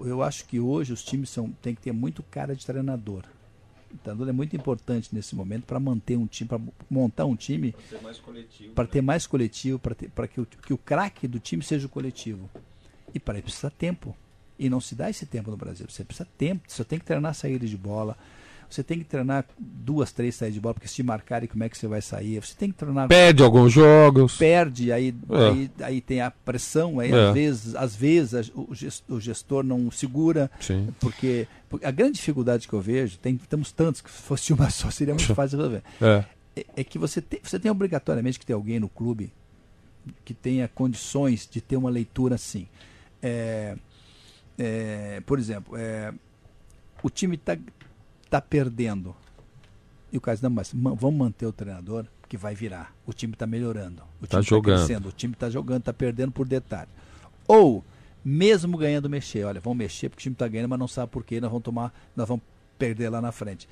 [0.00, 3.24] Eu acho que hoje os times são, tem que ter muito cara de treinador.
[3.92, 6.60] O treinador é muito importante nesse momento para manter um time, para
[6.90, 7.74] montar um time
[8.74, 12.50] para ter mais coletivo, para que, o, que o craque do time seja o coletivo.
[13.14, 14.16] E para isso precisa tempo.
[14.58, 15.86] E não se dá esse tempo no Brasil.
[15.88, 16.64] Você precisa tempo.
[16.66, 18.16] Você tem que treinar saída de bola.
[18.68, 21.78] Você tem que treinar duas, três saídas de bola, porque se marcarem como é que
[21.78, 22.40] você vai sair.
[22.40, 23.08] Você tem que treinar.
[23.08, 24.36] Perde alguns jogos.
[24.36, 25.48] Perde, aí, É.
[25.50, 27.28] aí, aí tem a pressão, aí É.
[27.28, 30.50] às vezes, às vezes o ges- o gestor não segura.
[30.60, 30.88] Sim.
[31.00, 31.46] Porque,
[31.82, 35.14] a grande dificuldade que eu vejo, tem, temos tantos que se fosse uma só seria
[35.14, 35.82] muito fácil resolver.
[36.00, 36.24] É.
[36.56, 39.32] É, é que você tem, você tem obrigatoriamente que ter alguém no clube
[40.24, 42.66] que tenha condições de ter uma leitura assim.
[43.22, 43.76] É,
[44.58, 46.12] é, por exemplo, é,
[47.02, 47.56] o time está
[48.30, 49.14] tá perdendo.
[50.12, 52.94] E o caso, não, mas ma- vamos manter o treinador que vai virar.
[53.06, 54.02] O time está melhorando.
[54.20, 54.78] O Tá time jogando.
[54.86, 55.08] crescendo.
[55.08, 56.88] O time está jogando, está perdendo por detalhe.
[57.46, 57.84] Ou,
[58.24, 59.44] mesmo ganhando, mexer.
[59.44, 61.40] Olha, vamos mexer porque o time está ganhando, mas não sabe por quê.
[61.40, 62.44] Nós vamos tomar, nós vamos
[62.78, 63.68] perder lá na frente.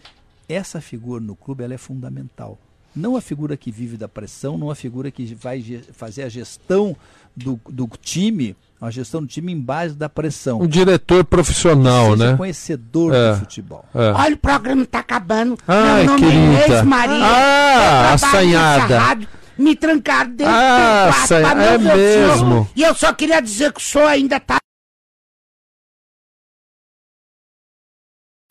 [0.48, 2.59] Essa figura no clube ela é fundamental.
[2.94, 5.60] Não a figura que vive da pressão, não a figura que vai
[5.93, 6.97] fazer a gestão
[7.35, 8.55] do, do time,
[8.85, 10.61] uma gestão do time em base da pressão.
[10.61, 12.36] Um diretor profissional, Seja né?
[12.36, 13.32] conhecedor É.
[13.32, 13.85] do futebol.
[13.94, 14.11] É.
[14.12, 15.59] Olha, o programa tá acabando.
[15.66, 16.39] Ai, Meu nome querida.
[16.39, 17.24] é Inês Maria.
[17.24, 19.01] Ah, assanhada.
[19.56, 22.28] Me trancaram dentro Ah, do quarto assanha- não é ver o senhor.
[22.28, 22.69] mesmo.
[22.77, 24.56] E eu só queria dizer que o senhor ainda tá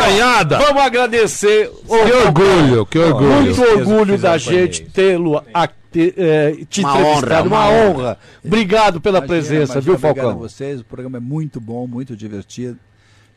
[0.02, 0.58] Ganhada!
[0.60, 1.70] Vamos agradecer.
[1.70, 3.32] Que orgulho, que orgulho.
[3.56, 7.28] Muito orgulho da gente tê-lo aqui, eh, te Uma entrevistado.
[7.28, 8.18] honra, Uma uma honra.
[8.44, 10.40] Obrigado pela Imagina, presença, imagina, viu, Obrigado a Falcão?
[10.40, 10.82] vocês.
[10.82, 12.78] O programa é muito bom, muito divertido.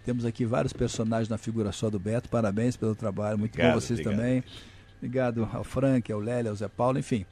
[0.04, 2.28] Temos aqui vários personagens na figura só do Beto.
[2.28, 3.38] Parabéns pelo trabalho.
[3.38, 4.20] Muito Obrigado, bom vocês obrigado.
[4.20, 4.44] também.
[4.98, 7.24] Obrigado ao Frank, ao Lélia, ao Zé Paulo, enfim.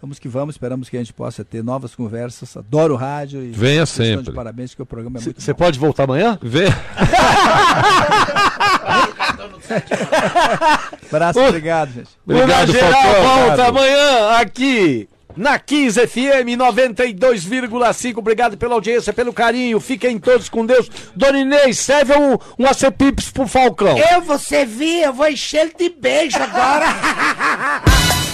[0.00, 2.56] Vamos que vamos, esperamos que a gente possa ter novas conversas.
[2.56, 4.24] Adoro o rádio e Venha sempre.
[4.24, 6.36] De parabéns, porque o programa é muito Você pode voltar amanhã?
[6.42, 6.64] Vê.
[11.10, 12.10] Abraço, obrigado, gente.
[12.26, 13.46] Obrigado, Geral Falcão.
[13.46, 18.18] volta amanhã aqui na 15 FM 92,5.
[18.18, 19.80] Obrigado pela audiência, pelo carinho.
[19.80, 20.90] Fiquem todos com Deus.
[21.14, 23.96] Dona Inês, serve um, um acepipes pro Falcão.
[23.96, 26.86] Eu, você vir, eu vou encher ele de beijo agora.